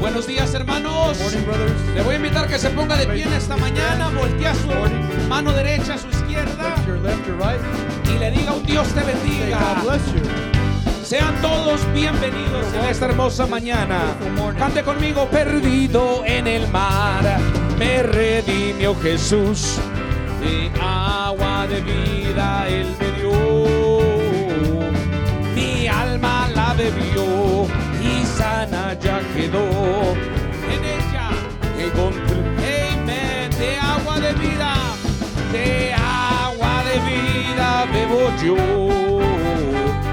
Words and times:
Buenos 0.00 0.26
días, 0.28 0.54
hermanos. 0.54 1.18
Morning. 1.18 1.94
Le 1.94 2.02
voy 2.02 2.14
a 2.14 2.16
invitar 2.18 2.46
que 2.46 2.58
se 2.58 2.70
ponga 2.70 2.96
de 2.96 3.06
pie 3.06 3.24
en 3.24 3.32
esta 3.32 3.56
mañana, 3.56 4.08
voltea 4.10 4.54
su 4.54 4.68
mano 5.28 5.52
derecha 5.52 5.94
a 5.94 5.98
su 5.98 6.08
izquierda 6.08 6.74
Touch 6.76 6.86
your 6.86 6.98
left 6.98 7.28
or 7.28 7.36
right. 7.36 7.60
y 8.14 8.18
le 8.18 8.30
diga 8.30 8.52
un 8.52 8.62
Dios 8.64 8.86
te 8.88 9.00
bendiga. 9.00 9.58
Sean 11.02 11.34
todos 11.40 11.80
bienvenidos 11.94 12.66
en 12.74 12.84
esta 12.84 13.06
hermosa 13.06 13.46
mañana. 13.46 14.14
Cante 14.58 14.82
conmigo, 14.82 15.26
perdido 15.30 16.22
en 16.24 16.46
el 16.46 16.68
mar, 16.68 17.38
me 17.78 18.02
redimió 18.02 18.94
Jesús. 19.00 19.78
De 20.40 20.70
agua 20.80 21.66
de 21.66 21.80
vida 21.80 22.68
Él 22.68 22.94
me 23.00 23.10
dio. 23.20 23.32
Mi 25.54 25.88
alma 25.88 26.48
la 26.54 26.74
bebió 26.74 27.27
ya 29.00 29.20
quedó. 29.34 30.14
En 30.72 30.84
ella 30.84 31.30
encontré, 31.78 32.90
amen, 32.92 33.50
de 33.58 33.76
agua 33.78 34.20
de 34.20 34.32
vida, 34.34 34.74
de 35.52 35.94
agua 35.94 36.82
de 36.84 36.98
vida 37.10 37.86
bebo 37.92 38.30
yo. 38.42 38.56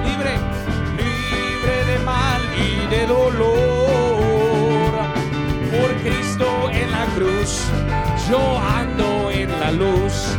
Libre, 0.06 0.34
libre 0.98 1.76
de 1.92 2.00
mal 2.06 2.42
y 2.58 2.88
de 2.94 3.08
dolor. 3.08 4.92
Por 5.72 5.94
Cristo 6.04 6.70
en 6.72 6.92
la 6.92 7.06
cruz, 7.16 7.66
yo 8.30 8.60
ando 8.60 9.32
en 9.32 9.50
la 9.60 9.72
luz. 9.72 10.38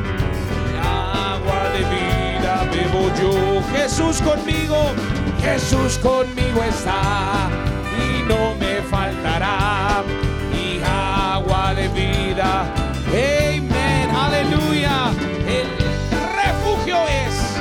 De 0.72 0.78
agua 0.78 1.60
de 1.74 1.82
vida 1.96 2.66
bebo 2.70 3.10
yo. 3.20 3.62
Jesús 3.76 4.20
conmigo, 4.22 4.76
Jesús 5.40 5.98
conmigo 5.98 6.62
está 6.62 7.50
no 8.26 8.54
me 8.56 8.82
faltará. 8.82 10.02
Y 10.52 10.80
agua 10.84 11.74
de 11.74 11.88
vida, 11.88 12.64
amén, 13.08 14.10
aleluya. 14.10 15.10
El 15.46 15.68
refugio 16.42 16.96
es. 17.08 17.56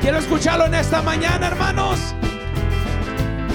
Quiero 0.00 0.18
escucharlo 0.18 0.66
en 0.66 0.74
esta 0.74 1.02
mañana, 1.02 1.48
hermanos. 1.48 2.14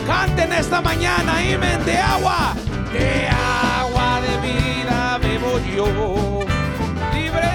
Canten 0.06 0.52
esta 0.54 0.82
mañana, 0.82 1.38
amén, 1.38 1.86
de 1.86 1.98
agua, 1.98 2.54
de 2.92 3.28
agua 3.30 4.20
de 4.22 4.38
vida 4.48 5.18
bebo 5.22 5.60
yo. 5.60 6.40
Libre, 7.14 7.52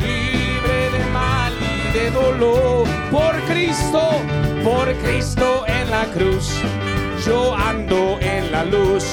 libre 0.00 0.90
de 0.90 1.04
mal 1.12 1.52
y 1.60 1.92
de 1.92 2.10
dolor. 2.10 2.86
Por 3.10 3.34
Cristo, 3.42 4.22
por 4.64 4.92
Cristo 4.96 5.64
en 5.66 5.90
la 5.90 6.04
cruz. 6.06 6.50
Yo 7.26 7.56
ando 7.56 8.18
en 8.20 8.52
la 8.52 8.64
luz. 8.64 9.04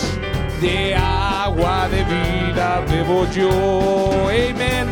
De 0.61 0.95
agua 0.95 1.89
de 1.89 2.03
vida 2.03 2.81
bebo 2.88 3.25
yo. 3.31 4.30
Amén. 4.30 4.88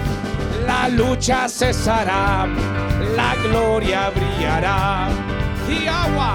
La 0.66 0.90
lucha 0.90 1.48
cesará, 1.48 2.48
la 3.16 3.36
gloria 3.44 4.10
brillará. 4.10 5.08
Y 5.70 5.88
agua, 5.88 6.34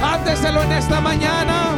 cánteselo 0.00 0.62
en 0.62 0.72
esta 0.72 1.00
mañana. 1.00 1.76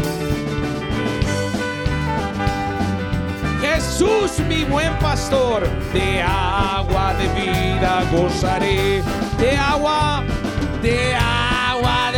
Jesús, 3.60 4.38
mi 4.48 4.64
buen 4.64 4.96
pastor, 4.98 5.68
de 5.92 6.22
agua 6.22 7.14
de 7.14 7.28
vida 7.40 8.02
gozaré. 8.12 9.02
De 9.38 9.56
agua, 9.56 10.22
de 10.82 11.14
agua 11.14 11.39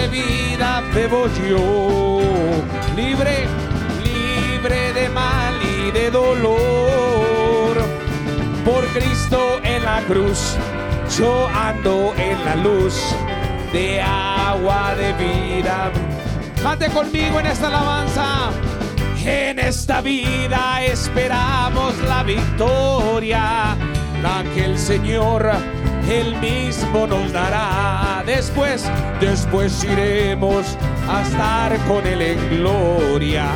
vida 0.08 0.82
bebo 0.94 1.26
yo. 1.48 2.20
Libre, 2.96 3.46
libre 4.04 4.92
de 4.92 5.08
mal 5.08 5.54
y 5.62 5.90
de 5.90 6.10
dolor. 6.10 7.76
Por 8.64 8.84
Cristo 8.88 9.60
en 9.62 9.84
la 9.84 10.00
cruz, 10.02 10.56
yo 11.18 11.48
ando 11.48 12.14
en 12.16 12.44
la 12.44 12.56
luz 12.56 12.94
de 13.72 14.00
agua 14.00 14.94
de 14.94 15.12
vida. 15.14 15.90
Cante 16.62 16.88
conmigo 16.90 17.40
en 17.40 17.46
esta 17.46 17.68
alabanza. 17.68 18.50
En 19.24 19.58
esta 19.58 20.00
vida 20.00 20.82
esperamos 20.84 21.96
la 22.08 22.24
victoria, 22.24 23.76
la 24.20 24.42
que 24.52 24.64
el 24.64 24.78
Señor 24.78 25.52
Él 26.08 26.36
mismo 26.40 27.06
nos 27.06 27.32
dará. 27.32 28.22
Después, 28.26 28.84
después 29.20 29.84
iremos 29.84 30.76
a 31.08 31.22
estar 31.22 31.76
con 31.86 32.06
Él 32.06 32.22
en 32.22 32.58
gloria, 32.58 33.46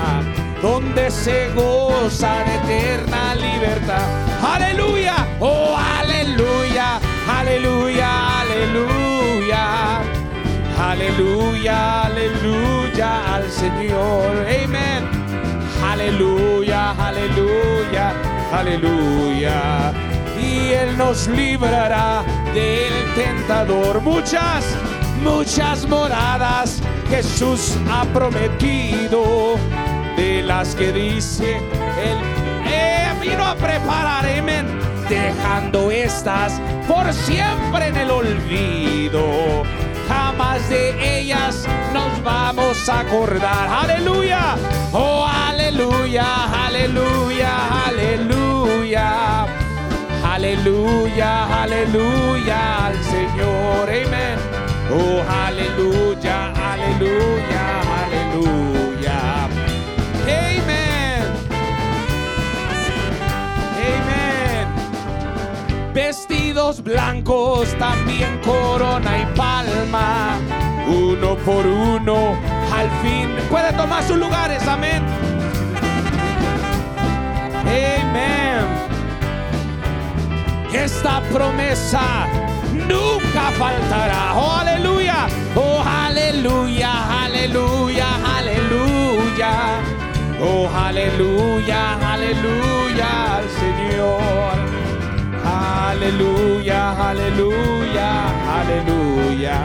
donde 0.63 1.11
se 1.11 1.49
goza 1.55 2.45
de 2.45 2.55
eterna 2.57 3.35
libertad. 3.35 4.07
Aleluya, 4.43 5.27
oh 5.41 5.77
aleluya, 5.99 7.01
aleluya, 7.29 8.41
aleluya. 8.41 9.17
Aleluya, 10.79 12.03
aleluya 12.03 13.35
al 13.35 13.51
Señor. 13.51 14.47
Amén. 14.47 15.05
Aleluya, 15.83 16.91
aleluya, 16.93 18.13
aleluya. 18.53 20.06
Y 20.57 20.73
Él 20.73 20.97
nos 20.97 21.29
librará 21.29 22.25
del 22.55 23.15
tentador. 23.15 24.01
Muchas, 24.01 24.65
muchas 25.23 25.87
moradas 25.87 26.81
Jesús 27.11 27.77
ha 27.91 28.05
prometido. 28.07 29.57
De 30.17 30.43
las 30.43 30.75
que 30.75 30.93
dice 30.93 31.57
Él 31.57 32.19
eh, 32.67 33.13
vino 33.21 33.45
a 33.45 33.55
preparar, 33.55 34.25
amén. 34.27 34.67
Dejando 35.11 35.91
estas 35.91 36.61
por 36.89 37.13
siempre 37.13 37.89
en 37.89 37.97
el 37.97 38.11
olvido 38.11 39.63
jamás 40.09 40.69
de 40.69 41.21
ellas 41.21 41.67
nos 41.93 42.23
vamos 42.23 42.89
a 42.89 43.01
acordar. 43.01 43.69
Aleluya, 43.69 44.57
oh 44.93 45.27
aleluya, 45.27 46.25
aleluya, 46.67 47.87
aleluya. 47.87 49.66
Aleluya, 50.37 51.63
aleluya 51.63 52.89
al 52.89 53.03
Señor, 53.05 53.89
amén. 53.89 54.37
Oh 54.93 55.25
aleluya, 55.27 56.53
aleluya, 56.73 57.63
aleluya. 58.03 59.45
Amén. 60.25 61.25
Amén 63.81 64.69
vestidos 65.95 66.83
blancos, 66.83 67.75
también 67.79 68.39
corona 68.45 69.19
y 69.19 69.25
palma, 69.35 70.37
uno 70.87 71.37
por 71.47 71.67
uno, 71.67 72.37
al 72.75 72.91
fin 73.01 73.35
puede 73.49 73.73
tomar 73.73 74.05
sus 74.05 74.19
lugares, 74.19 74.69
amén. 74.69 75.03
Amén. 77.63 78.46
Esta 80.85 81.23
promesa 81.33 82.27
nunca 82.73 83.51
faltará. 83.59 84.35
Oh, 84.35 84.53
aleluya. 84.61 85.27
Oh, 85.55 85.83
aleluya, 85.83 87.25
aleluya, 87.25 88.07
aleluya. 88.37 89.53
Oh, 90.39 90.69
aleluya, 90.69 91.97
aleluya 92.13 93.37
al 93.37 93.49
Señor. 93.61 94.57
Aleluya, 95.45 97.09
aleluya, 97.11 98.09
aleluya. 98.61 99.59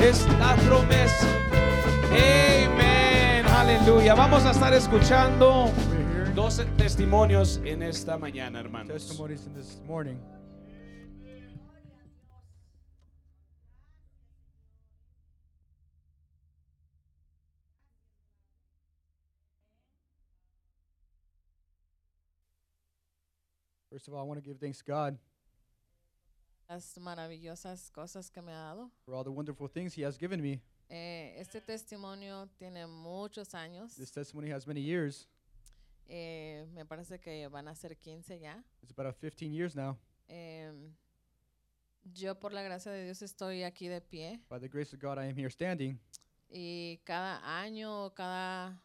Esta 0.00 0.54
promesa. 0.66 1.26
Amén. 2.06 3.44
Aleluya. 3.46 4.14
Vamos 4.14 4.44
a 4.46 4.52
estar 4.52 4.72
escuchando. 4.74 5.72
Dos 6.34 6.60
testimonios 6.76 7.60
en 7.64 7.82
esta 7.82 8.16
mañana, 8.16 8.60
hermanos. 8.60 8.92
Testimonies 8.92 9.46
in 9.46 9.54
this 9.54 9.80
morning. 9.86 10.18
First 23.90 24.08
of 24.08 24.14
all, 24.14 24.20
I 24.20 24.22
want 24.22 24.42
to 24.42 24.48
give 24.48 24.58
thanks 24.58 24.78
to 24.78 24.84
God 24.84 25.18
las 26.68 26.96
maravillosas 27.00 27.90
cosas 27.90 28.30
que 28.32 28.40
me 28.40 28.52
ha 28.52 28.74
dado. 28.74 28.90
for 29.04 29.14
all 29.14 29.24
the 29.24 29.32
wonderful 29.32 29.66
things 29.66 29.94
He 29.94 30.02
has 30.02 30.16
given 30.16 30.40
me. 30.40 30.60
Eh, 30.88 31.34
este 31.38 31.60
testimonio 31.60 32.48
tiene 32.58 32.86
muchos 32.86 33.48
años. 33.54 33.96
This 33.96 34.10
testimony 34.10 34.50
has 34.50 34.66
many 34.66 34.80
years. 34.80 35.26
Eh, 36.12 36.66
me 36.72 36.84
parece 36.84 37.20
que 37.20 37.46
van 37.46 37.68
a 37.68 37.74
ser 37.76 37.96
15 37.96 38.40
ya. 38.40 38.64
It's 38.82 38.90
about 38.90 39.16
15 39.20 39.52
years 39.54 39.76
now. 39.76 39.96
Em, 40.26 40.92
yo 42.02 42.34
por 42.38 42.52
la 42.52 42.62
gracia 42.62 42.90
de 42.90 43.04
Dios 43.04 43.22
estoy 43.22 43.62
aquí 43.62 43.86
de 43.88 44.00
pie 44.00 44.40
By 44.48 44.58
the 44.58 44.68
grace 44.68 44.92
of 44.94 45.00
God, 45.00 45.18
I 45.18 45.28
am 45.28 45.36
here 45.38 45.50
standing. 45.50 46.00
Y 46.48 46.98
cada 47.04 47.40
año, 47.62 48.12
cada 48.14 48.82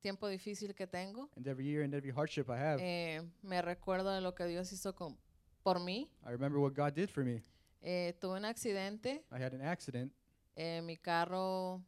tiempo 0.00 0.28
difícil 0.28 0.72
que 0.74 0.86
tengo, 0.86 1.28
And 1.36 1.46
every 1.48 1.66
year 1.66 1.82
and 1.82 1.92
every 1.94 2.12
hardship 2.12 2.48
I 2.48 2.56
have, 2.58 2.80
eh, 2.80 3.22
me 3.42 3.60
recuerdo 3.60 4.14
de 4.14 4.20
lo 4.20 4.34
que 4.36 4.44
Dios 4.46 4.72
hizo 4.72 4.94
con, 4.94 5.18
por 5.64 5.80
mí. 5.80 6.08
I 6.24 6.30
remember 6.30 6.60
what 6.60 6.74
God 6.74 6.92
did 6.94 7.10
for 7.10 7.24
me. 7.24 7.42
Eh, 7.80 8.14
tuve 8.20 8.36
un 8.36 8.44
accidente, 8.44 9.24
I 9.32 9.42
had 9.42 9.52
an 9.52 9.62
accident. 9.62 10.12
eh, 10.54 10.80
mi 10.82 10.96
carro 10.96 11.82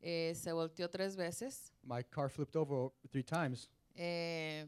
eh, 0.00 0.34
se 0.34 0.50
volteó 0.52 0.88
tres 0.90 1.14
veces. 1.14 1.72
My 1.84 2.02
car 2.02 2.28
flipped 2.28 2.56
over 2.56 2.90
three 3.12 3.22
times. 3.24 3.68
Eh, 3.96 4.66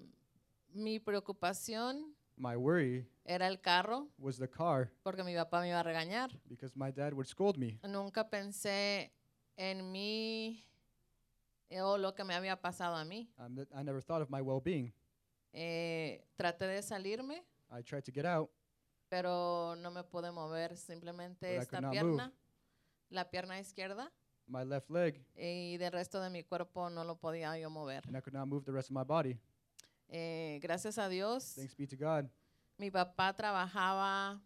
mi 0.72 0.98
preocupación 1.00 2.14
My 2.36 2.56
worry 2.56 3.06
era 3.24 3.46
el 3.48 3.60
carro 3.60 4.08
was 4.18 4.38
the 4.38 4.48
car 4.48 4.90
porque 5.02 5.22
mi 5.24 5.34
papá 5.34 5.60
me 5.60 5.68
iba 5.68 5.80
a 5.80 5.82
regañar. 5.82 6.30
because 6.48 6.74
my 6.76 6.90
dad 6.90 7.12
would 7.12 7.26
scold 7.26 7.58
me. 7.58 7.78
Nunca 7.82 8.28
pensé 8.30 9.12
en 9.56 9.90
mí 9.92 10.64
eh, 11.68 11.80
o 11.82 11.98
lo 11.98 12.14
que 12.14 12.24
me 12.24 12.34
había 12.34 12.60
pasado 12.60 12.96
a 12.96 13.04
mí. 13.04 13.28
Um, 13.38 13.58
I 13.74 13.82
never 13.82 14.00
thought 14.02 14.22
of 14.22 14.30
my 14.30 14.40
well-being. 14.40 14.92
Eh, 15.52 16.24
traté 16.36 16.66
de 16.66 16.82
salirme, 16.82 17.44
I 17.70 17.82
tried 17.82 18.04
to 18.04 18.12
get 18.12 18.24
out, 18.24 18.50
pero 19.08 19.74
no 19.76 19.90
me 19.90 20.04
pude 20.04 20.30
mover. 20.30 20.76
Simplemente 20.76 21.56
But 21.56 21.58
I 21.58 21.62
esta 21.62 21.80
not 21.80 21.92
pierna, 21.92 22.32
la 23.10 23.28
pierna 23.30 23.58
izquierda, 23.58 24.12
my 24.48 24.64
left 24.64 24.90
leg, 24.90 25.22
y 25.36 25.76
del 25.78 25.92
resto 25.92 26.20
de 26.20 26.30
mi 26.30 26.42
cuerpo 26.42 26.88
no 26.90 27.04
lo 27.04 27.16
podía 27.16 27.58
yo 27.58 27.70
mover. 27.70 28.02
and 28.06 28.16
I 28.16 28.20
could 28.20 28.34
not 28.34 28.46
move 28.48 28.64
the 28.64 28.72
rest 28.72 28.90
of 28.90 28.94
my 28.96 29.04
body. 29.04 29.38
Eh, 30.08 30.58
gracias 30.62 30.96
a 30.98 31.08
Dios, 31.08 31.54
Thanks 31.54 31.74
be 31.76 31.86
to 31.86 31.96
God. 31.96 32.28
mi 32.78 32.90
papá 32.90 33.34
trabajaba, 33.34 34.40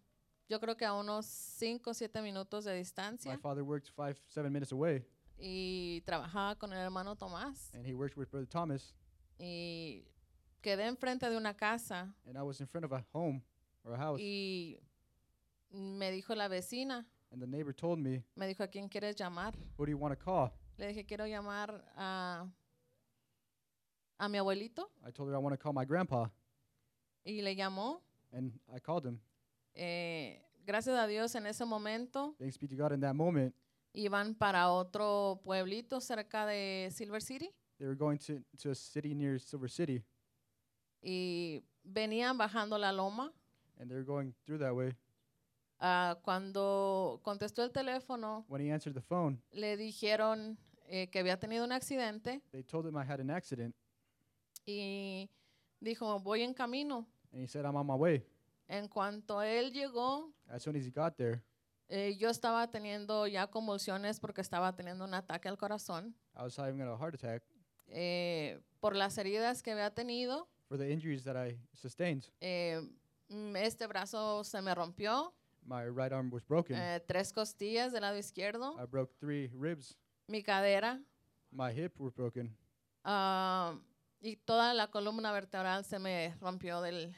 yo 0.49 0.59
creo 0.61 0.77
que 0.77 0.85
a 0.85 0.93
unos 0.95 1.25
5 1.27 1.91
o 1.91 1.95
7 1.95 2.21
minutos 2.23 2.65
de 2.65 2.73
My 2.73 2.79
distancia, 2.79 3.39
father 3.39 3.63
worked 3.63 3.89
five, 3.95 4.17
seven 4.29 4.53
minutes 4.53 4.73
away, 4.73 5.05
y 5.39 6.01
trabajaba 6.05 6.57
con 6.59 6.73
el 6.73 6.79
hermano 6.79 7.15
Tomás. 7.17 7.73
and 7.75 7.87
he 7.87 7.95
worked 7.95 8.17
with 8.17 8.29
Brother 8.31 8.49
Thomas, 8.49 8.93
Y 9.39 10.05
quedé 10.63 10.87
enfrente 10.87 11.29
de 11.31 11.37
una 11.37 11.55
casa 11.57 12.15
and 12.27 12.37
I 12.37 12.43
was 12.43 12.61
in 12.61 12.67
front 12.67 12.85
of 12.85 12.93
a 12.93 13.05
home 13.13 13.43
or 13.85 13.95
a 13.95 13.99
house, 13.99 14.21
y 14.21 14.79
me 15.71 16.11
dijo 16.11 16.35
la 16.35 16.49
vecina, 16.49 17.07
and 17.33 17.41
the 17.41 17.47
neighbor 17.47 17.73
told 17.75 17.99
me, 17.99 18.23
me 18.37 18.47
dijo, 18.47 18.63
¿a 18.63 18.69
quién 18.69 18.89
quieres 18.89 19.17
llamar? 19.17 19.55
"Who 19.77 19.87
do 19.87 19.91
you 19.91 19.99
want 19.99 20.17
to 20.19 20.23
call?" 20.25 20.53
Le 20.79 20.87
dije, 20.89 21.05
quiero 21.07 21.27
llamar 21.27 21.85
a, 21.97 22.47
a 24.19 24.29
mi 24.29 24.39
abuelito. 24.39 24.91
I 25.07 25.11
told 25.11 25.29
her 25.31 25.35
I 25.35 25.39
want 25.39 25.53
to 25.55 25.59
call 25.59 25.73
my 25.73 25.85
grandpa, 25.85 26.31
Y 27.25 27.41
le 27.43 27.55
llamó. 27.55 28.03
and 28.33 28.53
I 28.75 28.79
called 28.81 29.05
him. 29.07 29.21
Eh, 29.75 30.41
gracias 30.67 30.97
a 30.99 31.07
Dios, 31.07 31.35
en 31.35 31.47
ese 31.47 31.65
momento 31.65 32.35
Thanks 32.39 32.59
be 32.59 32.69
to 32.69 32.77
God. 32.77 32.93
In 32.93 33.01
that 33.01 33.15
moment, 33.15 33.55
iban 33.95 34.35
para 34.35 34.71
otro 34.71 35.41
pueblito 35.45 36.01
cerca 36.01 36.47
de 36.47 36.89
Silver 36.91 37.21
City 37.23 37.51
they 37.79 37.87
were 37.87 37.97
going 37.97 38.19
to 38.19 38.43
to 38.59 38.71
a 38.71 38.75
city 38.75 39.15
near 39.15 39.39
Silver 39.41 39.69
City, 39.71 40.03
y 41.03 41.63
venían 41.85 42.37
bajando 42.39 42.79
la 42.79 42.93
loma. 42.93 43.33
and 43.79 43.91
they 43.91 43.95
were 43.97 44.05
going 44.05 44.33
through 44.47 44.59
that 44.59 44.75
way. 44.75 44.95
Ah, 45.85 46.17
cuando 46.23 47.19
contestó 47.25 47.65
el 47.65 47.73
teléfono, 47.73 48.45
When 48.49 48.63
he 48.65 48.73
answered 48.73 48.95
the 48.95 49.01
phone, 49.03 49.43
le 49.51 49.77
dijeron 49.77 50.57
eh, 50.87 51.09
que 51.11 51.19
había 51.19 51.41
tenido 51.41 51.65
un 51.65 51.73
accidente 51.73 52.41
they 52.53 52.63
told 52.63 52.87
him 52.87 52.97
I 52.97 53.03
had 53.05 53.19
an 53.21 53.31
accident, 53.31 53.75
y 54.65 55.29
dijo, 55.81 56.21
voy 56.21 56.43
en 56.43 56.55
camino. 56.55 57.09
and 57.33 57.43
he 57.43 57.49
said, 57.49 57.65
"I'm 57.65 57.75
on 57.77 57.87
my 57.87 57.95
way." 57.97 58.25
En 58.69 58.87
cuanto 58.89 59.43
él 59.43 59.73
llegó, 59.73 60.33
As 60.49 60.63
soon 60.63 60.77
as 60.77 60.87
he 60.87 60.91
got 60.93 61.17
there, 61.17 61.43
eh, 61.89 62.17
yo 62.17 62.31
estaba 62.31 62.71
teniendo 62.71 63.27
ya 63.27 63.49
convulsiones 63.49 64.21
porque 64.21 64.41
estaba 64.41 64.75
teniendo 64.77 65.05
un 65.05 65.15
ataque 65.15 65.49
al 65.49 65.59
corazón. 65.59 66.15
I 66.37 66.43
was 66.45 66.57
having 66.59 66.81
a 66.81 66.97
heart 66.97 67.15
attack 67.17 67.43
eh, 67.89 68.61
por 68.81 68.95
las 68.95 69.19
heridas 69.19 69.63
que 69.63 69.73
había 69.73 69.91
tenido. 69.93 70.49
for 70.69 70.79
the 70.79 70.89
injuries 70.91 71.25
that 71.25 71.37
I 71.37 71.59
sustained. 71.75 72.31
eh, 72.41 72.81
mm, 73.29 73.57
este 73.57 73.87
brazo 73.89 74.45
se 74.45 74.63
me 74.63 74.75
rompió, 74.75 75.35
My 75.65 75.87
right 75.87 76.13
arm 76.13 76.31
was 76.31 76.43
broken. 76.45 76.77
eh, 76.77 77.01
tres 77.07 77.33
costillas 77.33 77.93
del 77.93 78.03
lado 78.03 78.17
izquierdo, 78.19 78.77
I 78.83 78.85
broke 78.87 79.15
three 79.21 79.49
ribs. 79.55 79.97
mi 80.29 80.43
cadera 80.43 81.01
My 81.51 81.71
hip 81.73 81.99
were 81.99 82.11
broken, 82.11 82.57
ah, 83.05 83.75
y 84.21 84.37
toda 84.37 84.75
la 84.75 84.89
columna 84.91 85.33
vertebral 85.33 85.85
se 85.85 85.99
me 85.99 86.35
rompió 86.41 86.81
del, 86.81 87.15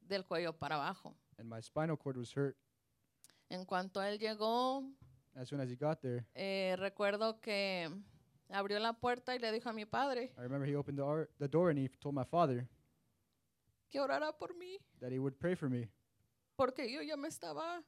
del 0.00 0.24
cuello 0.26 0.52
para 0.52 0.76
abajo. 0.76 1.14
and 1.38 1.48
my 1.48 1.60
spinal 1.60 1.96
cord 1.96 2.16
was 2.16 2.32
hurt. 2.36 2.56
En 3.50 3.64
cuanto 3.64 4.02
él 4.02 4.18
llegó, 4.18 4.82
As 5.34 5.48
soon 5.48 5.60
as 5.60 5.70
he 5.70 5.76
got 5.76 6.00
there, 6.00 6.24
eh, 6.34 6.76
recuerdo 6.78 7.40
que 7.40 7.88
abrió 8.50 8.78
la 8.80 8.92
puerta 8.92 9.34
y 9.34 9.38
le 9.38 9.50
dijo 9.52 9.68
a 9.68 9.72
mi 9.72 9.84
padre 9.86 10.32
I 10.36 10.42
remember 10.42 10.66
he 10.68 10.74
opened 10.76 10.98
the, 10.98 11.28
the 11.38 11.48
door 11.48 11.70
and 11.70 11.78
he 11.78 11.88
told 12.00 12.14
my 12.14 12.24
father 12.24 12.66
que 13.90 14.00
orara 14.00 14.32
por 14.36 14.54
mí, 14.54 14.78
that 15.00 15.10
he 15.12 15.18
would 15.18 15.38
pray 15.38 15.54
for 15.54 15.68
me 15.70 15.88
porque 16.58 16.90
yo 16.90 17.00
ya 17.02 17.16
me 17.16 17.28
estaba, 17.28 17.84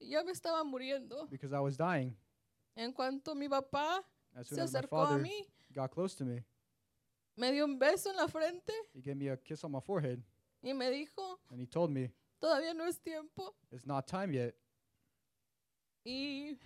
ya 0.00 0.24
me 0.24 0.32
estaba 0.32 0.64
muriendo. 0.64 1.30
because 1.30 1.52
I 1.52 1.60
was 1.60 1.76
dying. 1.76 2.16
En 2.74 2.92
cuanto 2.92 3.36
mi 3.36 3.48
papá 3.48 4.04
As 4.34 4.48
soon 4.48 4.56
se 4.56 4.62
as 4.62 4.72
my 4.72 4.78
acercó 4.80 5.00
a 5.00 5.06
father 5.06 5.22
mí, 5.22 5.46
got 5.72 5.92
close 5.92 6.16
to 6.16 6.24
me, 6.24 6.44
me 7.36 7.52
dio 7.52 7.64
un 7.64 7.78
beso 7.78 8.10
en 8.10 8.16
la 8.16 8.26
frente 8.26 8.72
he 8.92 9.00
gave 9.00 9.16
me 9.16 9.28
a 9.28 9.36
kiss 9.36 9.62
on 9.62 9.70
my 9.70 9.80
forehead 9.80 10.20
y 10.60 10.72
me 10.72 10.90
dijo, 10.90 11.38
and 11.50 11.60
he 11.60 11.66
told 11.66 11.90
me, 11.90 12.10
todavía 12.40 12.74
no 12.74 12.84
es 12.84 12.98
tiempo. 12.98 13.54
It's 13.70 13.86
not 13.86 14.08
time 14.08 14.32
yet. 14.32 14.56
Y 16.04 16.58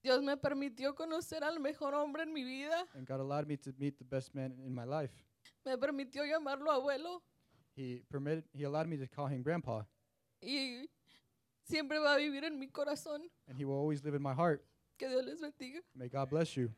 Dios 0.00 0.22
me 0.22 0.36
permitió 0.36 0.94
conocer 0.94 1.42
al 1.42 1.58
mejor 1.58 1.94
hombre 1.94 2.22
en 2.22 2.32
mi 2.32 2.44
vida. 2.44 2.86
And 2.94 3.04
God 3.04 3.18
allowed 3.20 3.48
me 3.48 3.56
to 3.56 3.72
meet 3.78 3.98
the 3.98 4.04
best 4.04 4.32
man 4.32 4.56
in 4.64 4.72
my 4.72 4.84
life. 4.84 5.12
Me 5.64 5.76
permitió 5.76 6.24
llamarlo 6.24 6.70
abuelo. 6.70 7.22
He 7.76 8.02
permitted, 8.10 8.44
he 8.52 8.64
allowed 8.64 8.88
me 8.88 8.96
to 8.96 9.06
call 9.06 9.26
him 9.26 9.42
grandpa, 9.42 9.82
Y 10.42 10.86
siempre 11.64 11.98
va 11.98 12.14
a 12.14 12.18
vivir 12.18 12.44
en 12.44 12.58
mi 12.58 12.68
corazón. 12.68 13.20
and 13.48 13.56
he 13.58 13.64
will 13.64 13.74
always 13.76 14.02
live 14.02 14.14
in 14.14 14.22
my 14.22 14.32
heart. 14.34 14.64
Que 14.98 15.08
Dios 15.08 15.24
les 15.26 15.40
bendiga. 15.40 15.80
May 15.94 16.08
God 16.08 16.30
bless 16.30 16.56
you. 16.56 16.70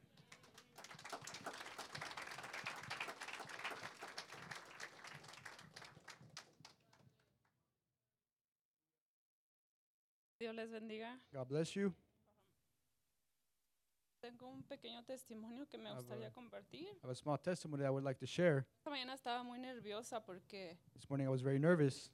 Dios 10.39 10.55
les 10.55 10.69
bendiga. 10.71 11.19
God 11.33 11.49
bless 11.49 11.75
you. 11.75 11.93
Tengo 14.21 14.49
un 14.49 14.63
pequeño 14.65 15.05
testimonio 15.05 15.67
que 15.69 15.79
me 15.79 15.89
Ah, 15.91 15.95
gustaría 15.95 16.31
compartir. 16.33 16.89
I 16.89 16.99
have 17.05 17.11
a 17.13 17.15
small 17.15 17.39
testimony 17.39 17.83
that 17.83 17.89
I 17.89 17.91
would 17.93 18.05
like 18.05 18.19
to 18.19 18.27
share. 18.27 18.67
Esta 18.79 18.91
mañana 18.91 19.15
estaba 19.15 19.43
muy 19.45 19.59
nerviosa 19.61 20.25
porque 20.25 20.77
This 20.95 21.09
morning 21.09 21.27
I 21.27 21.31
was 21.31 21.41
very 21.43 21.59
nervous 21.61 22.11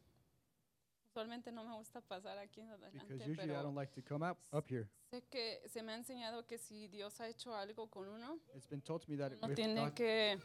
usualmente 1.07 1.53
no 1.53 1.65
me 1.65 1.73
gusta 1.77 2.01
pasar 2.01 2.37
aquí 2.39 2.61
en 2.61 2.71
adelante, 2.71 2.99
because 2.99 3.21
usually 3.31 3.45
I 3.45 3.55
pero 3.55 3.63
don't 3.63 3.77
like 3.77 3.93
to 3.95 4.03
come 4.03 4.23
up 4.29 4.37
up 4.53 4.67
here. 4.69 4.89
sé 5.11 5.23
que 5.31 5.63
se 5.69 5.81
me 5.83 5.93
ha 5.93 5.97
enseñado 5.97 6.45
que 6.47 6.59
si 6.59 6.89
Dios 6.89 7.21
ha 7.21 7.29
hecho 7.29 7.55
algo 7.55 7.89
con 7.89 8.09
uno, 8.09 8.39
It's 8.55 8.67
been 8.69 8.83
told 8.83 9.03
to 9.05 9.11
me 9.11 9.17
that 9.19 9.33
if 9.33 9.55
tiene 9.55 9.81
God 9.85 9.95
que 9.95 10.39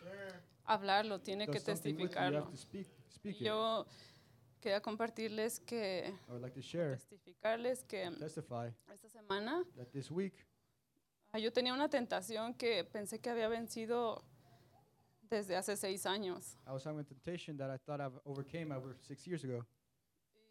hablarlo, 0.65 1.19
tiene 1.21 1.47
que 1.47 1.53
does 1.53 1.63
something 1.63 1.95
with 1.95 1.99
you, 1.99 2.03
you 2.03 2.09
testificarlo. 2.09 2.39
have 2.41 2.51
to 2.51 2.57
speak, 2.57 2.87
speak 3.09 3.35
it. 3.41 3.47
Yo 3.47 3.85
quería 4.61 4.79
compartirles 4.79 5.59
que, 5.59 6.13
I 6.27 6.31
would 6.31 6.41
like 6.43 6.53
to 6.53 6.61
share, 6.61 6.95
testificarles 6.97 7.83
que 7.83 8.11
testify 8.19 8.69
esta 8.93 9.09
semana 9.09 9.65
that 9.75 9.91
this 9.91 10.11
week 10.11 10.45
yo 11.38 11.51
tenía 11.53 11.74
una 11.74 11.89
tentación 11.89 12.53
que 12.55 12.83
pensé 12.83 13.19
que 13.19 13.29
había 13.29 13.48
vencido 13.48 14.24
desde 15.29 15.55
hace 15.55 15.77
seis 15.77 16.05
años. 16.05 16.57
I 16.67 16.71
was 16.71 16.86
having 16.86 17.00
a 17.01 17.03
temptation 17.03 17.55
that 17.57 17.69
I 17.74 17.77
thought 17.77 18.00
I've 18.01 18.19
overcame 18.25 18.71
over 18.74 18.95
six 19.01 19.25
years 19.27 19.43
ago, 19.43 19.63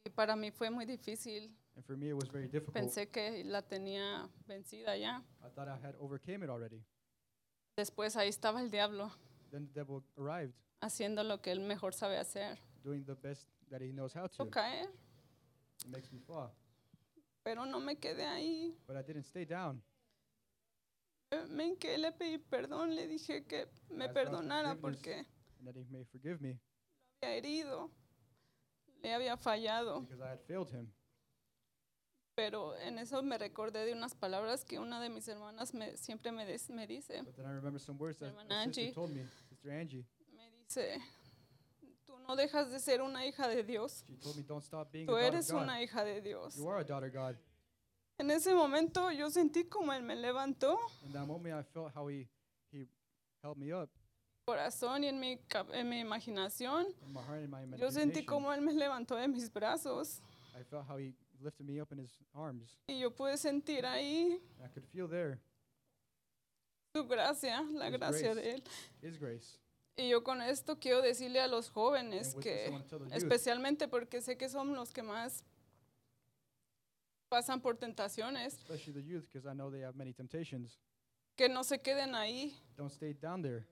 Y 0.04 0.10
para 0.10 0.36
mí 0.36 0.50
fue 0.52 0.70
muy 0.70 0.84
difícil. 0.86 1.50
and 1.74 1.84
for 1.84 1.96
me 1.96 2.08
it 2.10 2.14
was 2.14 2.28
very 2.30 2.46
difficult. 2.46 2.74
Pensé 2.74 3.10
que 3.10 3.42
la 3.44 3.62
tenía 3.62 4.28
vencida 4.46 4.96
ya. 4.96 5.22
I 5.44 5.48
thought 5.50 5.68
I 5.68 5.76
had 5.84 5.94
overcame 5.98 6.44
it 6.44 6.50
already. 6.50 6.82
Después 7.76 8.16
ahí 8.16 8.28
estaba 8.28 8.60
el 8.60 8.70
diablo 8.70 9.10
Then 9.50 9.66
the 9.66 9.72
devil 9.80 10.02
arrived, 10.16 10.54
haciendo 10.80 11.24
lo 11.24 11.40
que 11.40 11.50
él 11.52 11.60
mejor 11.60 11.92
sabe 11.92 12.18
hacer. 12.18 12.58
doing 12.84 13.04
the 13.04 13.14
best 13.14 13.48
that 13.70 13.80
he 13.82 13.92
knows 13.92 14.14
how 14.14 14.26
to. 14.28 14.46
Caer, 14.50 14.88
It 15.84 15.88
makes 15.88 16.12
me 16.12 16.20
fall, 16.20 16.52
pero 17.42 17.64
no 17.66 17.80
me 17.80 17.96
quedé 17.96 18.24
ahí. 18.26 18.76
but 18.86 18.96
I 18.96 19.02
didn't 19.02 19.24
stay 19.24 19.44
down. 19.44 19.82
Eh, 21.30 21.44
Me 21.50 21.66
hinqué, 21.66 21.98
le 21.98 22.12
pedí 22.12 22.38
perdón, 22.38 22.94
le 22.94 23.06
dije 23.06 23.44
que 23.44 23.68
me 23.90 24.08
perdonara 24.08 24.76
porque 24.76 25.26
that 25.64 25.74
he 25.76 25.84
may 25.90 26.04
forgive 26.04 26.38
me 26.40 26.58
había 27.22 27.36
herido, 27.36 27.90
le 29.02 29.12
había 29.12 29.36
fallado. 29.36 30.00
because 30.02 30.22
I 30.22 30.28
had 30.30 30.40
failed 30.46 30.70
him. 30.70 30.90
Pero 32.34 32.76
en 32.78 32.98
eso 32.98 33.20
me 33.22 33.36
recordé 33.36 33.84
de 33.84 33.92
unas 33.92 34.14
palabras 34.14 34.64
que 34.64 34.78
una 34.78 35.00
de 35.02 35.08
mis 35.10 35.26
hermanas 35.28 35.74
me, 35.74 35.96
siempre 35.96 36.30
me, 36.32 36.46
des- 36.46 36.70
me 36.70 36.86
dice. 36.86 37.22
But 37.24 37.34
then 37.34 37.46
I 37.46 37.50
remember 37.52 37.80
some 37.80 37.98
words 37.98 38.16
that 38.20 38.28
Hermana 38.28 38.64
sister 38.66 38.80
Angie. 38.82 38.92
told 38.94 39.10
me, 39.10 39.24
Sister 39.50 39.70
Angie. 39.72 40.06
Me 40.34 40.48
dice, 40.50 40.98
tú 42.06 42.16
no 42.20 42.36
dejas 42.36 42.70
de 42.70 42.78
ser 42.78 43.02
una 43.02 43.26
hija 43.26 43.48
de 43.48 43.64
Dios. 43.64 44.04
She 44.08 44.16
told 44.16 44.36
me, 44.36 44.44
don't 44.44 44.62
stop 44.62 44.90
being 44.92 45.06
Tú 45.06 45.16
a 45.16 45.20
daughter 45.20 45.34
eres 45.34 45.50
of 45.50 45.56
God. 45.56 45.62
una 45.64 45.82
hija 45.82 46.04
de 46.04 46.20
Dios. 46.22 46.56
You 46.56 46.68
are 46.68 46.80
a 46.80 46.84
daughter 46.84 47.08
of 47.08 47.12
God. 47.12 47.36
En 48.18 48.30
ese 48.30 48.52
momento 48.54 49.10
yo 49.12 49.30
sentí 49.30 49.64
como 49.64 49.92
Él 49.92 50.02
me 50.02 50.16
levantó, 50.16 50.78
In 51.04 51.12
that 51.12 51.26
moment, 51.26 51.54
I 51.54 51.62
felt 51.62 51.94
how 51.94 52.08
he, 52.08 52.28
he 52.72 52.86
held 53.42 53.56
me 53.56 53.72
up 53.72 53.88
corazón 54.44 55.04
y 55.04 55.08
en 55.08 55.20
mi, 55.20 55.38
en 55.74 55.88
mi 55.90 56.00
imaginación. 56.00 56.86
in 57.06 57.12
my 57.12 57.20
heart 57.20 57.42
and 57.44 57.50
my 57.50 57.76
Yo 57.78 57.90
sentí 57.90 58.20
imagination. 58.20 58.26
como 58.26 58.52
Él 58.52 58.62
me 58.62 58.72
levantó 58.72 59.14
de 59.16 59.28
mis 59.28 59.52
brazos 59.52 60.20
I 60.58 60.64
felt 60.64 60.86
how 60.88 60.96
he 60.98 61.14
lifted 61.40 61.64
me 61.66 61.80
up 61.80 61.92
in 61.92 61.98
his 62.00 62.18
arms. 62.34 62.78
y 62.88 62.98
yo 62.98 63.14
pude 63.14 63.36
sentir 63.36 63.84
ahí 63.86 64.40
And 64.58 64.64
I 64.66 64.72
could 64.72 64.86
feel 64.86 65.06
there 65.08 65.38
su 66.96 67.06
gracia, 67.06 67.62
la 67.74 67.88
His 67.90 67.98
gracia 67.98 68.34
grace. 68.34 68.42
de 68.42 68.50
Él. 68.54 68.62
his 69.02 69.18
grace. 69.20 69.58
Y 69.96 70.08
yo 70.08 70.22
con 70.24 70.40
esto 70.42 70.78
quiero 70.78 71.02
decirle 71.02 71.40
a 71.40 71.46
los 71.48 71.68
jóvenes 71.70 72.28
And 72.34 72.36
with 72.36 72.44
this, 72.44 72.52
I 72.52 72.64
que, 72.64 72.70
want 72.70 72.84
to 72.84 72.88
tell 72.90 72.98
the 73.00 73.04
youth, 73.14 73.16
especialmente 73.22 73.86
porque 73.88 74.20
sé 74.22 74.36
que 74.38 74.48
son 74.48 74.74
los 74.74 74.92
que 74.92 75.02
más 75.02 75.44
pasan 77.28 77.60
por 77.60 77.76
tentaciones, 77.76 78.54
especially 78.54 78.92
the 78.92 79.02
youth, 79.02 79.24
because 79.32 79.46
I 79.46 79.54
know 79.54 79.70
they 79.70 79.82
have 79.82 79.96
many 79.96 80.12
temptations. 80.12 80.78
que 81.36 81.48
no 81.48 81.62
se 81.62 81.78
queden 81.78 82.14
ahí, 82.14 82.52
Don't 82.76 82.90
stay 82.90 83.12
down 83.14 83.42
there. 83.42 83.64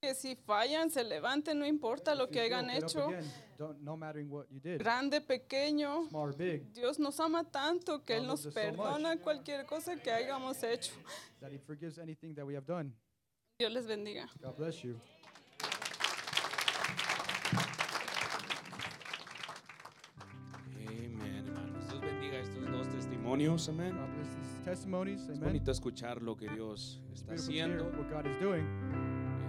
que 0.00 0.14
si 0.14 0.36
fallan, 0.36 0.90
se 0.90 1.02
levanten, 1.02 1.58
no 1.58 1.66
importa 1.66 2.14
lo 2.14 2.28
que 2.28 2.38
hayan 2.40 2.70
hecho, 2.70 3.08
grande, 4.78 5.20
pequeño. 5.20 6.08
Dios 6.72 7.00
nos 7.00 7.18
ama 7.18 7.42
tanto 7.50 8.04
que 8.04 8.14
God 8.14 8.20
Él 8.22 8.26
nos 8.28 8.46
perdona 8.46 9.16
cualquier 9.20 9.66
cosa 9.66 9.96
que 9.96 10.12
hayamos 10.12 10.62
hecho. 10.62 10.92
that 11.40 11.50
he 11.50 11.58
forgives 11.58 11.98
anything 11.98 12.32
that 12.34 12.46
we 12.46 12.54
have 12.54 12.64
done. 12.66 12.92
Dios 13.58 13.72
les 13.72 13.86
bendiga. 13.88 14.28
Testimonios. 23.38 23.68
Amén. 23.68 23.96
Es 25.30 25.40
bonito 25.40 25.70
escuchar 25.70 26.22
lo 26.22 26.36
que 26.36 26.48
Dios 26.48 27.00
It's 27.10 27.22
está 27.22 27.34
haciendo. 27.34 27.90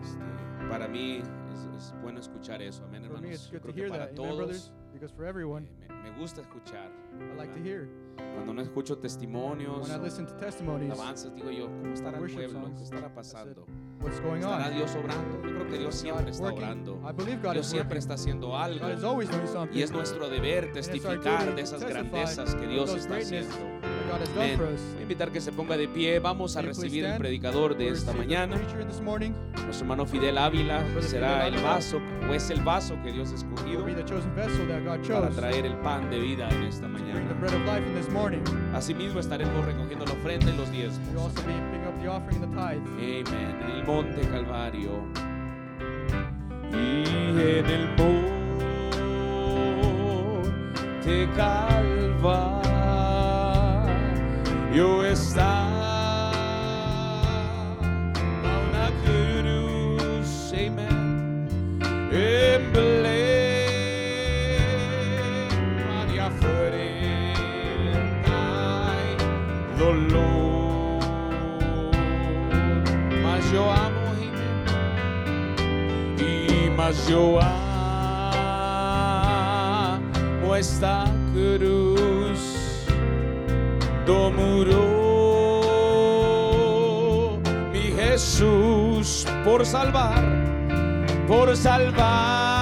Este, 0.01 0.67
para 0.69 0.88
mí 0.88 1.22
es, 1.51 1.65
es 1.75 1.93
bueno 2.01 2.19
escuchar 2.19 2.62
eso. 2.62 2.86
Amén, 2.86 3.05
hermanos. 3.05 3.50
creo 3.50 3.74
que 3.74 3.89
para 3.89 4.10
todos 4.13 4.72
Because 4.93 5.13
for 5.13 5.25
everyone, 5.25 5.67
eh, 5.81 5.93
me, 6.03 6.10
me 6.10 6.17
gusta 6.17 6.41
escuchar. 6.41 6.91
I 7.13 7.38
like 7.38 7.53
to 7.53 7.60
¿verdad? 7.60 7.65
hear. 7.65 7.88
Cuando 8.34 8.53
no 8.53 8.62
escucho 8.62 8.98
testimonios, 8.98 9.88
When 9.88 9.91
I 9.91 10.03
listen 10.03 10.25
to 10.25 10.34
testimonies, 10.34 10.91
alabanzas, 10.91 11.34
digo 11.36 11.51
yo, 11.51 11.67
¿cómo 11.67 11.93
estará 11.93 12.17
el 12.17 12.34
pueblo? 12.34 12.72
¿Qué 12.75 12.84
estará 12.84 13.13
pasando? 13.13 13.65
what's 14.01 14.19
going 14.19 14.39
¿Estará 14.41 14.67
on? 14.67 14.75
Dios 14.75 14.96
obrando? 14.96 15.36
Yo 15.36 15.41
creo 15.41 15.67
que 15.67 15.77
Dios 15.77 15.96
siempre 15.96 16.31
está 16.31 16.53
orando. 16.53 17.01
I 17.08 17.13
believe 17.13 17.41
God 17.41 17.53
Dios 17.53 17.67
is 17.67 17.72
siempre 17.72 18.00
está 18.00 18.15
haciendo 18.15 18.58
algo. 18.58 18.88
Y 19.72 19.81
es 19.81 19.91
nuestro 19.91 20.29
deber 20.29 20.72
testificar 20.74 21.55
de 21.55 21.62
esas 21.62 21.84
grandezas 21.84 22.55
que 22.55 22.67
Dios 22.67 22.93
está 22.96 23.17
haciendo. 23.17 23.78
Amén. 24.15 24.57
Voy 24.57 24.99
a 24.99 25.01
invitar 25.01 25.31
que 25.31 25.41
se 25.41 25.51
ponga 25.51 25.77
de 25.77 25.87
pie. 25.87 26.19
Vamos 26.19 26.55
a 26.57 26.61
recibir 26.61 27.05
el 27.05 27.17
predicador 27.17 27.77
de 27.77 27.89
esta 27.89 28.13
mañana. 28.13 28.55
Nuestro 28.57 29.81
hermano 29.81 30.05
Fidel 30.05 30.37
Ávila 30.37 30.83
será 31.01 31.47
el 31.47 31.55
vaso 31.61 32.01
o 32.29 32.33
es 32.33 32.49
el 32.49 32.61
vaso 32.61 32.97
que 33.03 33.11
Dios 33.11 33.31
ha 33.31 33.35
escogido 33.35 33.85
para 35.11 35.29
traer 35.29 35.65
el 35.65 35.75
pan 35.77 36.09
de 36.09 36.19
vida 36.19 36.49
en 36.49 36.63
esta 36.63 36.87
mañana. 36.87 37.19
Asimismo 38.73 39.19
estaremos 39.19 39.65
recogiendo 39.65 40.05
la 40.05 40.13
ofrenda 40.13 40.51
y 40.51 40.57
los 40.57 40.71
diezmos. 40.71 41.09
also 41.19 41.41
be 41.43 41.53
picking 41.71 41.85
up 41.85 41.99
the 42.01 42.07
offering 42.07 42.43
and 42.43 42.53
the 42.53 42.61
tithe. 42.61 42.81
Amén. 42.97 43.25
En 43.61 43.69
el 43.71 43.83
monte 43.85 44.21
Calvario. 44.29 45.03
Y 46.71 47.03
en 47.39 47.65
el 47.65 47.87
monte 47.97 48.29
Calvario 51.35 52.58
está 54.81 56.31
una 58.69 58.89
cruz. 59.03 60.53
Amén. 60.53 61.48
Emblema 62.12 62.79
de 66.12 66.21
afrenta 66.21 67.29
y 69.03 69.13
dolor. 69.77 71.00
Mas 73.21 73.51
yo 73.51 73.63
amo 73.71 74.09
y 76.19 76.69
mas 76.75 77.07
yo 77.07 77.39
amo 77.41 77.59
esta 80.55 81.05
cruz 81.33 82.18
do 84.09 84.31
muro 84.31 84.85
mi 87.71 87.91
Jesús 87.99 89.23
por 89.45 89.63
salvar 89.63 90.23
por 91.27 91.55
salvar 91.55 92.58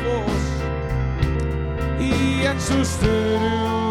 triunfos 0.00 0.42
y 2.00 2.44
en 2.44 2.60
sus 2.60 2.88
triunfos 2.98 3.89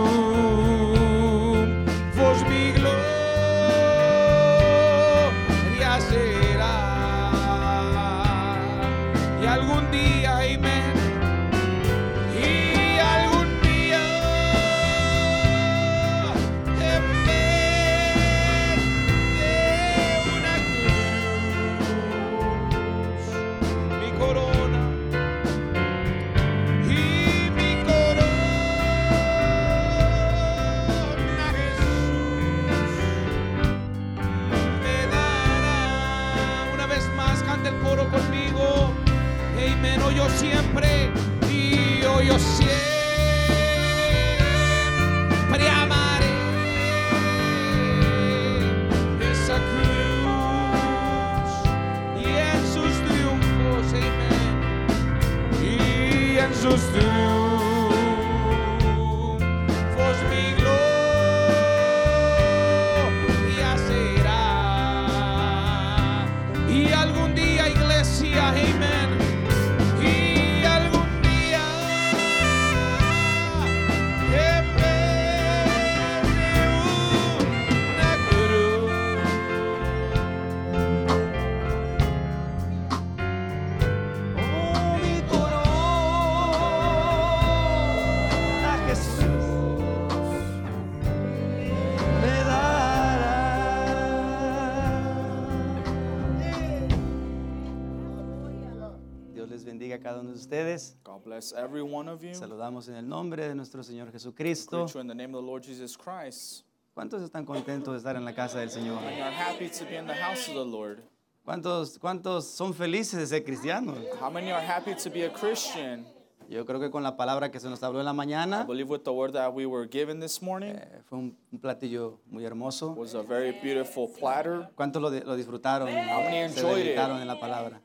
God 101.19 101.25
bless 101.25 101.53
every 101.53 101.81
one 101.81 102.07
of 102.07 102.23
you. 102.23 102.33
Saludamos 102.33 102.87
en 102.87 102.95
el 102.95 103.07
nombre 103.07 103.47
de 103.47 103.53
nuestro 103.55 103.83
Señor 103.83 104.11
Jesucristo. 104.11 104.83
Greet 104.83 104.93
you 104.93 105.01
in 105.01 105.07
the 105.07 105.13
name 105.15 105.35
of 105.35 105.43
the 105.43 105.47
Lord 105.47 105.63
Jesus 105.63 105.97
Christ. 105.97 106.63
¿Cuántos 106.95 107.21
están 107.21 107.45
contentos 107.45 107.93
de 107.93 107.97
estar 107.97 108.15
en 108.15 108.23
la 108.23 108.33
casa 108.33 108.59
del 108.59 108.69
Señor? 108.69 108.97
And 108.99 109.21
are 109.21 109.31
happy 109.31 109.69
to 109.69 109.85
be 109.85 109.97
in 109.97 110.07
the 110.07 110.13
house 110.13 110.47
of 110.47 110.55
the 110.55 110.65
Lord. 110.65 111.03
¿Cuántos, 111.45 111.97
¿Cuántos 111.99 112.45
son 112.45 112.73
felices 112.73 113.19
de 113.19 113.27
ser 113.27 113.43
cristianos? 113.43 113.97
How 114.21 114.29
many 114.29 114.51
are 114.51 114.65
happy 114.65 114.95
to 114.95 115.09
be 115.09 115.25
a 115.25 115.29
Christian? 115.29 116.05
Yo 116.49 116.65
creo 116.65 116.79
que 116.79 116.89
con 116.89 117.03
la 117.03 117.15
palabra 117.17 117.51
que 117.51 117.59
se 117.59 117.69
nos 117.69 117.83
habló 117.83 117.99
en 117.99 118.05
la 118.05 118.13
I 118.13 118.15
mañana, 118.15 118.63
believe 118.65 118.89
with 118.89 119.03
the 119.03 119.11
word 119.11 119.33
that 119.33 119.53
we 119.53 119.65
were 119.65 119.87
given 119.87 120.19
this 120.19 120.41
morning 120.41 120.75
eh, 120.75 121.01
fue 121.05 121.17
un, 121.17 121.37
un 121.51 121.59
platillo 121.59 122.19
muy 122.27 122.43
hermoso. 122.45 122.95
was 122.95 123.13
a 123.13 123.21
very 123.21 123.51
beautiful 123.61 124.07
platter. 124.07 124.69
¿Cuántos 124.75 125.01
lo, 125.01 125.09
lo 125.09 125.35
disfrutaron? 125.35 125.87
many 125.93 126.49
Se 126.49 126.59
enjoyed 126.61 126.77
it? 126.77 126.83
deleitaron 126.85 127.21
en 127.21 127.27
la 127.27 127.39
palabra. 127.39 127.81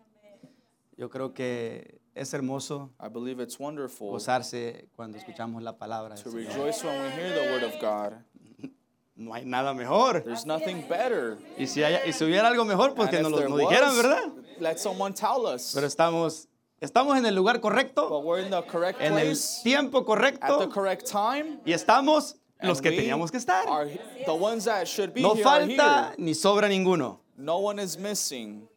Yo 0.96 1.10
creo 1.10 1.34
que 1.34 1.93
es 2.14 2.33
hermoso 2.33 2.90
I 3.00 3.09
believe 3.09 3.40
it's 3.42 3.59
wonderful 3.59 4.11
gozarse 4.11 4.88
cuando 4.97 5.18
escuchamos 5.18 5.62
la 5.62 5.76
palabra. 5.76 6.14
del 6.14 6.23
to 6.25 6.30
Señor. 6.30 6.49
rejoice 6.49 6.85
when 6.85 7.02
we 7.02 7.11
hear 7.11 7.33
the 7.35 7.50
word 7.52 7.62
of 7.64 7.80
God. 7.80 8.12
No 9.16 9.33
hay 9.33 9.44
nada 9.44 9.73
mejor. 9.75 10.23
There's 10.25 10.44
nothing 10.44 10.88
better. 10.88 11.38
Y 11.56 11.66
si, 11.66 11.83
hay- 11.85 12.00
y 12.09 12.12
si 12.12 12.25
hubiera 12.25 12.49
algo 12.49 12.64
mejor, 12.64 12.94
pues 12.94 13.09
And 13.09 13.11
que 13.11 13.16
if 13.18 13.23
nos 13.23 13.30
lo 13.30 13.38
there 13.38 13.49
nos 13.49 13.59
dijeran, 13.61 13.88
was, 13.90 13.97
¿verdad? 14.02 14.33
let 14.59 14.78
someone 14.78 15.14
tell 15.14 15.47
us. 15.47 15.73
Pero 15.73 15.87
estamos, 15.87 16.49
estamos 16.80 17.16
en 17.16 17.25
el 17.25 17.35
lugar 17.35 17.61
correcto, 17.61 18.09
But 18.09 18.25
we're 18.25 18.42
in 18.44 18.50
the 18.50 18.62
correct 18.66 19.00
en 19.00 19.12
el 19.16 19.26
place 19.26 19.62
tiempo 19.62 19.99
at 19.99 20.02
the 20.02 20.06
correcto 20.06 20.68
correct 20.71 21.06
time. 21.09 21.61
y 21.64 21.73
estamos 21.73 22.35
los 22.61 22.78
and 22.78 22.83
que 22.83 22.90
we 22.90 22.97
teníamos 22.97 23.30
que 23.30 23.37
estar. 23.38 23.68
are 23.68 23.88
the 24.26 24.33
ones 24.35 24.64
that 24.64 24.85
should 24.88 25.12
be 25.14 25.21
No 25.23 25.35
here 25.35 25.47
are 25.47 25.61
falta 25.61 26.09
here. 26.11 26.14
ni 26.18 26.35
sobra 26.35 26.68
ninguno. 26.68 27.21
No 27.37 27.59
one 27.59 27.78
is 27.80 27.97
missing. 27.97 28.68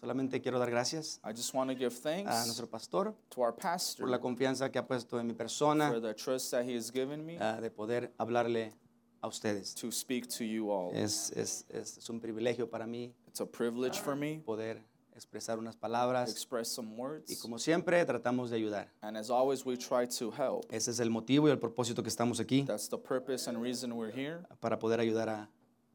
Solamente 0.00 0.40
quiero 0.40 0.58
dar 0.58 0.70
gracias 0.70 1.20
I 1.24 1.30
just 1.32 1.52
want 1.54 1.70
to 1.70 1.76
give 1.76 1.88
a 1.88 1.90
thanks 1.90 2.46
nuestro 2.46 2.66
pastor 2.68 3.14
to 3.30 3.40
our 3.42 3.54
pastor 3.54 4.02
por 4.04 4.10
la 4.10 4.20
confianza 4.20 4.70
que 4.70 4.78
ha 4.78 4.86
puesto 4.86 5.18
en 5.18 5.26
mi 5.26 5.34
persona 5.34 5.90
for 5.90 6.00
the 6.00 6.14
trust 6.14 6.50
that 6.52 6.64
he 6.64 6.76
has 6.76 6.90
given 6.92 7.24
me 7.24 7.36
ah, 7.40 7.60
de 7.60 7.70
poder 7.70 8.12
hablarle 8.18 8.72
a 9.20 9.26
ustedes. 9.26 9.74
to 9.74 9.90
speak 9.90 10.28
to 10.28 10.44
you 10.44 10.70
all. 10.70 10.94
Es, 10.94 11.32
es, 11.32 11.64
es, 11.70 11.98
es 11.98 12.08
un 12.10 12.20
privilegio 12.20 12.70
para 12.70 12.86
mí 12.86 13.12
It's 13.26 13.40
a 13.40 13.46
privilege 13.46 13.98
for 13.98 14.14
me 14.14 14.40
poder 14.46 14.80
expresar 15.16 15.58
unas 15.58 15.74
to 15.74 15.80
palabras 15.80 16.30
express 16.30 16.68
some 16.68 16.92
y 16.94 16.96
words. 17.00 17.42
como 17.42 17.58
siempre 17.58 18.04
tratamos 18.04 18.50
de 18.50 18.56
ayudar. 18.56 18.88
And 19.02 19.16
as 19.16 19.30
always, 19.30 19.66
we 19.66 19.76
try 19.76 20.06
to 20.20 20.30
help. 20.30 20.64
Ese 20.72 20.92
es 20.92 21.00
el 21.00 21.10
motivo 21.10 21.48
y 21.48 21.50
el 21.50 21.58
propósito 21.58 22.04
que 22.04 22.08
estamos 22.08 22.38
aquí 22.38 22.62
That's 22.64 22.88
the 22.88 22.98
purpose 22.98 23.48
and 23.50 23.60
reason 23.60 23.90
we're 23.96 24.12
here 24.14 24.44
para 24.60 24.78
poder 24.78 25.00
ayudar 25.00 25.28
a- 25.28 25.48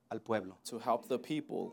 al 0.10 0.20
pueblo. 0.20 0.58
to 0.66 0.78
help 0.80 1.08
the 1.08 1.18
people. 1.18 1.72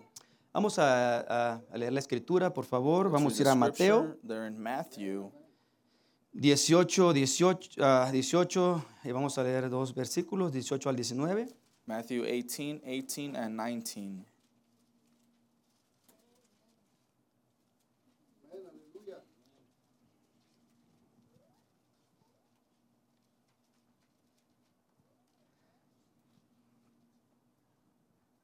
Vamos 0.52 0.78
a, 0.78 1.54
a- 1.54 1.76
leer 1.76 1.92
la 1.92 2.00
escritura, 2.00 2.52
por 2.52 2.64
favor. 2.64 3.10
Vamos 3.10 3.38
a 3.38 3.42
ir 3.42 3.48
a 3.48 3.54
Mateo 3.54 3.98
scripture, 4.02 4.26
They're 4.26 4.46
in 4.48 4.58
Matthew 4.58 5.30
18, 6.32 7.12
18, 7.12 7.70
ah, 7.80 8.10
18 8.12 8.84
y 9.04 9.12
vamos 9.12 9.36
a 9.38 9.42
leer 9.42 9.68
dos 9.68 9.94
versículos, 9.94 10.52
18 10.52 10.88
al 10.88 10.96
19. 10.96 11.48
Matthew 11.86 12.24
18, 12.24 12.82
18, 12.84 13.36
and 13.36 13.56
19. 13.56 14.24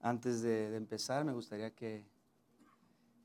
Antes 0.06 0.40
de, 0.40 0.70
de 0.70 0.76
empezar, 0.76 1.24
me 1.24 1.32
gustaría 1.32 1.70
que... 1.74 2.04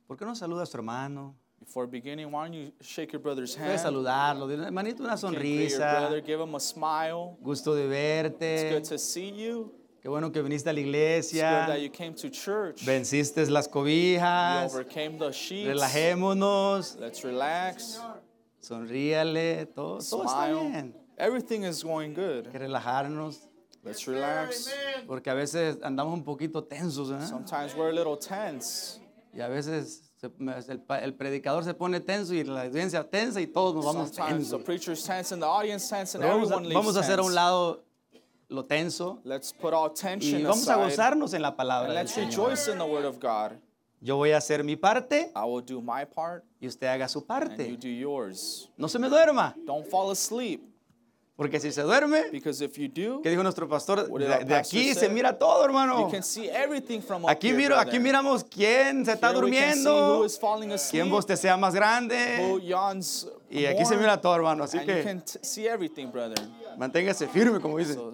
¿Por 0.08 0.18
qué 0.18 0.26
no 0.26 0.34
saluda 0.36 0.64
a 0.64 0.66
su 0.66 0.76
hermano? 0.78 1.36
Before 1.60 1.86
beginning, 1.86 2.26
why 2.32 2.46
don't 2.50 2.54
you 2.56 2.72
shake 2.82 3.12
your 3.14 3.22
brother's 3.22 3.56
hand? 3.56 3.78
saludarlo, 3.80 4.48
dile, 4.48 4.66
hermanito, 4.66 5.04
una 5.04 5.16
You 5.16 5.28
your 5.30 5.78
brother, 5.78 6.20
sonrisa. 6.20 6.26
give 6.26 6.42
him 6.42 6.56
a 6.56 6.60
smile. 6.60 7.38
Gusto 7.40 7.76
de 7.76 7.84
It's 7.84 8.40
verte. 8.40 8.72
good 8.74 8.84
to 8.90 8.98
see 8.98 9.30
you. 9.32 9.72
Qué 10.02 10.10
bueno 10.10 10.32
que 10.32 10.42
viniste 10.42 10.68
a 10.72 10.74
la 10.74 10.80
It's 10.80 10.88
good 10.88 10.96
iglesia. 10.96 11.66
that 11.68 11.80
you 11.82 11.92
came 11.92 12.16
to 12.16 12.30
church. 12.32 12.84
Venciste 12.84 13.48
las 13.48 13.68
You 13.68 13.72
cobijas. 13.74 14.74
overcame 14.74 15.20
the 15.20 15.32
sheets. 15.32 15.68
Relajémonos. 15.68 16.98
Let's 17.00 17.24
relax. 17.24 18.02
Sonríale. 18.60 19.68
Todo, 19.76 20.00
todo 20.00 20.24
está 20.26 20.48
bien. 20.52 20.96
Everything 21.20 21.62
is 21.64 21.84
going 21.84 22.16
Hay 22.18 22.42
good. 22.42 22.52
que 22.52 22.58
relajarnos. 22.58 23.51
Let's 23.84 24.06
relax. 24.06 24.72
Porque 25.08 25.30
a 25.30 25.34
veces 25.34 25.78
andamos 25.82 26.14
un 26.14 26.24
poquito 26.24 26.64
tensos. 26.64 27.10
¿eh? 27.12 27.28
Sometimes 27.28 27.76
we're 27.76 27.90
a 27.90 27.94
little 27.94 28.18
tense. 28.18 29.00
Y 29.34 29.42
a 29.42 29.48
veces 29.48 30.12
el, 30.68 31.14
predicador 31.14 31.64
se 31.64 31.74
pone 31.74 32.00
tenso 32.00 32.34
y 32.34 32.44
la 32.44 32.64
audiencia 32.64 33.04
tensa 33.10 33.42
y 33.42 33.48
todos 33.48 33.74
nos 33.74 33.86
vamos 33.86 34.12
the 34.12 34.22
tensos. 34.22 34.62
preacher's 34.64 35.04
tense 35.04 35.34
and 35.34 35.42
the 35.42 35.48
audience 35.48 35.90
tense 35.90 36.16
and 36.16 36.24
Vamos 36.24 36.52
a, 36.52 36.56
everyone 36.56 36.64
leaves 36.68 36.76
vamos 36.76 36.98
a 36.98 37.00
hacer 37.00 37.20
a 37.20 37.24
un 37.24 37.34
lado 37.34 37.84
lo 38.50 38.66
tenso 38.66 39.20
Let's 39.24 39.54
put 39.54 39.74
all 39.74 39.92
y 39.92 40.00
tension 40.00 40.44
vamos 40.44 40.68
a 40.68 40.76
gozarnos 40.76 41.34
en 41.34 41.42
la 41.42 41.56
palabra 41.56 41.94
let's 41.94 42.16
rejoice 42.18 42.68
in 42.68 42.78
the 42.78 42.86
word 42.86 43.06
of 43.06 43.20
God. 43.20 43.58
Yo 44.00 44.18
voy 44.18 44.32
a 44.32 44.38
hacer 44.38 44.64
mi 44.64 44.76
parte 44.76 45.32
I 45.36 45.46
will 45.46 45.64
do 45.66 45.82
my 45.82 46.06
part 46.06 46.44
y 46.60 46.68
usted 46.68 46.88
haga 46.88 47.08
su 47.08 47.26
and 47.28 47.50
you 47.50 47.58
parte. 47.58 47.78
do 47.78 47.88
yours. 47.88 48.70
No 48.78 48.88
se 48.88 49.00
me 49.00 49.08
duerma, 49.08 49.56
Don't 49.66 49.88
fall 49.88 50.12
asleep 50.12 50.71
porque 51.42 51.60
si 51.60 51.72
se 51.72 51.82
duerme, 51.82 52.26
because 52.32 52.64
if 52.64 52.78
you 52.78 52.88
do, 52.88 53.20
¿qué 53.24 53.32
dijo 53.32 53.42
nuestro 53.42 53.68
pastor? 53.68 54.08
De, 54.08 54.46
de 54.46 54.56
aquí 54.56 54.94
say? 54.94 55.08
se 55.08 55.10
mira 55.10 55.40
todo, 55.40 55.66
hermano. 55.66 56.02
you 56.02 56.12
can 56.12 56.22
see 56.22 56.48
everything 56.48 57.02
from 57.02 57.24
up 57.24 57.32
Aquí 57.32 57.52
miro, 57.52 57.80
aquí 57.80 57.98
miramos 57.98 58.44
quién 58.44 59.04
se 59.04 59.14
está 59.14 59.30
Here 59.30 59.40
durmiendo, 59.40 60.24
quién 60.92 61.10
bostecea 61.10 61.58
más 61.58 61.74
who 61.74 61.78
grande. 61.80 62.60
yawns 62.62 63.28
Y 63.50 63.66
aquí 63.66 63.86
se 63.86 63.96
more, 63.96 64.02
mira 64.02 64.22
todo, 64.22 64.36
hermano. 64.36 64.66
Así 64.66 64.78
que 64.82 65.20
manténgase 66.78 67.28
firme, 67.28 67.60
como 67.60 67.80
dice. 67.80 67.96
So 67.96 68.14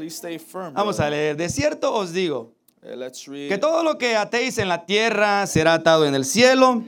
stay 0.00 0.40
firm. 0.40 0.74
Vamos 0.74 0.98
a 0.98 1.08
leer. 1.08 1.36
De 1.36 1.48
cierto 1.48 1.94
os 1.94 2.12
digo 2.12 2.54
read. 2.82 3.48
que 3.50 3.58
todo 3.58 3.84
lo 3.84 3.98
que 3.98 4.16
atéis 4.16 4.58
en 4.58 4.66
la 4.66 4.84
tierra 4.84 5.46
será 5.46 5.74
atado 5.74 6.06
en 6.06 6.16
el 6.16 6.24
cielo, 6.24 6.82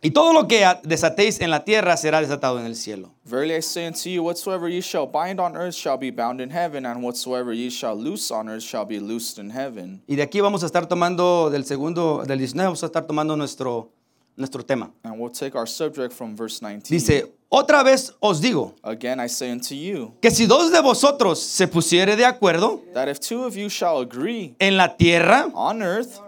y 0.00 0.10
todo 0.10 0.32
lo 0.32 0.46
que 0.46 0.64
desatéis 0.84 1.40
en 1.40 1.50
la 1.50 1.64
tierra 1.64 1.96
será 1.96 2.20
desatado 2.20 2.58
en 2.60 2.66
el 2.66 2.76
cielo. 2.76 3.10
Verily 3.24 3.56
I 3.56 3.62
say 3.62 3.86
unto 3.86 4.08
you, 4.08 4.22
whatsoever 4.22 4.68
ye 4.68 4.80
shall 4.80 5.06
bind 5.06 5.40
on 5.40 5.56
earth 5.56 5.74
shall 5.74 5.98
be 5.98 6.10
bound 6.10 6.40
in 6.40 6.50
heaven, 6.50 6.86
and 6.86 7.02
whatsoever 7.02 7.52
ye 7.52 7.68
shall 7.70 7.96
loose 7.96 8.30
on 8.30 8.48
earth 8.48 8.62
shall 8.62 8.86
be 8.86 9.00
loosed 9.00 9.38
in 9.38 9.50
heaven. 9.50 10.02
Y 10.06 10.16
de 10.16 10.22
aquí 10.22 10.40
vamos 10.40 10.62
a 10.62 10.66
estar 10.66 10.86
tomando, 10.86 11.50
del 11.50 11.64
segundo, 11.64 12.22
del 12.26 12.38
19, 12.38 12.66
vamos 12.66 12.82
a 12.82 12.86
estar 12.86 13.06
tomando 13.06 13.36
nuestro, 13.36 13.90
nuestro 14.36 14.64
tema. 14.64 14.92
And 15.04 15.18
we'll 15.18 15.32
take 15.32 15.56
our 15.56 15.66
subject 15.66 16.12
from 16.12 16.36
verse 16.36 16.60
19. 16.62 16.88
Dice, 16.88 17.32
otra 17.50 17.82
vez 17.82 18.14
os 18.20 18.40
digo, 18.40 18.74
Again 18.82 19.20
I 19.20 19.28
say 19.28 19.50
unto 19.50 19.74
you, 19.74 20.14
que 20.20 20.30
si 20.30 20.46
dos 20.46 20.70
de 20.70 20.80
vosotros 20.80 21.40
se 21.40 21.66
pusiere 21.66 22.14
de 22.16 22.24
acuerdo 22.24 22.82
that 22.94 23.08
if 23.08 23.18
two 23.20 23.44
of 23.44 23.56
you 23.56 23.68
shall 23.68 24.00
agree 24.00 24.54
en 24.58 24.76
la 24.76 24.96
tierra, 24.96 25.50
on 25.54 25.82
earth, 25.82 26.20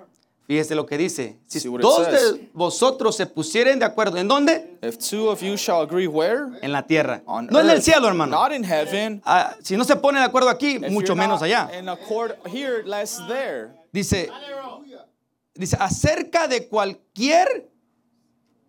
fíjese 0.51 0.75
lo 0.75 0.85
que 0.85 0.99
dice, 0.99 1.39
si 1.47 1.61
dos 1.69 2.05
says. 2.05 2.35
de 2.35 2.51
vosotros 2.55 3.15
se 3.15 3.25
pusieren 3.25 3.79
de 3.79 3.85
acuerdo, 3.85 4.17
¿en 4.17 4.27
dónde? 4.27 4.77
if 4.83 4.99
two 4.99 5.31
of 5.31 5.41
you 5.43 5.57
shall 5.57 5.81
agree 5.81 6.09
where? 6.09 6.49
En 6.61 6.73
la 6.73 6.85
tierra. 6.85 7.23
On 7.25 7.47
No 7.47 7.61
en 7.61 7.71
el 7.71 7.81
cielo, 7.81 8.09
hermano. 8.09 8.33
Not 8.37 8.53
in 8.53 8.65
heaven. 8.65 9.23
Ah, 9.25 9.55
si 9.63 9.77
no 9.77 9.85
se 9.85 9.95
pone 9.95 10.19
de 10.19 10.25
acuerdo 10.25 10.49
aquí, 10.49 10.85
If 10.85 10.91
mucho 10.91 11.15
menos 11.15 11.41
allá. 11.41 11.71
In 11.79 11.89
accord 11.89 12.35
here, 12.49 12.83
less 12.85 13.21
there. 13.29 13.71
Dice, 13.93 14.29
dice, 15.55 15.77
acerca 15.79 16.49
de 16.49 16.67
cualquier, 16.67 17.71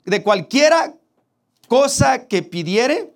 de 0.06 0.22
cualquiera 0.22 0.94
cosa 1.68 2.28
que 2.28 2.44
pidiere, 2.44 3.12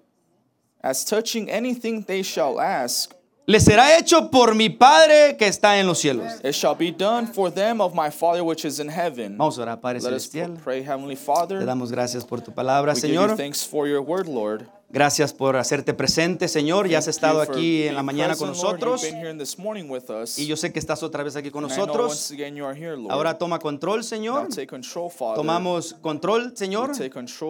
As 0.81 1.05
touching 1.05 1.51
anything 1.51 2.03
they 2.03 2.23
shall 2.23 2.59
ask, 2.59 3.13
le 3.47 3.59
será 3.59 3.97
hecho 3.97 4.31
por 4.31 4.55
mi 4.55 4.69
Padre 4.69 5.37
que 5.37 5.47
está 5.47 5.79
en 5.79 5.87
los 5.87 5.99
cielos. 5.99 6.25
it 6.43 6.53
shall 6.53 6.75
be 6.75 6.91
done 6.91 7.27
for 7.27 7.51
them 7.51 7.79
of 7.79 7.93
my 7.93 8.09
Father 8.09 8.41
which 8.43 8.65
is 8.65 8.79
in 8.79 8.89
heaven. 8.89 9.37
Vamos 9.37 9.57
a 9.59 9.61
orar, 9.63 9.79
Padre 9.81 9.99
Let 9.99 10.05
Celestial. 10.05 10.57
pray, 10.63 10.83
Heavenly 10.83 11.15
Te 11.15 11.21
Father. 11.21 11.65
damos 11.65 11.91
gracias 11.91 12.25
por 12.25 12.41
tu 12.41 12.51
palabra, 12.51 12.93
We 12.93 13.01
give 13.01 13.13
you 13.13 13.21
Señor. 13.21 13.37
thanks 13.37 13.65
for 13.65 13.87
your 13.87 14.01
word, 14.01 14.27
Lord. 14.27 14.65
Gracias 14.95 15.33
por 15.33 15.57
hacerte 15.57 15.93
presente, 15.93 16.47
Señor. 16.47 16.87
Ya 16.87 16.99
has 16.99 17.07
estado 17.09 17.41
aquí 17.41 17.83
en 17.83 17.95
la 17.95 18.03
mañana 18.03 18.35
con 18.37 18.47
nosotros. 18.49 19.03
Y 20.37 20.45
yo 20.45 20.55
sé 20.55 20.71
que 20.71 20.79
estás 20.79 21.03
otra 21.03 21.21
vez 21.21 21.35
aquí 21.35 21.51
con 21.51 21.63
nosotros. 21.63 22.11
once 22.11 22.33
again 22.33 22.55
you 22.55 22.65
are 22.65 22.79
here, 22.79 22.95
Lord. 22.95 23.11
Ahora 23.11 23.37
toma 23.37 23.59
control, 23.59 24.05
Señor. 24.05 24.47
Tomamos 25.35 25.95
control, 25.95 26.53
Señor. 26.55 26.91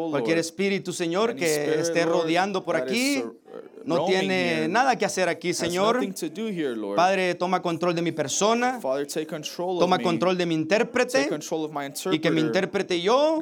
Cualquier 0.09 0.39
espíritu, 0.39 0.91
Señor, 0.91 1.35
que 1.35 1.79
esté 1.81 2.05
rodeando 2.05 2.63
por 2.63 2.77
aquí, 2.77 3.23
no 3.85 4.05
tiene 4.05 4.67
nada 4.67 4.97
que 4.97 5.05
hacer 5.05 5.29
aquí, 5.29 5.53
Señor. 5.53 5.99
Padre, 6.95 7.35
toma 7.35 7.61
control 7.61 7.95
de 7.95 8.01
mi 8.01 8.11
persona. 8.11 8.79
Father, 8.81 9.07
take 9.07 9.27
control 9.27 9.79
Toma 9.79 9.99
control 9.99 10.37
de 10.37 10.45
mi 10.45 10.55
intérprete. 10.55 11.29
Y 12.11 12.19
que 12.19 12.31
mi 12.31 12.41
intérprete 12.41 12.97
y 12.97 13.03
yo 13.03 13.41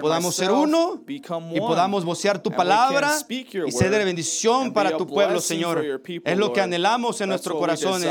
podamos 0.00 0.34
ser 0.34 0.50
uno 0.50 1.02
y 1.06 1.60
podamos 1.60 2.04
vocear 2.04 2.42
tu 2.42 2.50
palabra 2.50 3.12
y 3.28 3.72
ser 3.72 3.90
de 3.90 4.04
bendición 4.04 4.72
para 4.72 4.96
tu 4.96 5.06
pueblo, 5.06 5.40
Señor. 5.40 5.84
Es 6.24 6.38
lo 6.38 6.52
que 6.52 6.60
anhelamos 6.60 7.20
en 7.20 7.28
nuestros 7.28 7.58
corazones. 7.58 8.10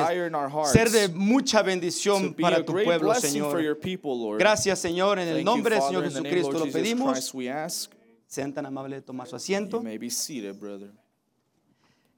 Ser 0.71 0.89
de 0.89 1.10
mucha 1.10 1.62
bendición 1.62 2.34
be 2.34 2.41
para 2.41 2.63
tu 2.63 2.73
pueblo, 2.73 3.13
Señor. 3.15 3.78
Gracias, 4.38 4.80
Señor, 4.80 5.19
en 5.19 5.28
el 5.28 5.43
nombre 5.43 5.76
del 5.76 5.84
Señor 5.84 6.04
Jesucristo 6.06 6.54
lo 6.54 6.71
pedimos. 6.71 7.34
Sean 8.28 8.54
tan 8.54 8.65
amables 8.65 9.00
de 9.00 9.02
tomar 9.02 9.26
su 9.26 9.38
asiento. 9.38 9.82
may 9.82 9.97
be 9.97 10.10
seated, 10.10 10.60
brother. 10.60 10.91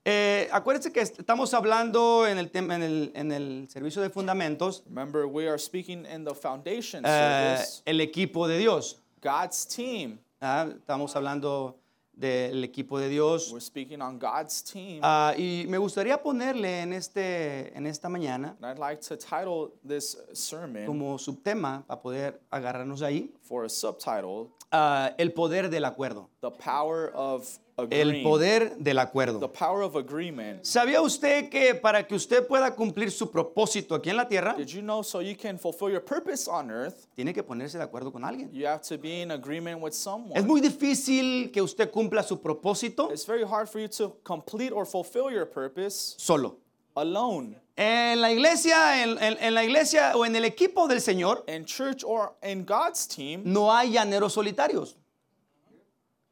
Eh, 0.05 0.47
acuérdense 0.51 0.91
que 0.91 1.01
est- 1.01 1.19
estamos 1.19 1.53
hablando 1.53 2.25
en 2.27 2.37
el, 2.37 2.49
en 2.53 2.71
el, 2.83 3.11
en 3.13 3.31
el 3.31 3.67
servicio 3.69 4.01
de 4.01 4.09
fundamentos, 4.09 4.83
Remember, 4.87 5.25
we 5.25 5.47
are 5.47 5.57
speaking 5.59 6.05
in 6.05 6.23
the 6.25 6.33
foundation 6.33 7.03
eh, 7.05 7.57
service, 7.57 7.81
el 7.85 7.99
equipo 8.01 8.47
de 8.47 8.57
Dios. 8.57 8.97
God's 9.21 9.65
team. 9.67 10.19
Ah, 10.41 10.67
Estamos 10.73 11.15
hablando 11.15 11.75
del 12.13 12.63
equipo 12.63 12.97
de 12.99 13.07
Dios. 13.09 13.49
We're 13.51 13.61
speaking 13.61 14.01
on 14.01 14.17
God's 14.19 14.61
team. 14.63 14.99
Ah, 15.03 15.33
y 15.37 15.65
me 15.67 15.77
gustaría 15.77 16.21
ponerle 16.21 16.81
en, 16.81 16.93
este, 16.93 17.75
en 17.77 17.85
esta 17.85 18.07
mañana 18.09 18.55
and 18.61 18.65
I'd 18.65 18.79
like 18.79 19.01
to 19.07 19.15
title 19.17 19.73
this 19.85 20.17
sermon 20.33 20.85
como 20.85 21.17
subtema 21.17 21.83
para 21.87 22.01
poder 22.01 22.39
agarrarnos 22.51 23.01
ahí, 23.01 23.31
for 23.41 23.65
a 23.65 23.69
subtitle 23.69 24.47
ah, 24.71 25.13
el 25.17 25.31
poder 25.33 25.69
del 25.69 25.85
acuerdo. 25.85 26.29
The 26.41 26.51
Power 26.51 27.11
of 27.15 27.59
El 27.89 28.21
poder 28.23 28.75
del 28.77 28.95
The 28.95 29.01
acuerdo. 29.01 29.51
power 29.51 29.83
of 29.83 29.95
agreement. 29.95 30.63
¿Sabía 30.65 31.01
usted 31.01 31.49
que 31.49 31.75
para 31.75 32.05
que 32.07 32.15
usted 32.15 32.45
pueda 32.47 32.75
cumplir 32.75 33.11
su 33.11 33.29
propósito 33.31 33.95
aquí 33.95 34.09
en 34.09 34.17
la 34.17 34.27
tierra, 34.27 34.53
Did 34.57 34.67
you 34.67 34.81
know 34.81 35.03
so 35.03 35.21
you 35.21 35.35
can 35.35 35.57
fulfill 35.59 35.89
your 35.91 36.03
purpose 36.03 36.49
on 36.49 36.69
earth, 36.71 37.07
tiene 37.15 37.33
que 37.33 37.43
ponerse 37.43 37.77
de 37.77 37.83
acuerdo 37.83 38.11
con 38.11 38.23
alguien? 38.23 38.49
you 38.51 38.65
have 38.67 38.81
to 38.81 38.97
be 38.97 39.21
in 39.21 39.31
agreement 39.31 39.81
with 39.81 39.91
Es 39.93 39.97
someone? 39.97 40.41
muy 40.45 40.61
difícil 40.61 41.51
que 41.51 41.61
usted 41.61 41.89
cumpla 41.91 42.23
su 42.23 42.41
propósito 42.41 43.09
It's 43.11 43.25
very 43.25 43.43
hard 43.43 43.67
for 43.67 43.79
you 43.81 43.87
to 43.89 44.17
complete 44.23 44.71
or 44.73 44.85
fulfill 44.85 45.31
your 45.31 45.45
purpose 45.49 46.15
solo. 46.17 46.57
alone. 46.95 47.55
En 47.77 48.19
la 48.19 48.29
iglesia, 48.29 49.01
en, 49.03 49.11
en- 49.23 49.37
en 49.39 49.53
la 49.53 49.63
iglesia 49.63 50.11
o 50.17 50.25
en 50.25 50.35
el 50.35 50.43
equipo 50.43 50.85
del 50.87 50.99
Señor, 50.99 51.45
In 51.47 51.63
church 51.63 52.03
or 52.03 52.35
in 52.43 52.65
God's 52.65 53.07
team, 53.07 53.41
no 53.45 53.71
hay 53.73 53.91
llaneros 53.93 54.33
solitarios. 54.33 54.97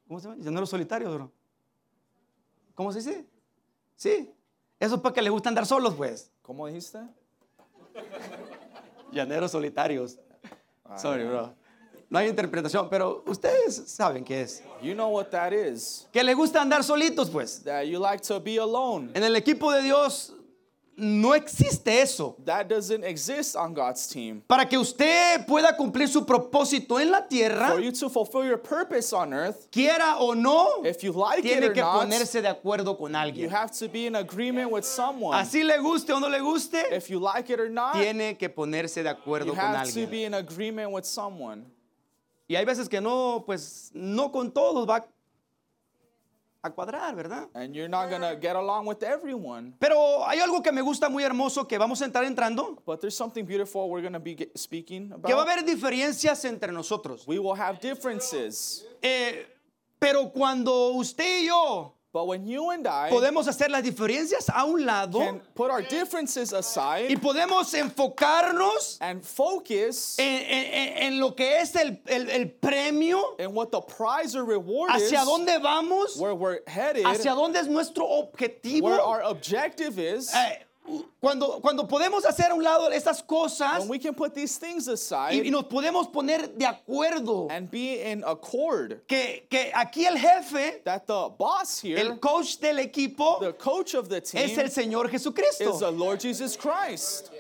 ¿Cómo 0.10 0.20
se 0.20 0.28
llama? 0.28 0.42
Llaneros 0.44 0.70
solitarios, 0.70 1.14
bro. 1.14 1.32
¿Cómo 2.78 2.94
se 2.94 3.00
dice? 3.00 3.26
Sí. 3.96 4.32
Eso 4.80 4.96
es 4.96 5.02
para 5.02 5.16
que 5.16 5.24
les 5.24 5.32
gusta 5.32 5.50
andar 5.50 5.66
solos, 5.66 5.96
pues. 5.96 6.30
¿cómo 6.44 6.68
dijiste? 6.68 7.00
Llaneros 9.12 9.50
solitarios. 9.50 10.20
Sorry, 10.96 11.24
bro. 11.24 11.56
No 12.08 12.20
hay 12.20 12.30
interpretación, 12.30 12.88
pero 12.88 13.24
ustedes 13.26 13.76
saben 13.88 14.24
qué 14.24 14.44
es. 14.44 14.64
You 14.84 14.94
know 14.94 15.10
what 15.10 15.26
that 15.30 15.54
is. 15.54 16.08
Que 16.14 16.24
les 16.24 16.36
gusta 16.36 16.62
andar 16.62 16.84
solitos, 16.84 17.32
pues. 17.32 17.64
That 17.64 17.86
you 17.86 18.00
like 18.00 18.24
to 18.28 18.40
be 18.40 18.60
alone. 18.60 19.10
En 19.16 19.24
el 19.24 19.36
equipo 19.36 19.72
de 19.72 19.82
Dios 19.82 20.34
no 21.00 21.34
existe 21.36 21.88
eso. 22.02 22.36
That 22.44 22.68
doesn't 22.68 23.04
exist 23.04 23.56
on 23.56 23.74
God's 23.76 24.08
team. 24.08 24.42
Para 24.48 24.66
que 24.68 24.78
usted 24.78 25.46
pueda 25.46 25.78
cumplir 25.78 26.08
su 26.08 26.26
propósito 26.26 27.00
en 27.00 27.12
la 27.12 27.28
tierra, 27.28 27.68
For 27.70 27.80
you 27.80 27.92
to 27.92 28.10
fulfill 28.10 28.44
your 28.46 28.58
purpose 28.58 29.14
on 29.14 29.32
earth, 29.34 29.68
quiera 29.72 30.16
o 30.18 30.34
no, 30.34 30.84
if 30.84 31.04
you 31.04 31.12
like 31.12 31.40
it 31.40 31.44
tiene 31.44 31.64
or 31.66 31.74
que 31.74 31.82
not, 31.82 32.02
ponerse 32.02 32.42
de 32.42 32.48
acuerdo 32.50 32.98
con 32.98 33.12
you 33.12 33.18
alguien. 33.18 33.50
have 33.52 33.72
to 33.72 33.88
be 33.88 34.08
in 34.08 34.16
agreement 34.16 34.72
with 34.72 34.84
someone. 34.86 35.38
Así 35.38 35.64
le 35.64 35.78
guste 35.78 36.12
o 36.12 36.20
no 36.20 36.28
le 36.30 36.40
guste, 36.40 36.84
If 36.92 37.10
you 37.10 37.20
like 37.20 37.50
it 37.52 37.60
or 37.60 37.70
not, 37.70 37.94
tiene 37.94 38.36
que 38.38 38.50
ponerse 38.50 39.04
de 39.04 39.10
you 39.10 39.16
acuerdo 39.16 39.48
con 39.50 39.58
have 39.58 39.92
to 39.94 40.00
alguien. 40.00 40.10
be 40.10 40.24
in 40.24 40.34
agreement 40.34 40.92
with 40.92 41.06
someone. 41.06 41.64
Y 42.50 42.56
hay 42.56 42.66
veces 42.66 42.88
que 42.90 43.02
no, 43.02 43.44
pues 43.46 43.92
no 43.94 44.32
con 44.32 44.50
todos 44.52 44.88
va 44.88 45.06
a 46.68 46.74
cuadrar, 46.74 47.16
¿verdad? 47.16 47.50
And 47.54 47.74
you're 47.74 47.90
not 47.90 48.10
to 48.22 48.36
get 48.40 48.56
along 48.56 48.86
with 48.88 49.02
everyone. 49.04 49.74
Pero 49.80 50.26
hay 50.28 50.40
algo 50.40 50.62
que 50.62 50.72
me 50.72 50.82
gusta 50.82 51.10
muy 51.10 51.24
hermoso 51.24 51.68
que 51.68 51.78
vamos 51.78 52.02
a 52.02 52.06
entrar 52.06 52.24
entrando, 52.26 52.82
But 52.86 53.02
there's 53.02 53.16
something 53.18 53.46
beautiful 53.46 53.90
we're 53.90 54.02
to 54.14 54.20
be 54.20 54.50
speaking 54.56 55.10
que 55.10 55.34
va 55.34 55.40
a 55.40 55.44
about. 55.44 55.50
haber 55.50 55.66
diferencias 55.66 56.46
entre 56.46 56.72
nosotros. 56.72 57.26
We 57.28 57.40
will 57.40 57.60
have 57.60 57.80
differences. 57.80 58.86
Eh, 59.02 59.46
pero 60.00 60.32
cuando 60.32 60.90
usted 60.92 61.42
y 61.42 61.48
yo 61.48 61.97
But 62.14 62.26
when 62.26 62.48
you 62.48 62.70
and 62.72 62.88
I 62.88 63.10
podemos 63.12 63.48
hacer 63.48 63.70
las 63.70 63.84
diferencias 63.84 64.50
a 64.50 64.66
un 64.66 64.86
lado 64.86 65.20
can 65.20 65.42
put 65.54 65.70
our 65.70 65.82
differences 65.84 66.52
y 66.54 66.58
aside 66.58 67.18
podemos 67.22 67.74
enfocarnos 67.74 68.98
and 69.02 69.24
focus 69.24 70.18
en, 70.18 70.42
en- 70.42 70.74
en- 70.74 70.98
en 71.04 71.20
lo 71.20 71.32
que 71.36 71.60
es 71.60 71.76
el, 71.76 72.00
el- 72.08 72.30
el 72.30 72.46
premio, 72.50 73.36
in 73.40 73.54
what 73.54 73.72
the 73.72 73.82
prize 73.82 74.36
or 74.36 74.46
reward 74.46 74.90
hacia 74.92 75.20
is, 75.22 75.28
dónde 75.28 75.62
vamos, 75.62 76.18
where 76.18 76.34
we're 76.34 76.60
headed, 76.68 77.04
hacia 77.06 77.32
dónde 77.36 77.58
es 77.58 77.68
nuestro 77.68 78.06
objetivo. 78.08 78.84
where 78.84 79.02
our 79.02 79.22
objective 79.24 80.00
is, 80.00 80.34
Eh, 80.34 80.58
cuando, 81.20 81.60
cuando 81.62 81.88
podemos 81.88 82.26
hacer 82.26 82.52
a 82.52 82.56
un 82.56 82.64
lado 82.64 82.90
estas 82.92 83.22
cosas 83.22 83.80
when 83.80 83.90
we 83.90 84.00
can 84.00 84.14
put 84.14 84.34
these 84.34 84.58
things 84.58 84.88
y, 84.88 84.92
y 84.92 84.94
aside 84.94 85.52
nos 85.52 85.66
podemos 85.66 86.08
poner 86.12 86.48
de 86.58 86.66
acuerdo 86.66 87.48
and 87.50 87.70
be 87.70 88.02
in 88.12 88.24
accord 88.24 89.06
que, 89.08 89.46
que 89.50 89.72
aquí 89.74 90.06
el 90.06 90.18
jefe, 90.18 90.82
that 90.84 91.06
the 91.06 91.30
boss 91.38 91.80
here, 91.80 91.98
el 91.98 92.18
coach 92.18 92.58
del 92.60 92.78
equipo, 92.80 93.40
the 93.40 93.54
coach 93.54 93.94
of 93.94 94.10
the 94.10 94.22
team, 94.22 94.44
es 94.44 94.58
el 94.58 94.70
Señor 94.70 95.06
is 95.14 95.24
the 95.24 95.32
Jesucristo. 95.32 95.92
Lord 95.92 96.20
Jesus 96.20 96.56
Christ. 96.56 97.32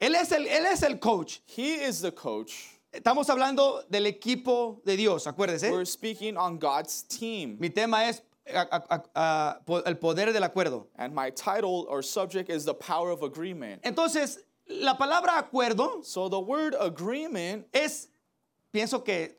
Él 0.00 0.14
es 0.14 0.32
el, 0.32 0.46
él 0.46 0.66
es 0.66 0.82
el 0.82 0.98
coach. 0.98 1.40
He 1.46 1.74
is 1.74 2.00
the 2.00 2.12
coach. 2.12 2.52
Estamos 2.92 3.28
hablando 3.28 3.82
del 3.90 4.06
equipo 4.06 4.80
de 4.84 4.96
Dios, 4.96 5.26
acuérdese. 5.26 5.70
We're 5.70 5.84
speaking 5.84 6.36
on 6.36 6.58
God's 6.58 7.02
team. 7.02 7.56
Mi 7.58 7.70
tema 7.70 8.04
es 8.08 8.20
a- 8.46 9.08
a- 9.14 9.60
el 9.86 9.96
poder 9.98 10.32
del 10.32 10.42
acuerdo. 10.42 10.88
And 10.96 11.14
my 11.14 11.30
title 11.30 11.86
or 11.88 12.02
subject 12.02 12.50
is 12.50 12.64
the 12.64 12.74
power 12.74 13.10
of 13.10 13.22
agreement. 13.22 13.82
Entonces, 13.84 14.38
la 14.66 14.96
palabra 14.96 15.38
acuerdo 15.38 16.02
So 16.04 16.28
the 16.28 16.38
word 16.40 16.74
agreement, 16.78 17.66
es, 17.72 18.08
pienso 18.72 19.02
que 19.04 19.38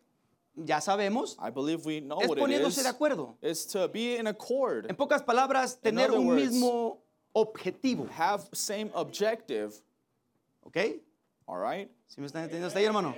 ya 0.55 0.79
sabemos, 0.79 1.35
I 1.39 1.49
believe 1.51 1.85
we 1.85 1.99
know 1.99 2.19
es 2.21 2.27
poniéndose 2.29 2.77
is, 2.79 2.83
de 2.83 2.89
acuerdo. 2.89 3.35
is 3.41 3.65
to 3.67 3.87
be 3.87 4.17
in 4.17 4.27
accord, 4.27 4.85
En 4.89 4.95
pocas 4.95 5.21
palabras, 5.23 5.79
tener 5.81 6.11
un 6.11 6.25
words, 6.27 6.51
mismo 6.51 6.97
objetivo. 7.33 8.07
have 8.11 8.47
same 8.53 8.89
objective. 8.93 9.73
¿Ok? 10.65 10.77
All 11.47 11.57
right? 11.59 11.89
¿Sí 12.07 12.19
me 12.21 12.25
están 12.27 12.43
entendiendo 12.43 12.67
hasta 12.67 12.79
ahí, 12.79 12.85
hermano? 12.85 13.15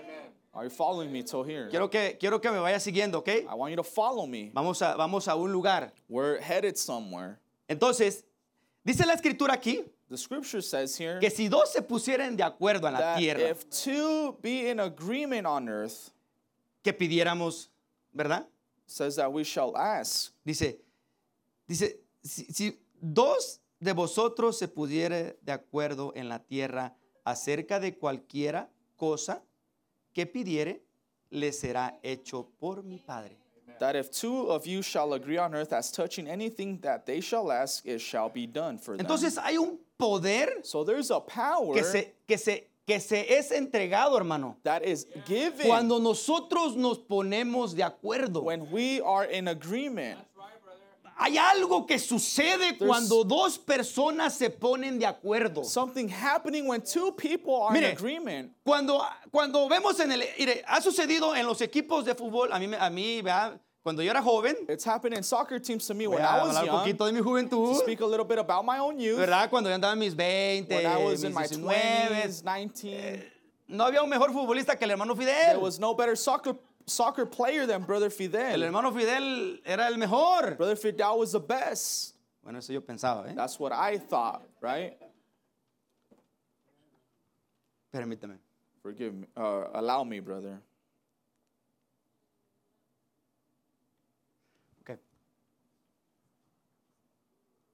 Are 0.58 0.64
you 0.64 0.72
following 0.72 1.12
me 1.12 1.22
till 1.22 1.44
here? 1.44 1.70
Quiero 1.70 1.88
que, 1.88 2.18
quiero 2.20 2.40
que 2.40 2.50
me 2.50 2.58
vaya 2.58 2.80
siguiendo, 2.80 3.20
¿ok? 3.20 3.28
I 3.48 3.54
want 3.54 3.70
you 3.70 3.76
to 3.76 3.84
follow 3.84 4.26
me. 4.26 4.50
Vamos 4.56 4.82
a, 4.82 4.96
vamos 4.96 5.28
a 5.28 5.36
un 5.36 5.52
lugar. 5.52 5.92
We're 6.10 6.42
headed 6.42 6.78
somewhere. 6.78 7.38
Entonces, 7.70 8.24
dice 8.84 9.06
la 9.06 9.14
escritura 9.14 9.54
aquí 9.54 9.84
The 10.10 10.18
scripture 10.18 10.64
says 10.64 10.98
here 10.98 11.20
que 11.20 11.30
si 11.30 11.48
dos 11.48 11.74
se 11.74 11.82
pusieran 11.84 12.36
de 12.36 12.44
acuerdo 12.44 12.88
en 12.88 12.94
la 12.94 13.00
that 13.00 13.18
tierra, 13.20 13.50
if 13.50 13.70
two 13.70 14.36
be 14.42 14.70
in 14.70 14.80
agreement 14.80 15.46
on 15.46 15.70
earth, 15.70 16.12
que 16.84 16.92
pidiéramos, 16.92 17.68
¿verdad? 18.12 18.48
says 18.88 19.18
that 19.18 19.32
we 19.32 19.44
shall 19.44 19.78
ask. 19.78 20.32
Dice, 20.44 20.80
dice, 21.68 22.00
si, 22.24 22.46
si 22.46 22.80
dos 23.00 23.60
de 23.80 23.94
vosotros 23.94 24.58
se 24.58 24.68
pudiere 24.68 25.38
de 25.44 25.52
acuerdo 25.52 26.14
en 26.16 26.30
la 26.30 26.40
tierra 26.40 26.96
acerca 27.24 27.80
de 27.80 27.96
cualquiera 27.96 28.72
cosa 28.96 29.44
que 30.18 30.26
pidiere, 30.26 30.82
le 31.30 31.52
será 31.52 32.00
hecho 32.02 32.48
por 32.60 32.82
mi 32.84 32.98
Padre. 32.98 33.38
That 33.80 33.96
if 33.96 34.10
two 34.10 34.50
of 34.50 34.66
you 34.66 34.82
shall 34.82 35.14
agree 35.14 35.38
on 35.38 35.54
earth 35.54 35.72
as 35.72 35.92
touching 35.92 36.28
anything 36.28 36.80
that 36.82 37.06
they 37.06 37.22
shall 37.22 37.52
ask, 37.52 37.86
it 37.86 38.00
shall 38.00 38.28
be 38.28 38.48
done 38.48 38.80
for 38.80 38.98
them. 38.98 39.06
Entonces 39.06 39.38
hay 39.38 39.58
un 39.60 39.78
poder 40.00 40.48
So 40.64 40.84
there's 40.84 41.12
a 41.12 41.20
power 41.20 41.76
que 41.76 41.84
se, 41.84 42.14
que 42.28 42.38
se, 42.40 42.68
que 42.88 43.00
se 43.00 43.38
es 43.38 43.52
entregado, 43.52 44.18
hermano. 44.18 44.56
that 44.64 44.84
is 44.84 45.06
given 45.28 45.68
Cuando 45.68 46.00
nosotros 46.00 46.76
nos 46.76 46.98
ponemos 46.98 47.76
de 47.76 47.84
acuerdo. 47.84 48.42
when 48.42 48.72
we 48.72 49.00
are 49.02 49.26
in 49.26 49.48
agreement. 49.48 50.18
Hay 51.20 51.36
algo 51.38 51.86
que 51.88 51.98
sucede 51.98 52.78
cuando 52.78 53.24
dos 53.24 53.58
personas 53.58 54.36
se 54.36 54.50
ponen 54.52 55.00
de 55.00 55.06
acuerdo. 55.06 55.64
Something 55.64 56.08
happening 56.10 56.68
when 56.68 56.82
two 56.82 57.12
people 57.14 57.56
are 57.64 57.74
Mire. 57.74 57.90
in 57.90 57.98
agreement. 57.98 58.52
Cuando, 58.64 59.02
cuando 59.32 59.68
vemos 59.68 60.00
en 60.00 60.12
el... 60.12 60.24
mire, 60.38 60.64
ha 60.68 60.80
sucedido 60.80 61.36
en 61.36 61.46
los 61.48 61.60
equipos 61.62 62.06
de 62.06 62.14
fútbol, 62.14 62.52
a 62.54 62.60
mí, 62.60 62.70
a 62.80 62.90
mí 62.92 63.22
¿verdad? 63.24 63.60
cuando 63.82 64.04
yo 64.04 64.12
era 64.12 64.22
joven, 64.22 64.56
It's 64.70 64.86
happened 64.86 65.16
in 65.18 65.24
soccer 65.24 65.60
teams 65.60 65.88
to 65.88 65.94
me 65.96 66.06
when 66.08 66.20
I 66.22 66.44
was 66.44 66.56
hablar 66.56 66.64
un 66.64 66.66
young. 66.68 66.76
poquito 66.80 67.06
de 67.08 67.14
mi 67.14 67.20
To 67.20 67.26
juventud, 67.26 67.76
speak 67.82 68.02
a 68.02 68.06
little 68.06 68.26
bit 68.26 68.38
about 68.38 68.64
my 68.66 68.78
own 68.80 69.00
youth. 69.00 69.18
¿verdad? 69.18 69.50
Cuando 69.50 69.70
yo 69.70 69.76
andaba 69.76 69.94
en 69.94 70.00
mis 70.00 70.14
20, 70.14 70.68
When 70.76 70.86
I 70.86 70.98
was 71.04 71.24
mis 71.24 71.24
in 71.24 71.34
my 71.34 71.48
19, 71.48 71.74
20s, 72.28 72.44
19, 72.44 73.32
no 73.70 73.86
había 73.86 74.04
un 74.04 74.10
mejor 74.10 74.32
futbolista 74.32 74.78
que 74.78 74.86
el 74.86 74.92
hermano 74.92 75.16
there 75.16 75.26
Fidel. 75.26 75.60
was 75.62 75.80
no 75.80 75.96
better 75.96 76.16
soccer 76.16 76.56
soccer 76.88 77.26
player 77.26 77.68
than 77.68 77.84
Brother 77.84 78.06
El 78.08 78.12
Fidel. 78.12 78.64
hermano 78.64 78.92
Fidel 78.92 79.60
era 79.66 79.88
el 79.88 79.98
mejor. 79.98 80.56
Brother 80.56 80.76
Fidel 80.76 81.20
was 81.20 81.34
the 81.34 81.40
best. 81.40 82.16
Bueno, 82.44 82.60
eso 82.60 82.72
yo 82.74 82.82
pensaba, 82.82 83.30
¿eh? 83.30 83.34
That's 83.36 83.60
what 83.60 83.74
I 83.74 83.98
thought, 83.98 84.48
right? 84.62 84.98
Permítame. 87.94 88.38
Forgive 88.82 89.14
me. 89.14 89.28
Uh, 89.36 89.66
allow 89.74 90.04
me, 90.06 90.20
brother. 90.22 90.62
Ok. 94.82 94.98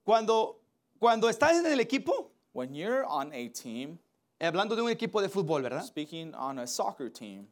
Cuando, 0.04 0.56
cuando 1.00 1.30
estás 1.30 1.60
en 1.60 1.66
el 1.72 1.80
equipo, 1.80 2.30
When 2.54 2.74
you're 2.76 3.04
on 3.06 3.32
a 3.34 3.48
team, 3.50 3.98
hablando 4.40 4.76
de 4.76 4.82
un 4.84 4.90
equipo 4.90 5.22
de 5.22 5.28
fútbol, 5.30 5.64
¿verdad? 5.64 5.84
speaking 5.84 6.34
on 6.36 6.60
a 6.60 6.68
soccer 6.68 7.10
team, 7.10 7.48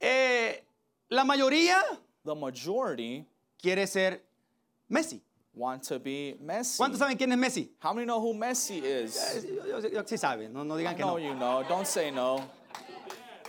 Eh, 0.00 0.60
la 1.12 1.24
mayoría 1.24 1.76
the 2.24 2.34
majority 2.34 3.24
quiere 3.60 3.86
ser 3.86 4.20
Messi. 4.90 5.20
want 5.54 5.82
to 5.82 5.98
be 5.98 6.36
Messi. 6.42 6.78
¿Cuántos 6.78 6.98
saben 6.98 7.16
quién 7.18 7.30
es 7.32 7.38
Messi? 7.38 7.70
How 7.80 7.92
many 7.92 8.06
know 8.06 8.20
who 8.20 8.32
Messi 8.34 8.82
is? 8.82 9.16
Eh, 9.16 10.02
sí 10.06 10.16
saben, 10.18 10.52
no, 10.52 10.64
no 10.64 10.74
I 10.76 10.78
digan 10.82 10.96
que 10.96 11.02
know 11.02 11.18
no. 11.18 11.18
you 11.18 11.34
know. 11.34 11.62
Don't 11.68 11.86
say 11.86 12.10
no. 12.10 12.42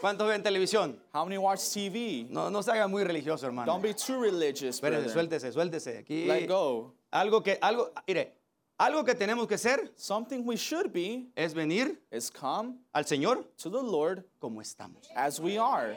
¿Cuántos 0.02 0.28
ven 0.28 0.43
televisión? 0.43 0.97
How 1.13 1.23
many 1.23 1.38
watch 1.38 1.62
TV? 1.62 2.28
No, 2.30 2.49
no 2.49 2.62
se 2.62 2.71
haga 2.71 2.89
muy 2.89 3.06
religioso, 3.06 3.45
hermano. 3.45 3.71
Don't 3.71 3.82
be 3.82 3.93
too 3.93 4.19
religious, 4.19 4.82
Espérese, 4.82 5.13
brother. 5.13 5.13
suéltese, 5.13 5.52
suéltese. 5.54 5.97
Aquí 5.99 6.26
Let 6.28 6.45
go. 6.47 6.91
algo 7.10 7.41
que, 7.41 7.58
algo, 7.62 7.89
mire, 8.06 8.34
algo 8.78 9.06
que 9.06 9.15
tenemos 9.15 9.47
que 9.47 9.56
hacer 9.56 9.93
Something 9.95 10.43
we 10.45 10.58
should 10.58 10.91
be 10.91 11.30
es 11.38 11.54
venir 11.54 11.97
is 12.12 12.30
come 12.30 12.80
al 12.93 13.06
Señor 13.06 13.45
to 13.58 13.69
the 13.69 13.82
Lord 13.82 14.26
como 14.41 14.60
estamos. 14.60 15.08
as 15.15 15.39
we 15.39 15.58
are. 15.58 15.95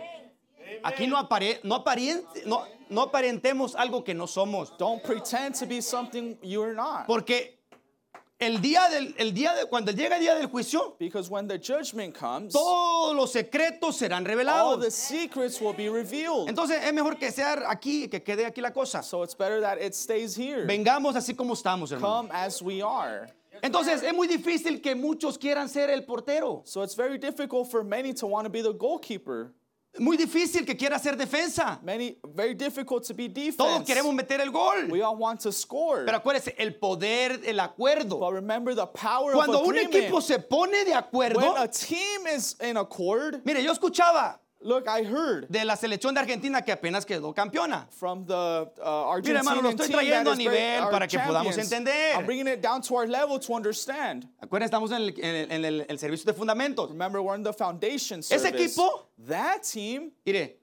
Aquí 0.83 1.07
no, 1.07 1.17
apare, 1.19 1.61
no, 1.65 1.77
aparien- 1.85 2.23
no, 2.45 2.65
no 2.91 3.03
aparentemos 3.03 3.75
algo 3.75 4.05
que 4.05 4.15
no 4.15 4.27
somos. 4.27 4.73
Don't 4.79 5.03
pretend 5.03 5.55
to 5.59 5.67
be 5.67 5.81
something 5.81 6.37
you're 6.43 6.75
not. 6.75 7.07
Porque 7.07 7.55
el 8.39 8.61
día 8.61 8.89
del, 8.91 9.15
el 9.19 9.33
día 9.33 9.55
de, 9.55 9.67
cuando 9.67 9.93
llega 9.93 10.17
el 10.17 10.21
día 10.23 10.35
del 10.35 10.47
juicio, 10.49 10.95
Because 10.99 11.31
when 11.31 11.49
the 11.49 11.59
judgment 11.59 12.15
comes, 12.15 12.53
todos 12.53 13.15
los 13.17 13.33
secretos 13.33 13.97
serán 13.97 14.21
all 14.25 14.27
revelados. 14.27 14.81
the 14.83 14.91
secrets 14.91 15.61
will 15.61 15.73
be 15.73 15.89
revealed. 15.89 16.49
Entonces 16.49 16.83
es 16.85 16.93
mejor 16.93 17.17
que 17.19 17.31
sea 17.33 17.65
aquí, 17.71 18.09
que 18.09 18.23
quede 18.23 18.45
aquí 18.47 18.61
la 18.61 18.73
cosa. 18.73 19.03
So 19.03 19.23
it's 19.23 19.35
better 19.35 19.61
that 19.63 19.79
it 19.81 19.95
stays 19.95 20.37
here. 20.37 20.67
Vengamos 20.67 21.17
así 21.17 21.35
como 21.35 21.55
estamos, 21.55 21.91
hermano. 21.93 22.29
Come 22.29 22.31
as 22.33 22.61
we 22.61 22.83
are. 22.83 23.29
Entonces 23.63 24.03
es 24.03 24.13
muy 24.13 24.29
difícil 24.29 24.83
que 24.83 24.95
muchos 24.95 25.39
quieran 25.39 25.69
ser 25.71 25.89
el 25.89 26.03
portero. 26.05 26.61
So 26.67 26.83
it's 26.83 26.95
very 26.95 27.17
difficult 27.17 27.71
for 27.71 27.83
many 27.83 28.13
to 28.13 28.27
want 28.27 28.45
to 28.45 28.51
be 28.51 28.61
the 28.61 28.75
goalkeeper. 28.75 29.55
Muy 29.99 30.17
difícil 30.17 30.67
que 30.67 30.77
quiera 30.77 30.99
ser 30.99 31.17
defensa. 31.17 31.79
Many 31.83 32.19
very 32.35 32.55
difficult 32.55 33.05
to 33.07 33.15
be 33.15 33.29
defense. 33.29 33.57
Todos 33.57 33.83
queremos 33.85 34.15
meter 34.15 34.41
el 34.41 34.51
gol. 34.51 34.89
We 34.91 35.03
all 35.03 35.17
want 35.17 35.41
to 35.41 35.53
score. 35.53 36.05
Pero 36.05 36.19
acuérdese, 36.19 36.55
el 36.59 36.75
poder, 36.75 37.41
el 37.45 37.59
acuerdo. 37.61 38.21
but 38.21 38.33
remember 38.33 38.75
the 38.75 38.87
power 38.87 39.33
Cuando 39.33 39.61
of 39.61 39.67
un 39.67 39.77
equipo 39.77 40.21
se 40.23 40.39
pone 40.39 40.85
de 40.85 40.93
acuerdo, 40.93 41.37
when 41.37 41.57
a 41.57 41.69
team 41.69 42.27
is 42.27 42.57
in 42.61 42.77
accord, 42.77 43.43
mire, 43.45 43.63
yo 43.63 43.73
escuchaba 43.73 44.39
look, 44.67 44.87
I 44.89 45.03
heard 45.05 45.47
de 45.49 45.65
la 45.65 45.77
selección 45.77 46.13
de 46.15 46.21
Argentina 46.21 46.61
que 46.63 46.73
apenas 46.73 47.05
quedó 47.07 47.33
campeona. 47.35 47.87
from 47.91 48.27
the 48.27 48.35
uh, 48.83 49.21
Mira, 49.23 49.39
hermano, 49.39 49.63
lo 49.63 49.71
estoy 49.71 49.87
team 49.89 49.99
trayendo 49.99 50.33
a 50.33 50.37
nivel 50.37 50.91
para 50.91 51.07
que 51.07 51.19
podamos 51.19 51.57
entender. 51.57 52.15
I'm 52.17 52.27
bringing 52.27 52.49
it 52.49 52.61
down 52.61 52.83
to 52.83 52.95
our 52.97 53.07
level 53.07 53.39
to 53.39 53.55
understand. 53.55 54.29
Acuérdense, 54.43 54.67
estamos 54.67 54.91
en 54.91 55.03
el, 55.03 55.15
en 55.19 55.35
el- 55.35 55.53
en 55.53 55.65
el- 55.65 55.87
el 55.89 55.99
servicio 55.99 56.25
de 56.27 56.35
fundamentos. 56.39 56.89
Remember, 56.91 57.21
we're 57.23 57.37
in 57.37 57.43
the 57.45 57.53
foundation 57.53 58.21
Ese 58.21 58.45
equipo- 58.49 59.07
that 59.27 59.63
team, 59.63 60.11
Mire, 60.25 60.59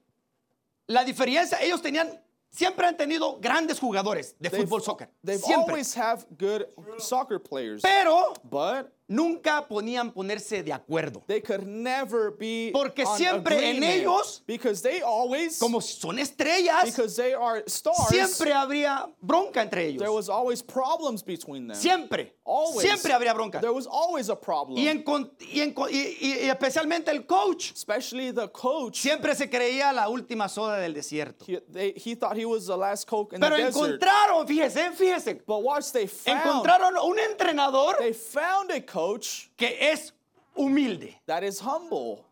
la 0.86 1.02
diferencia, 1.04 1.58
ellos 1.62 1.80
tenían, 1.80 2.10
siempre 2.50 2.86
han 2.86 2.96
tenido 2.96 3.38
grandes 3.40 3.80
jugadores 3.80 4.34
de 4.38 4.50
they've, 4.50 4.62
fútbol, 4.66 4.82
soccer. 4.82 5.08
they've 5.24 5.40
Siempre. 5.40 5.72
always 5.72 5.94
have 5.96 6.24
good 6.38 6.66
soccer 6.98 7.38
players. 7.38 7.82
Pero 7.82 8.34
but 8.44 8.92
nunca 9.06 9.66
podían 9.66 10.10
ponerse 10.12 10.62
de 10.62 10.72
acuerdo. 10.72 11.22
they 11.26 11.40
could 11.40 11.64
never 11.66 12.30
be 12.30 12.70
Porque 12.72 13.04
siempre 13.06 13.70
en 13.70 13.82
ellos, 13.82 14.42
because 14.46 14.82
they 14.82 15.00
always 15.02 15.58
Como 15.58 15.80
son 15.80 16.18
estrellas, 16.18 16.84
because 16.84 17.16
they 17.16 17.34
are 17.34 17.62
stars 17.66 18.08
siempre 18.08 18.52
habría 18.52 19.06
bronca 19.20 19.62
entre 19.62 19.88
ellos. 19.88 19.98
there 19.98 20.12
was 20.12 20.28
always 20.28 20.62
problems 20.62 21.22
between 21.22 21.66
them 21.68 21.76
Siempre. 21.76 22.34
Always 22.46 22.82
Siempre 22.86 23.12
habría 23.12 23.32
bronca. 23.34 23.60
there 23.60 23.72
was 23.72 23.86
always 23.86 24.28
a 24.28 24.36
problem 24.36 24.76
Y, 24.78 24.88
en 24.88 25.02
y 25.40 25.60
en 25.60 25.74
y- 25.90 26.16
y- 26.20 26.50
especialmente 26.50 27.10
el 27.10 27.24
coach. 27.26 27.72
especially 27.72 28.32
the 28.32 28.48
coach 28.48 28.98
Siempre 29.00 29.34
se 29.34 29.48
creía 29.48 29.92
la 29.92 30.08
última 30.08 30.48
soda 30.48 30.78
del 30.78 30.92
desierto. 30.94 31.44
he, 31.48 31.60
they, 31.72 31.92
he 31.96 32.14
thought 32.14 32.36
he 32.36 32.44
was 32.44 32.66
the 32.66 32.76
last 32.76 33.06
coke 33.06 33.32
in 33.34 33.40
Pero 33.40 33.56
the 33.56 33.62
desert 33.64 34.00
encontraron, 34.00 34.46
fíjese, 34.46 34.92
fíjese. 34.92 35.40
but 35.46 35.62
watch 35.62 35.90
they 35.92 36.06
found 36.06 36.40
Encontraron 36.66 36.96
un 37.02 37.18
entrenador 37.18 37.96
they 37.98 38.12
found 38.12 38.70
a 38.70 38.80
coach 38.80 39.48
que 39.56 39.76
es 39.80 40.12
humilde. 40.56 41.14
that 41.26 41.42
is 41.42 41.60
humble 41.60 42.24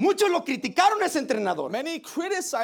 Muchos 0.00 0.30
lo 0.30 0.42
criticaron 0.42 1.02
a 1.02 1.06
ese 1.06 1.18
entrenador. 1.18 1.70
many 1.70 2.00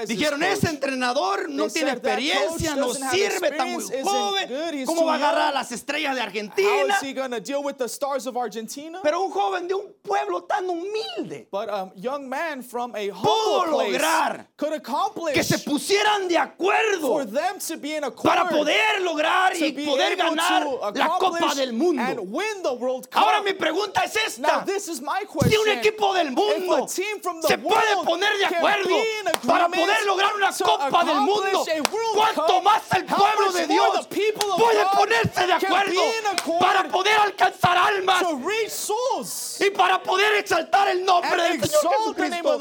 Dijeron, 0.06 0.42
ese 0.42 0.70
entrenador 0.70 1.50
no 1.50 1.68
tiene 1.68 1.90
said, 1.90 2.00
"That 2.00 2.18
experiencia, 2.18 2.74
no 2.74 2.94
sirve, 2.94 3.48
está 3.48 3.66
muy 3.66 3.84
joven. 4.02 4.86
¿Cómo 4.86 5.04
va 5.04 5.12
a 5.12 5.16
agarrar 5.16 5.48
a 5.50 5.52
las 5.52 5.70
estrellas 5.70 6.14
de 6.14 6.22
how 6.22 6.26
Argentina? 6.28 6.94
is 6.94 7.02
he 7.02 7.12
going 7.12 7.30
to 7.30 7.40
deal 7.40 7.62
with 7.62 7.76
the 7.76 7.88
stars 7.88 8.26
of 8.26 8.38
Argentina 8.38 9.00
Pero 9.02 9.22
un 9.22 9.30
joven 9.30 9.68
de 9.68 9.74
un 9.74 9.92
pueblo 10.02 10.44
tan 10.44 10.64
humilde 10.66 11.46
but 11.50 11.68
a 11.68 11.92
young 11.96 12.26
man 12.26 12.62
from 12.62 12.94
a 12.96 13.10
Pudo 13.10 13.66
lograr 13.66 14.46
could 14.56 14.72
accomplish 14.72 15.34
que 15.34 15.44
se 15.44 15.58
pusieran 15.58 16.28
de 16.28 16.36
for 16.36 16.42
acuerdo 16.42 17.30
them 17.30 17.58
to 17.58 17.76
be 17.76 17.96
in 17.96 18.04
accord 18.04 18.24
para 18.34 18.48
poder 18.48 19.02
lograr 19.02 19.52
y 19.54 19.72
poder 19.84 20.16
ganar 20.16 20.64
la 20.94 21.18
Copa 21.18 21.54
del 21.54 21.74
Mundo. 21.74 22.00
and 22.02 22.32
win 22.32 22.62
the 22.62 22.72
World 22.72 23.10
Cup. 23.10 23.22
Ahora 23.24 23.42
mi 23.42 23.52
pregunta 23.52 24.04
es 24.04 24.38
now 24.38 24.60
esta. 24.60 24.64
this 24.64 24.88
is 24.88 25.02
my 25.02 25.24
Si 25.46 25.56
un 25.56 25.68
equipo 25.68 26.14
del 26.14 26.30
mundo 26.30 26.86
se 27.46 27.58
puede 27.58 27.96
poner 28.04 28.36
de 28.38 28.44
acuerdo 28.46 28.96
para 29.46 29.68
poder 29.68 30.04
lograr 30.06 30.34
una 30.34 30.50
Copa 30.52 31.04
del 31.04 31.20
Mundo, 31.20 31.42
accomplish 31.46 31.68
a 31.68 31.82
World 31.92 32.14
¿cuánto 32.14 32.54
Cup, 32.54 32.62
más 32.62 32.82
el 32.96 33.04
pueblo 33.04 33.52
de 33.52 33.66
Dios 33.66 34.08
puede 34.56 34.86
ponerse 34.96 35.46
de 35.46 35.52
acuerdo 35.52 36.02
para 36.60 36.88
poder 36.88 37.18
alcanzar 37.18 37.76
almas 37.78 38.22
y 39.60 39.70
para 39.70 40.02
poder 40.02 40.34
exaltar 40.34 40.88
el 40.88 41.04
nombre 41.04 41.42
del 41.42 41.60
Señor 41.64 41.94
Jesucristo? 42.14 42.58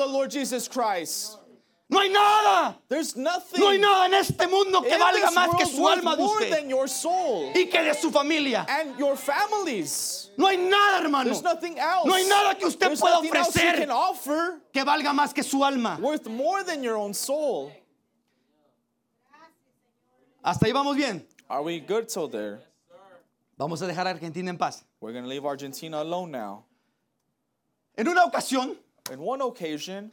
No 1.96 2.02
hay 2.02 2.10
nada, 2.10 2.78
There's 2.90 3.16
nothing 3.16 3.60
no 3.62 3.70
hay 3.70 3.78
nada 3.78 4.06
en 4.08 4.14
este 4.16 4.48
mundo 4.48 4.82
que 4.82 4.98
valga 4.98 5.32
más 5.32 5.56
que 5.58 5.66
su 5.66 5.88
alma 5.88 6.18
de 6.18 6.24
usted 6.24 6.50
than 6.50 6.70
your 6.70 6.90
soul 6.90 7.52
y 7.56 7.68
que 7.70 7.82
de 7.82 7.94
su 7.94 8.12
familia. 8.12 8.66
and 8.68 9.00
your 9.00 9.16
families. 9.16 10.30
No 10.38 10.48
hay 10.48 10.58
nada, 10.58 11.00
hermano, 11.02 11.24
There's 11.30 11.42
nothing 11.42 11.78
else. 11.80 12.06
No 12.06 12.14
hay 12.16 12.26
nada 12.28 12.56
que 12.56 12.68
usted 12.68 12.88
There's 12.88 13.00
pueda 13.00 13.20
ofrecer. 13.20 13.88
que 14.74 14.84
valga 14.84 15.14
más 15.14 15.34
que 15.34 15.42
su 15.42 15.64
alma. 15.64 15.98
worth 16.02 16.28
more 16.28 16.64
than 16.64 16.84
your 16.84 16.98
own 16.98 17.14
soul. 17.14 17.72
Hasta 20.44 20.66
ahí 20.66 20.74
vamos 20.74 20.98
bien. 20.98 21.26
Are 21.50 21.64
we 21.64 21.80
good 21.80 22.10
till 22.10 22.28
there? 22.28 22.60
Vamos 23.58 23.82
a 23.82 23.86
dejar 23.88 24.06
a 24.06 24.10
Argentina 24.10 24.50
en 24.50 24.58
paz. 24.58 24.84
We're 25.00 25.14
going 25.14 25.24
to 25.24 25.30
leave 25.30 25.46
Argentina 25.46 26.02
alone 26.02 26.30
now. 26.32 26.66
En 27.98 28.06
una 28.10 28.26
ocasión 28.26 28.76
In 29.14 29.20
one 29.20 29.42
occasion, 29.42 30.12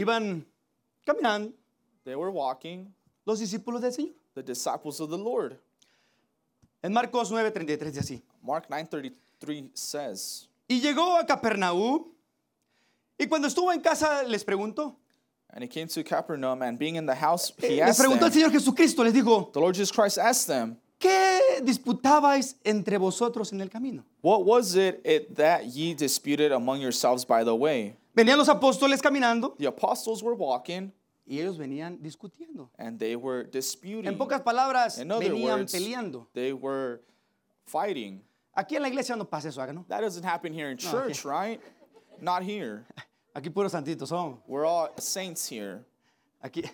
iban 0.00 0.44
caminando 1.06 1.52
they 2.04 2.14
were 2.14 2.30
walking, 2.30 2.92
los 3.26 3.40
discípulos 3.40 3.80
del 3.80 3.92
Señor. 3.92 4.14
the 4.34 4.42
disciples 4.42 5.00
of 5.00 5.10
the 5.10 5.18
Lord. 5.18 5.58
En 6.82 6.92
Marcos 6.92 7.30
9:33 7.30 7.78
dice 7.92 8.00
así. 8.00 8.22
Mark 8.42 8.66
9:33 8.70 9.70
says, 9.74 10.48
Y 10.68 10.80
llegó 10.80 11.16
a 11.18 11.26
Capernaum 11.26 12.06
y 13.18 13.26
cuando 13.26 13.48
estuvo 13.48 13.70
en 13.72 13.80
casa 13.80 14.22
les 14.22 14.44
preguntó. 14.44 14.96
and 15.52 15.64
he 15.64 15.68
came 15.68 15.88
to 15.88 16.04
Capernaum, 16.04 16.62
and 16.62 16.78
being 16.78 16.94
in 16.94 17.04
the 17.06 17.14
house, 17.14 17.52
Eh, 17.60 17.66
he 17.68 17.76
Les 17.80 17.90
asked 17.90 17.98
preguntó 18.04 18.24
al 18.24 18.30
them, 18.30 18.40
Señor 18.40 18.52
Jesucristo, 18.52 19.02
les 19.02 19.12
dijo, 19.12 19.50
the 19.52 19.58
Lord 19.60 19.74
Jesus 19.74 19.90
Christ 19.90 20.16
asked 20.16 20.46
them, 20.46 20.76
¿qué 20.98 21.60
disputabais 21.62 22.54
entre 22.64 22.96
vosotros 22.98 23.52
en 23.52 23.60
el 23.60 23.68
camino? 23.68 24.04
What 24.22 24.44
was 24.44 24.76
it, 24.76 25.00
it 25.04 25.34
that 25.36 25.64
ye 25.66 25.92
disputed 25.94 26.52
among 26.52 26.80
yourselves 26.80 27.24
by 27.26 27.42
the 27.44 27.54
way? 27.54 27.96
Venían 28.14 28.36
los 28.38 28.48
apóstoles 28.48 29.00
caminando 29.00 29.54
The 29.58 29.66
apostles 29.66 30.22
were 30.22 30.34
walking, 30.34 30.92
y 31.26 31.38
ellos 31.38 31.56
venían 31.58 31.98
discutiendo. 32.02 32.70
and 32.78 32.98
they 32.98 33.14
were 33.16 33.44
disputing. 33.44 34.06
En 34.06 34.18
pocas 34.18 34.40
palabras, 34.42 34.98
In 34.98 35.10
other 35.12 35.30
venían 35.30 35.58
words, 35.60 35.72
peleando. 35.72 36.26
they 36.34 36.52
were 36.52 37.00
fighting. 37.66 38.22
Aquí 38.56 38.74
en 38.76 38.82
la 38.82 38.88
iglesia 38.88 39.14
no 39.16 39.24
pasa 39.26 39.48
eso, 39.48 39.60
¿haga, 39.62 39.72
¿no? 39.72 39.84
That 39.88 40.00
doesn't 40.00 40.24
happen 40.24 40.52
here 40.52 40.70
in 40.70 40.78
No, 40.82 40.90
church, 40.90 41.24
right? 41.24 41.60
Not 42.20 42.42
here. 42.42 42.84
Aquí 43.34 43.48
puros 43.48 43.70
santitos 43.72 44.08
somos. 44.08 44.38
We're 44.48 44.66
all 44.66 44.88
saints 44.98 45.46
here. 45.48 45.84
Aquí, 46.42 46.68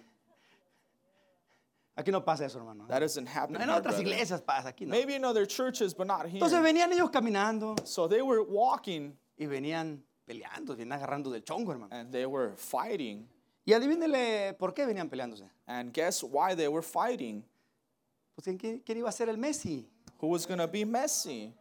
aquí 1.95 2.11
no 2.11 2.21
pasa 2.25 2.47
eso, 2.47 2.59
hermano. 2.59 2.87
That 2.89 3.01
doesn't 3.01 3.27
happen 3.27 3.57
En 3.57 3.69
here, 3.69 3.73
otras 3.79 3.97
brother. 3.97 4.07
iglesias 4.07 4.41
pasa, 4.41 4.69
aquí 4.73 4.87
no. 4.87 4.91
Maybe 4.91 5.15
in 5.15 5.25
other 5.25 5.45
churches, 5.47 5.93
but 5.95 6.07
not 6.07 6.27
here. 6.27 6.41
Entonces 6.41 6.63
venían 6.63 6.91
ellos 6.93 7.11
caminando 7.11 7.77
So 7.87 8.09
they 8.09 8.23
were 8.23 8.43
walking 8.43 9.13
y 9.39 9.45
venían 9.47 9.99
peleando, 10.27 10.77
venían 10.77 10.93
agarrando 10.93 11.31
del 11.31 11.43
chongo, 11.45 11.73
hermano. 11.73 11.95
and 11.95 12.11
they 12.13 12.27
were 12.27 12.57
fighting. 12.57 13.27
Y 13.65 13.73
adivínele 13.73 14.55
por 14.59 14.73
qué 14.75 14.85
venían 14.87 15.09
peleándose. 15.09 15.49
And 15.67 15.93
guess 15.93 16.23
why 16.23 16.55
they 16.55 16.69
were 16.69 16.83
fighting? 16.83 17.45
Pues 18.35 18.45
¿quién, 18.59 18.81
quién 18.85 18.99
iba 18.99 19.09
a 19.09 19.13
ser 19.13 19.29
el 19.29 19.39
Messi? 19.39 19.87
Who 20.19 20.29
was 20.29 20.47
going 20.47 20.59
to 20.59 20.69
be 20.69 20.85
Messi? 20.85 21.53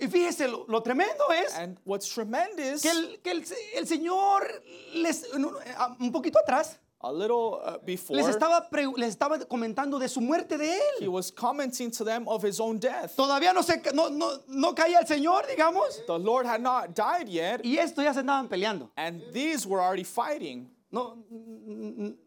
Y 0.00 0.06
fíjese, 0.06 0.46
lo, 0.46 0.64
lo 0.68 0.80
tremendo 0.80 1.24
es 1.32 1.52
And 1.54 1.76
what's 1.84 2.08
tremendous, 2.08 2.82
que, 2.82 2.90
el, 2.90 3.20
que 3.20 3.30
el, 3.32 3.44
el 3.74 3.86
Señor 3.86 4.46
les, 4.94 5.24
un, 5.34 5.50
un 5.98 6.12
poquito 6.12 6.38
atrás 6.38 6.78
a 7.00 7.12
little 7.12 7.60
uh, 7.64 7.78
before, 7.84 8.16
les 8.16 8.26
estaba, 8.26 8.66
les 8.96 9.16
estaba 9.16 9.38
comentando 9.48 9.98
de 10.00 10.08
su 10.08 10.20
muerte 10.20 10.58
de 10.58 10.64
he 10.66 11.04
él. 11.04 11.08
was 11.08 11.30
commenting 11.30 11.90
to 11.90 12.02
them 12.04 12.26
of 12.26 12.42
his 12.42 12.58
own 12.60 12.78
death. 12.78 13.14
Todavía 13.16 13.52
no, 13.54 13.62
se, 13.62 13.80
no, 13.94 14.08
no, 14.08 14.38
no 14.48 14.74
caía 14.74 14.98
el 15.00 15.06
Señor, 15.06 15.46
digamos. 15.46 16.04
The 16.06 16.18
Lord 16.18 16.46
had 16.46 16.60
not 16.60 16.94
died 16.94 17.28
yet, 17.28 17.60
Y 17.64 17.76
esto 17.78 18.02
ya 18.02 18.12
se 18.12 18.20
andaban 18.20 18.48
peleando. 18.48 18.90
and 18.96 19.22
these 19.32 19.66
were 19.66 19.80
already 19.80 20.04
fighting. 20.04 20.68
no, 20.90 21.18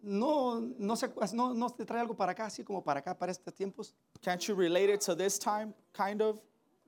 no, 0.03 0.59
no, 0.77 0.95
se, 0.95 1.07
no, 1.33 1.53
no 1.53 1.69
te 1.69 1.83
trae 1.85 1.99
algo 1.99 2.15
para 2.15 2.31
acá, 2.33 2.45
así 2.45 2.63
como 2.63 2.81
para 2.83 2.99
acá, 2.99 3.17
para 3.17 3.31
estos 3.31 3.53
tiempos. 3.53 3.93
Can't 4.23 4.41
you 4.47 4.55
relate 4.55 4.89
it 4.89 5.01
to 5.01 5.15
this 5.15 5.37
time, 5.39 5.73
kind 5.93 6.21
of? 6.21 6.39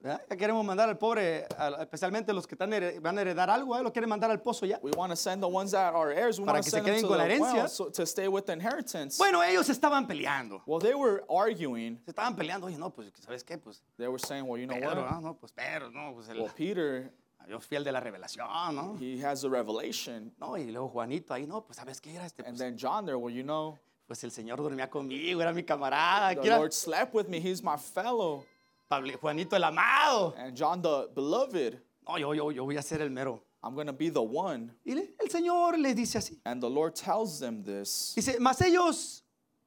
¿Verdad? 0.03 0.21
Ya 0.29 0.35
queremos 0.35 0.65
mandar 0.65 0.89
al 0.89 0.97
pobre, 0.97 1.47
al- 1.57 1.81
especialmente 1.81 2.33
los 2.33 2.45
que 2.45 2.55
están 2.55 2.69
van 3.01 3.17
a 3.17 3.21
heredar 3.21 3.49
algo, 3.49 3.77
¿eh? 3.77 3.81
lo 3.81 3.91
quieren 3.93 4.09
mandar 4.09 4.29
al 4.29 4.41
pozo 4.41 4.65
ya. 4.65 4.77
We 4.83 4.91
want 4.91 5.11
to 5.11 5.15
send 5.15 5.41
the 5.41 5.47
ones 5.47 5.71
that 5.71 5.93
are 5.95 6.11
heirs, 6.13 6.39
we 6.39 6.45
Para 6.45 6.57
want 6.59 6.65
to 6.65 6.71
que 6.71 6.71
se 6.71 6.77
send 6.77 6.85
them 6.85 6.93
queden 6.95 7.01
to 7.03 7.07
con 7.07 7.17
la 7.17 7.23
the 7.23 7.29
herencia. 7.33 7.53
well 7.55 7.69
so, 7.69 7.89
to 7.89 8.05
stay 8.05 8.27
with 8.27 8.43
the 8.45 8.53
inheritance. 8.53 9.17
Bueno, 9.17 9.41
ellos 9.41 9.69
estaban 9.69 10.05
peleando. 10.05 10.61
Well, 10.65 10.79
they 10.79 10.93
were 10.93 11.23
arguing. 11.29 11.99
Se 12.05 12.11
estaban 12.11 12.35
peleando. 12.35 12.67
Oye, 12.67 12.77
no, 12.77 12.89
pues, 12.91 13.11
¿sabes 13.21 13.43
qué? 13.45 13.57
Pues, 13.57 13.81
They 13.97 14.07
were 14.07 14.19
saying, 14.19 14.45
well, 14.45 14.59
you 14.59 14.67
know 14.67 14.75
Pedro, 14.77 15.01
what? 15.03 15.11
no, 15.11 15.21
no, 15.21 15.33
pues, 15.35 15.51
Pedro, 15.53 15.89
no, 15.89 16.13
pues, 16.13 16.27
el 16.27 16.41
Well, 16.41 16.51
Peter, 16.53 17.11
Dios 17.47 17.65
fiel 17.65 17.83
de 17.85 17.91
la 17.93 17.99
revelación, 18.01 18.47
¿no? 18.75 18.97
he 18.99 19.21
has 19.25 19.43
a 19.45 19.49
revelation. 19.49 20.33
No, 20.39 20.57
y 20.57 20.69
luego 20.71 20.89
Juanito 20.89 21.33
ahí, 21.33 21.47
no, 21.47 21.61
pues, 21.65 21.77
¿sabes 21.77 22.01
qué 22.01 22.13
era 22.13 22.25
este? 22.25 22.41
And 22.43 22.57
Pues, 22.57 22.59
then 22.59 22.77
John 22.77 23.05
there, 23.05 23.15
well, 23.17 23.33
you 23.33 23.43
know, 23.43 23.77
pues 24.05 24.21
el 24.25 24.31
Señor 24.31 24.57
dormía 24.61 24.89
conmigo, 24.89 25.41
era 25.41 25.53
mi 25.53 25.63
camarada. 25.63 26.29
the 26.33 26.39
aquí 26.39 26.47
era 26.47 26.57
Lord 26.57 26.73
slept 26.73 27.13
with 27.15 27.27
me. 27.29 27.39
He's 27.39 27.63
my 27.63 27.77
fellow. 27.77 28.43
Juanito 29.19 29.56
el 29.56 29.63
amado. 29.63 30.34
And 30.38 30.56
John 30.56 30.82
the 30.82 31.10
beloved, 31.13 31.79
No, 32.08 32.17
yo, 32.17 32.34
yo, 32.34 32.49
yo 32.51 32.65
voy 32.65 32.77
a 32.77 32.82
ser 32.82 33.01
el 33.01 33.10
mero. 33.10 33.41
I'm 33.63 33.75
going 33.75 33.88
to 33.88 33.93
be 33.93 34.10
the 34.10 34.21
one. 34.21 34.71
Y 34.86 34.93
le- 34.93 35.08
el 35.21 35.29
Señor 35.29 35.77
les 35.82 35.95
dice 35.95 36.15
así. 36.17 36.38
And 36.45 36.62
the 36.62 36.69
Lord 36.69 36.95
tells 36.95 37.39
them 37.39 37.63
this. 37.63 38.13
Dice, 38.15 38.38
mas 38.39 38.60
ellos 38.62 39.21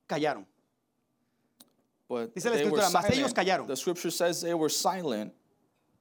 callaron. 0.07 0.45
But 2.09 2.35
Dice 2.35 2.45
la 2.47 2.57
escritura, 2.57 2.91
"Mas 2.93 3.11
ellos 3.11 3.33
callaron." 3.33 3.67
The 3.67 3.75
scripture 3.77 4.11
says 4.11 4.41
they 4.41 4.55
were 4.55 4.69
silent. 4.69 5.33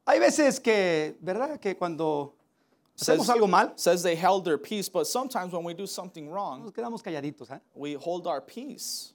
Hay 0.05 0.19
veces 0.19 0.59
que, 0.61 1.15
¿verdad? 1.23 1.59
Que 1.59 1.73
cuando 1.73 2.33
hacemos 2.95 3.27
algo 3.29 3.49
mal, 3.49 3.71
says 3.75 4.03
they 4.03 4.15
held 4.15 4.45
their 4.45 4.59
peace, 4.59 4.87
but 4.87 5.07
sometimes 5.07 5.51
when 5.51 5.63
we 5.63 5.73
do 5.73 5.87
something 5.87 6.29
wrong, 6.29 6.61
nos 6.63 6.71
quedamos 6.73 7.01
calladitos, 7.01 7.49
¿ah? 7.49 7.59
we 7.73 7.93
hold 7.95 8.27
our 8.27 8.39
peace. 8.39 9.13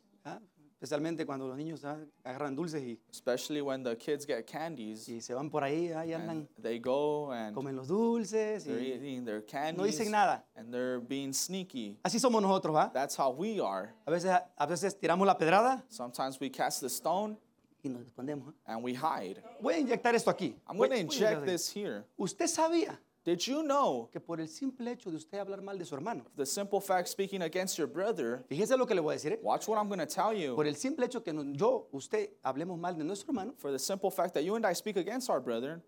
¿Ah? 0.80 0.84
Especialmente 0.84 1.26
cuando 1.26 1.46
los 1.46 1.56
niños 1.58 1.84
¿ah? 1.84 1.98
agarran 2.24 2.54
dulces 2.56 2.82
y, 2.82 2.98
Especially 3.10 3.60
when 3.60 3.82
the 3.82 3.96
kids 3.98 4.24
get 4.26 4.46
candies. 4.46 5.06
y 5.08 5.20
se 5.20 5.34
van 5.34 5.50
por 5.50 5.62
ahí, 5.62 5.92
ahí 5.92 6.14
and 6.14 6.22
andan, 6.30 6.48
they 6.62 6.78
go 6.78 7.30
and 7.32 7.54
comen 7.54 7.76
los 7.76 7.88
dulces 7.88 8.64
they're 8.64 8.80
y 8.80 8.92
eating 8.94 9.24
their 9.24 9.44
candies. 9.44 9.76
no 9.76 9.84
dicen 9.84 10.10
nada. 10.10 10.44
And 10.56 10.72
they're 10.72 10.98
being 11.00 11.32
sneaky. 11.34 11.98
Así 12.02 12.18
somos 12.18 12.40
nosotros, 12.40 12.74
¿ah? 12.76 12.90
That's 12.92 13.14
how 13.18 13.30
we 13.30 13.60
are. 13.60 13.92
A 14.06 14.10
veces, 14.10 14.30
a 14.56 14.66
veces 14.66 14.98
tiramos 14.98 15.26
la 15.26 15.36
pedrada 15.36 15.84
Sometimes 15.88 16.40
we 16.40 16.50
cast 16.50 16.80
the 16.80 16.88
stone 16.88 17.36
y 17.82 17.88
nos 17.90 18.02
escondemos. 18.06 18.54
¿ah? 18.66 18.72
and 18.74 18.82
we 18.82 18.94
hide. 18.94 19.42
Voy 19.60 19.74
a 19.74 19.78
inyectar 19.78 20.14
esto 20.14 20.30
aquí. 20.30 20.56
I'm 20.66 20.78
Voy- 20.78 20.88
going 20.88 21.06
to 21.06 21.06
voy 21.06 21.16
a 21.16 21.30
inyectar 21.30 21.32
inject 21.32 21.42
aquí. 21.42 21.46
this 21.46 21.68
here. 21.76 22.04
Usted 22.16 22.46
sabía 22.46 22.98
Did 23.30 23.46
you 23.46 23.62
know 23.62 24.08
que 24.10 24.18
por 24.20 24.40
el 24.40 24.48
simple 24.48 24.90
hecho 24.90 25.08
de 25.08 25.16
usted 25.16 25.38
hablar 25.38 25.62
mal 25.62 25.78
de 25.78 25.84
su 25.84 25.94
hermano, 25.94 26.24
the 26.36 26.44
simple 26.44 26.80
fact 26.80 27.06
speaking 27.06 27.42
against 27.42 27.78
your 27.78 27.86
brother? 27.86 28.42
fíjese 28.48 28.76
lo 28.76 28.86
que 28.86 28.94
le 28.94 29.00
voy 29.00 29.14
a 29.14 29.18
decir, 29.18 29.32
¿eh? 29.34 29.38
Watch 29.40 29.68
what 29.68 29.78
I'm 29.78 29.86
going 29.88 30.00
to 30.00 30.06
tell 30.06 30.32
you. 30.34 30.56
por 30.56 30.66
el 30.66 30.74
simple 30.74 31.04
hecho 31.06 31.22
que 31.22 31.32
no- 31.32 31.44
yo, 31.54 31.86
usted, 31.92 32.30
hablemos 32.42 32.76
mal 32.76 32.96
de 32.98 33.04
nuestro 33.04 33.28
hermano, 33.28 33.52
For 33.56 33.70
the 33.70 33.78
simple 33.78 34.10
fact 34.10 34.34
that 34.34 34.42
you 34.42 34.56
and 34.56 34.66
I 34.66 34.72
speak 34.74 34.96
against 34.96 35.30
our 35.30 35.38
brother, 35.40 35.80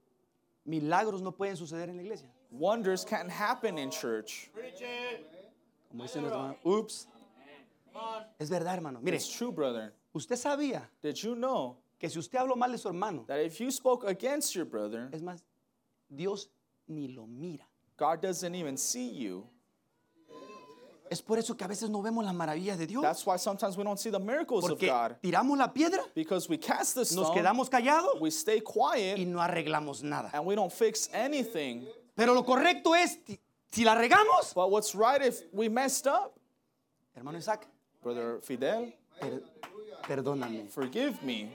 milagros 0.64 1.20
no 1.20 1.32
pueden 1.32 1.56
suceder 1.56 1.88
en 1.88 1.96
la 1.96 2.02
iglesia. 2.04 2.28
wonders 2.52 3.04
can't 3.04 3.28
happen 3.28 3.76
in 3.76 3.90
church. 3.90 4.48
Como 5.90 6.04
dice 6.04 6.20
nuestro 6.20 6.38
hermano, 6.38 6.56
ups. 6.64 7.08
Es 8.38 8.48
verdad, 8.50 8.74
hermano. 8.76 9.00
Mire, 9.02 9.16
It's 9.16 9.28
true, 9.28 9.50
brother. 9.50 9.92
usted 10.14 10.36
sabía 10.36 10.82
Did 11.02 11.16
you 11.16 11.34
know 11.34 11.76
que 11.98 12.08
si 12.08 12.20
usted 12.20 12.38
habló 12.38 12.54
mal 12.56 12.70
de 12.70 12.78
su 12.78 12.86
hermano, 12.88 13.24
that 13.26 13.40
if 13.40 13.58
you 13.58 13.72
spoke 13.72 14.04
against 14.04 14.54
your 14.54 14.64
brother, 14.64 15.08
es 15.12 15.20
más, 15.22 15.42
Dios 16.08 16.48
ni 16.94 17.08
lo 17.08 17.26
mira. 17.26 17.64
God 17.96 18.20
doesn't 18.22 18.54
even 18.54 18.76
see 18.76 19.08
you? 19.10 19.44
Es 21.10 21.20
por 21.20 21.38
eso 21.38 21.54
que 21.54 21.62
a 21.64 21.68
veces 21.68 21.90
no 21.90 22.00
vemos 22.00 22.24
las 22.24 22.34
maravillas 22.34 22.78
de 22.78 22.86
Dios. 22.86 23.02
That's 23.02 23.26
why 23.26 23.36
sometimes 23.36 23.76
we 23.76 23.84
don't 23.84 23.98
see 23.98 24.08
the 24.10 24.18
miracles 24.18 24.64
of 24.64 24.70
Porque 24.70 24.86
God. 24.86 25.16
tiramos 25.22 25.58
la 25.58 25.68
piedra, 25.70 26.02
Because 26.14 26.48
we 26.48 26.56
cast 26.56 26.94
the 26.94 27.00
nos 27.00 27.10
stone, 27.10 27.34
quedamos 27.34 27.68
callados 27.68 28.18
we 28.18 28.30
stay 28.30 28.58
y 28.58 28.60
quiet, 28.62 29.18
no 29.26 29.38
arreglamos 29.38 30.02
nada. 30.02 30.30
and 30.32 30.46
we 30.46 30.54
don't 30.54 30.72
fix 30.72 31.10
anything. 31.12 31.86
Pero 32.16 32.32
lo 32.32 32.42
correcto 32.44 32.94
es, 32.94 33.22
ti- 33.24 33.38
si 33.70 33.84
la 33.84 33.94
regamos, 33.94 34.54
But 34.54 34.70
what's 34.70 34.94
right 34.94 35.20
if 35.20 35.42
we 35.52 35.68
messed 35.68 36.06
up? 36.06 36.32
hermano 37.14 37.36
Isaac, 37.36 37.66
Brother 38.02 38.40
Fidel, 38.40 38.90
per- 39.20 39.42
perdóname. 40.08 40.66
forgive 40.70 41.22
me. 41.22 41.50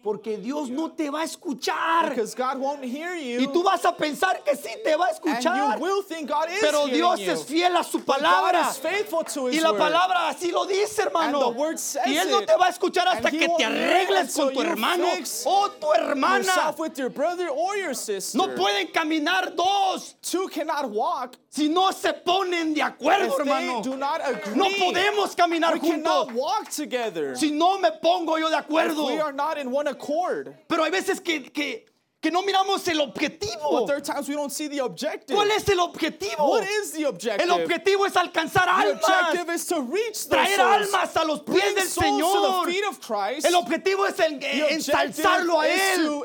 Porque 0.00 0.36
Dios 0.38 0.70
no 0.70 0.92
te 0.92 1.10
va 1.10 1.22
a 1.22 1.24
escuchar. 1.24 2.10
Because 2.10 2.34
God 2.34 2.58
won't 2.58 2.84
hear 2.84 3.16
Y 3.16 3.34
you. 3.42 3.52
tú 3.52 3.64
vas 3.64 3.84
a 3.84 3.96
pensar 3.96 4.42
que 4.44 4.54
sí 4.54 4.70
te 4.84 4.94
va 4.96 5.06
a 5.06 5.08
And 5.08 5.16
escuchar. 5.16 5.76
you 5.76 5.82
will 5.82 6.02
think 6.04 6.28
God 6.28 6.48
is 6.48 6.60
Pero 6.60 6.86
Dios 6.86 7.18
es 7.20 7.44
fiel 7.44 7.76
a 7.76 7.82
su 7.82 7.98
God 7.98 8.06
palabra. 8.06 8.70
is 8.70 8.78
faithful 8.78 9.24
to 9.24 9.48
Y 9.48 9.56
His 9.56 9.62
la 9.62 9.72
word. 9.72 9.78
palabra 9.80 10.28
así 10.28 10.52
lo 10.52 10.66
dice, 10.66 11.02
hermano. 11.02 11.42
And 11.42 11.54
the 11.56 11.60
word 11.60 11.78
says 11.80 12.06
Y 12.06 12.16
Él 12.16 12.30
no 12.30 12.40
te 12.46 12.54
va 12.56 12.66
a 12.66 12.70
escuchar 12.70 13.08
hasta 13.08 13.28
And 13.28 13.38
que 13.38 13.48
te 13.48 13.64
arregles 13.64 14.34
con 14.36 14.52
tu 14.54 14.60
hermano 14.62 15.06
o 15.46 15.68
tu 15.70 15.92
hermana. 15.92 16.74
With 16.78 16.96
your 16.96 17.10
brother 17.10 17.48
or 17.48 17.76
your 17.76 17.94
sister. 17.94 18.38
No 18.38 18.54
pueden 18.54 18.86
caminar 18.92 19.54
dos 19.56 20.14
Two 20.22 20.46
cannot 20.48 20.90
walk 20.90 21.36
si 21.50 21.68
no 21.68 21.90
se 21.92 22.12
ponen 22.12 22.74
de 22.74 22.82
acuerdo, 22.82 23.26
if 23.26 23.44
they 23.44 23.50
hermano. 23.50 23.82
do 23.82 23.96
not 23.96 24.20
agree. 24.22 24.54
No 24.54 24.66
podemos 24.78 25.34
caminar 25.34 25.78
juntos 25.78 26.32
walk 26.32 26.70
together 26.70 27.36
si 27.36 27.50
no 27.50 27.78
me 27.78 27.90
pongo 28.02 28.38
yo 28.38 28.48
de 28.50 28.56
acuerdo. 28.56 29.06
we 29.06 29.20
are 29.20 29.32
not 29.32 29.58
in 29.58 29.70
one 29.70 29.88
accord. 29.88 30.54
Pero 30.68 30.84
hay 30.84 30.90
veces 30.90 31.20
que, 31.20 31.50
que, 31.50 31.86
que 32.20 32.32
no 32.32 32.42
miramos 32.42 32.86
el 32.88 33.00
objetivo. 33.00 33.70
But 33.70 33.86
there 33.86 33.96
are 33.96 34.00
times 34.00 34.28
we 34.28 34.34
don't 34.34 34.50
see 34.50 34.66
the 34.66 34.80
objective. 34.80 35.36
¿Cuál 35.36 35.50
es 35.52 35.68
el 35.68 35.78
objetivo? 35.78 36.48
What 36.50 36.64
is 36.64 36.90
the 36.92 37.04
objective? 37.06 37.42
El 37.48 37.50
objetivo 37.52 38.06
es 38.06 38.14
alcanzar 38.16 38.64
the 38.64 38.70
almas. 38.70 39.04
objective 39.04 39.54
is 39.54 39.64
to 39.66 39.80
reach 39.82 40.28
traer 40.28 40.56
souls. 40.56 40.92
almas 40.94 41.16
a 41.16 41.24
los 41.24 41.40
pies 41.42 41.62
Bring 41.62 41.74
del 41.76 41.84
to 41.84 42.00
Señor. 42.00 42.64
the 42.66 42.72
feet 42.72 42.84
of 42.88 43.00
Christ. 43.00 43.46
El 43.46 43.54
objetivo 43.54 44.06
es 44.06 44.18
el, 44.18 44.34
objective 44.34 44.68
ensalzarlo 44.74 45.60
a 45.60 45.68
Él 45.68 46.22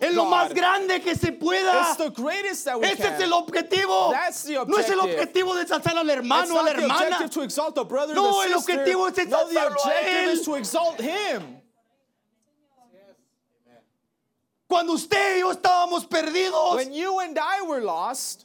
en 0.00 0.14
lo 0.16 0.24
más 0.24 0.52
grande 0.52 1.00
que 1.00 1.14
se 1.14 1.30
pueda. 1.32 1.80
It's 1.90 1.96
the 1.96 2.10
greatest 2.10 2.64
that 2.64 2.80
we 2.80 2.86
Ese 2.88 2.96
can. 2.96 3.14
es 3.14 3.20
el 3.20 3.32
objetivo. 3.32 4.10
That's 4.10 4.42
the 4.42 4.64
No 4.66 4.78
es 4.78 4.88
el 4.90 4.98
objective. 4.98 5.20
objetivo 5.44 5.54
de 5.54 5.60
ensalzar 5.62 5.96
al 5.96 6.10
hermano 6.10 6.56
o 6.56 6.58
a 6.58 6.62
la 6.64 6.70
hermana. 6.72 6.94
objective 7.04 7.30
to 7.30 7.42
exalt 7.42 7.76
the 7.76 7.84
brother 7.84 8.14
No, 8.16 8.40
the 8.42 8.48
el 8.48 8.54
objetivo 8.54 9.06
es 9.08 9.16
no, 9.28 9.46
the 9.48 9.54
ensalzarlo 9.54 9.60
a 9.60 9.88
objective 9.88 10.24
él. 10.24 10.32
is 10.32 10.42
to 10.42 10.54
exalt 10.56 11.00
him. 11.00 11.59
Cuando 14.70 14.92
usted 14.92 15.36
y 15.36 15.40
yo 15.40 15.50
estábamos 15.50 16.06
perdidos, 16.06 16.76
When 16.76 16.92
you 16.92 17.18
and 17.18 17.36
I 17.36 17.62
were 17.66 17.80
lost, 17.82 18.44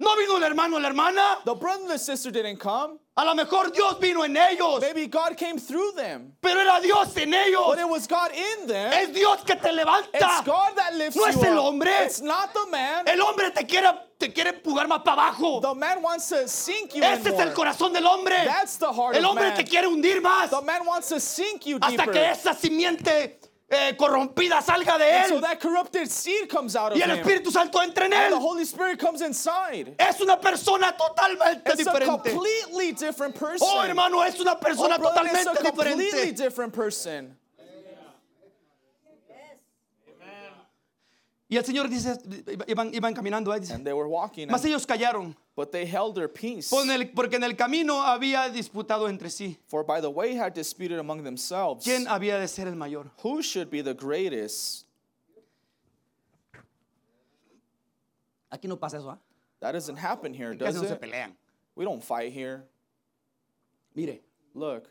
no 0.00 0.16
vino 0.16 0.36
el 0.36 0.42
hermano 0.44 0.76
o 0.76 0.80
la 0.80 0.88
hermana. 0.88 1.38
the 1.44 1.54
brother 1.54 1.82
and 1.82 1.90
the 1.90 1.98
sister 1.98 2.30
didn't 2.30 2.56
come. 2.58 2.98
A 3.18 3.24
lo 3.24 3.34
mejor 3.34 3.70
Dios 3.72 3.98
vino 4.00 4.22
en 4.22 4.36
ellos, 4.36 4.80
Maybe 4.80 5.08
God 5.08 5.36
came 5.36 5.58
through 5.58 5.92
them. 5.96 6.32
pero 6.40 6.60
era 6.60 6.80
Dios 6.80 7.14
en 7.16 7.34
ellos. 7.34 7.66
But 7.66 7.80
it 7.80 7.88
was 7.88 8.06
God 8.06 8.30
in 8.32 8.66
them. 8.68 8.92
Es 8.92 9.08
Dios 9.12 9.42
que 9.44 9.56
te 9.56 9.68
It's 9.68 9.76
levanta. 9.76 10.44
God 10.46 10.76
that 10.76 10.94
lifts 10.94 11.16
No 11.16 11.24
you 11.24 11.28
es 11.30 11.42
el 11.42 11.58
up. 11.58 11.64
hombre. 11.64 11.90
It's 12.04 12.20
not 12.20 12.54
the 12.54 12.66
man. 12.70 13.08
El 13.08 13.20
hombre 13.20 13.50
te 13.50 13.64
quiere, 13.66 13.88
te 14.20 14.28
quiere 14.32 14.50
empujar 14.52 14.86
más 14.86 15.02
para 15.04 15.14
abajo. 15.32 15.60
The 15.60 15.74
man 15.74 16.00
wants 16.00 16.28
to 16.28 16.46
sink 16.46 16.94
you 16.94 17.02
Ese 17.02 17.26
es 17.26 17.32
more. 17.34 17.42
el 17.48 17.54
corazón 17.54 17.92
del 17.92 18.06
hombre. 18.06 18.36
That's 18.46 18.78
the 18.78 18.92
heart 18.92 19.16
El 19.16 19.24
of 19.24 19.30
hombre 19.32 19.48
man. 19.48 19.56
te 19.56 19.64
quiere 19.64 19.88
hundir 19.88 20.22
más 20.22 20.48
The 20.50 20.62
man 20.62 20.86
wants 20.86 21.08
to 21.08 21.18
sink 21.18 21.66
you 21.66 21.78
hasta 21.82 21.96
deeper. 22.06 22.12
que 22.12 22.30
esa 22.30 22.54
simiente 22.54 23.37
eh, 23.70 23.94
corrompida 23.96 24.60
salga 24.62 24.96
de 24.98 25.28
so 25.28 25.36
él 25.36 25.40
that 25.42 25.60
corrupted 25.60 26.08
seed 26.10 26.48
comes 26.48 26.74
out 26.74 26.92
of 26.92 26.98
y 26.98 27.02
el 27.02 27.10
him. 27.10 27.18
Espíritu 27.22 27.50
Santo 27.52 27.78
entra 27.82 28.06
en 28.06 28.12
And 28.14 28.32
the 28.32 28.36
él. 28.36 28.40
Holy 28.40 28.64
Spirit 28.64 28.98
comes 28.98 29.20
inside. 29.20 29.94
Es 29.98 30.20
una 30.20 30.36
persona 30.40 30.92
totalmente 30.96 31.62
It's 31.72 31.80
a 31.86 31.90
diferente. 31.92 32.06
completely 32.32 32.92
different 32.92 33.34
person. 33.34 33.68
Oh, 33.70 33.82
hermano, 33.82 34.22
es 34.22 34.40
una 34.40 34.52
Oh, 34.52 34.60
persona 34.60 34.98
brother, 34.98 35.22
it's 35.26 35.46
a 35.46 35.52
totalmente 35.54 35.64
completely 35.64 36.04
diferente. 36.06 36.36
different 36.36 36.72
person. 36.72 37.37
Y 41.50 41.56
el 41.56 41.64
Señor 41.64 41.88
dice, 41.88 42.18
iban, 42.66 42.92
iban 42.92 43.14
caminando 43.14 43.50
ahí, 43.50 43.60
dice, 43.60 43.72
And 43.72 43.82
they 43.82 43.94
were 43.94 44.06
walking, 44.06 44.48
mas 44.50 44.60
and- 44.64 44.68
ellos 44.70 44.84
callaron, 44.84 45.34
but 45.56 45.70
they 45.72 45.86
held 45.86 46.14
their 46.14 46.28
peace. 46.28 46.68
por 46.68 46.82
el- 46.90 47.10
porque 47.12 47.36
en 47.36 47.42
el 47.44 47.56
camino 47.56 48.02
había 48.02 48.50
disputado 48.50 49.08
entre 49.08 49.30
sí. 49.30 49.56
For 49.66 49.82
by 49.82 50.02
the 50.02 50.10
way 50.10 50.34
had 50.36 50.52
disputed 50.52 50.98
among 50.98 51.22
themselves 51.24 51.84
¿Quién 51.84 52.06
había 52.06 52.38
de 52.38 52.46
ser 52.48 52.68
el 52.68 52.76
mayor? 52.76 53.10
who 53.24 53.40
should 53.40 53.70
be 53.70 53.82
the 53.82 53.94
greatest. 53.94 54.84
Aquí 58.50 58.68
no 58.68 58.76
pasa 58.78 58.98
eso, 58.98 59.10
¿ah? 59.10 59.18
That 59.60 59.72
doesn't 59.72 59.96
happen 59.98 60.32
here, 60.34 60.54
does 60.54 60.74
no 60.74 60.82
se 60.84 60.94
it? 60.94 61.00
pelean. 61.00 61.34
We 61.74 61.84
don't 61.84 62.02
fight 62.02 62.32
here. 62.32 62.64
Mire, 63.94 64.20
Look, 64.54 64.88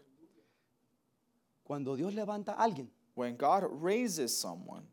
cuando 1.64 1.96
Dios 1.96 2.14
levanta 2.14 2.54
a 2.54 2.64
alguien, 2.64 2.90
when 3.16 3.36
God 3.36 3.64
raises 3.82 4.36
someone, 4.38 4.84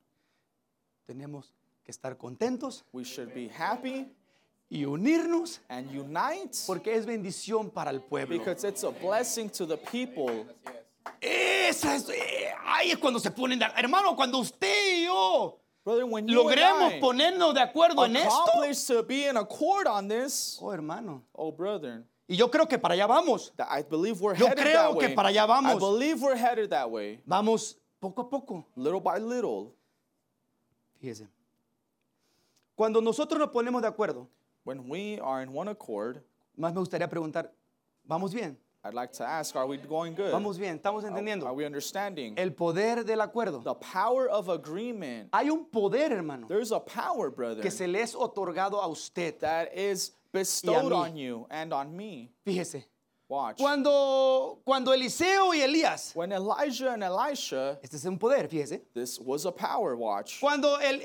tenemos 1.06 1.52
que 1.84 1.90
estar 1.92 2.16
contentos 2.16 2.84
we 2.92 3.04
should 3.04 3.32
be 3.34 3.48
happy 3.48 4.06
y 4.70 4.84
unirnos 4.86 5.60
and 5.68 5.88
unite 5.90 6.56
porque 6.66 6.94
es 6.96 7.04
bendición 7.06 7.70
para 7.70 7.90
el 7.90 8.00
pueblo. 8.00 8.36
because 8.38 8.64
it's 8.66 8.82
a 8.84 8.90
blessing 8.90 9.48
to 9.50 9.66
the 9.66 9.76
people. 9.76 10.46
Esa 11.20 11.94
es, 11.96 12.08
eh, 12.08 12.50
ahí 12.64 12.90
es 12.90 12.98
cuando 12.98 13.18
se 13.20 13.30
ponen 13.30 13.58
de 13.58 13.66
hermano, 13.76 14.16
cuando 14.16 14.38
usted 14.38 14.96
y 15.00 15.04
yo 15.04 15.60
Brother, 15.84 16.04
when 16.06 16.26
you 16.26 16.34
logremos 16.34 16.94
ponernos 16.94 17.52
de 17.54 17.60
acuerdo 17.60 18.02
I 18.06 18.08
en 18.10 18.16
esto. 18.16 18.30
accomplish 18.42 18.86
to 18.86 19.02
be 19.02 19.28
in 19.28 19.36
accord 19.36 19.86
on 19.86 20.08
this, 20.08 20.58
Oh, 20.62 20.72
hermano, 20.72 21.22
oh 21.34 21.52
brother, 21.52 22.02
Y 22.26 22.36
yo 22.36 22.50
creo 22.50 22.66
que 22.66 22.78
para 22.78 22.94
allá 22.94 23.06
vamos. 23.06 23.52
I 23.58 23.82
believe 23.82 24.18
we're 24.22 24.34
Yo 24.34 24.46
headed 24.46 24.64
creo 24.64 24.92
that 24.94 24.98
que 24.98 25.06
way. 25.08 25.14
para 25.14 25.28
allá 25.28 25.44
I 25.44 25.46
vamos. 25.46 25.78
believe 25.78 26.22
we're 26.22 26.36
headed 26.38 26.70
that 26.70 26.90
way, 26.90 27.20
Vamos 27.26 27.76
poco 28.00 28.22
a 28.22 28.30
poco. 28.30 28.64
little 28.76 29.00
by 29.00 29.18
little. 29.18 29.74
Fíjese. 31.02 31.28
Cuando 32.76 33.00
nosotros 33.00 33.38
nos 33.38 33.50
ponemos 33.50 33.82
de 33.82 33.88
acuerdo, 33.88 34.28
When 34.64 34.88
we 34.88 35.20
are 35.20 35.42
in 35.42 35.50
one 35.54 35.68
accord, 35.68 36.22
más 36.56 36.72
me 36.72 36.80
gustaría 36.80 37.08
preguntar, 37.08 37.50
¿vamos 38.06 38.32
bien? 38.32 38.56
I'd 38.82 38.94
like 38.94 39.12
to 39.14 39.24
ask, 39.24 39.54
are 39.56 39.66
we 39.66 39.76
going 39.78 40.14
good? 40.14 40.30
Vamos 40.32 40.58
bien, 40.58 40.76
estamos 40.78 41.04
Are- 41.04 41.08
entendiendo. 41.10 41.46
Are 41.46 41.54
we 41.54 41.64
understanding? 41.66 42.34
El 42.38 42.52
poder 42.52 43.04
del 43.04 43.20
acuerdo. 43.20 43.62
The 43.62 43.74
power 43.74 44.28
of 44.28 44.48
agreement. 44.48 45.28
Hay 45.32 45.48
un 45.50 45.66
poder, 45.66 46.12
hermano, 46.12 46.46
There's 46.48 46.72
a 46.72 46.80
power, 46.80 47.30
brother, 47.30 47.62
que 47.62 47.70
se 47.70 47.86
le 47.86 48.00
es 48.00 48.14
otorgado 48.14 48.80
a 48.82 48.88
usted. 48.88 49.38
that 49.40 49.68
is 49.76 50.12
bestowed 50.32 50.92
on 50.92 51.16
you 51.16 51.46
and 51.50 51.72
on 51.72 51.94
me. 51.96 52.30
Fíjese. 52.46 52.84
Watch. 53.28 53.56
Cuando, 53.58 54.58
cuando 54.66 54.92
Eliseo 54.92 55.54
y 55.54 55.60
Elías, 55.62 56.14
When 56.14 56.30
Elijah 56.32 56.92
and 56.92 57.02
Elisha, 57.02 57.78
este 57.82 57.96
es 57.96 58.04
un 58.04 58.18
poder, 58.18 58.48
fíjese. 58.48 58.82
this 58.92 59.18
was 59.18 59.46
a 59.46 59.52
power, 59.52 59.94
watch. 59.96 60.40
Cuando 60.40 60.76
el, 60.78 61.00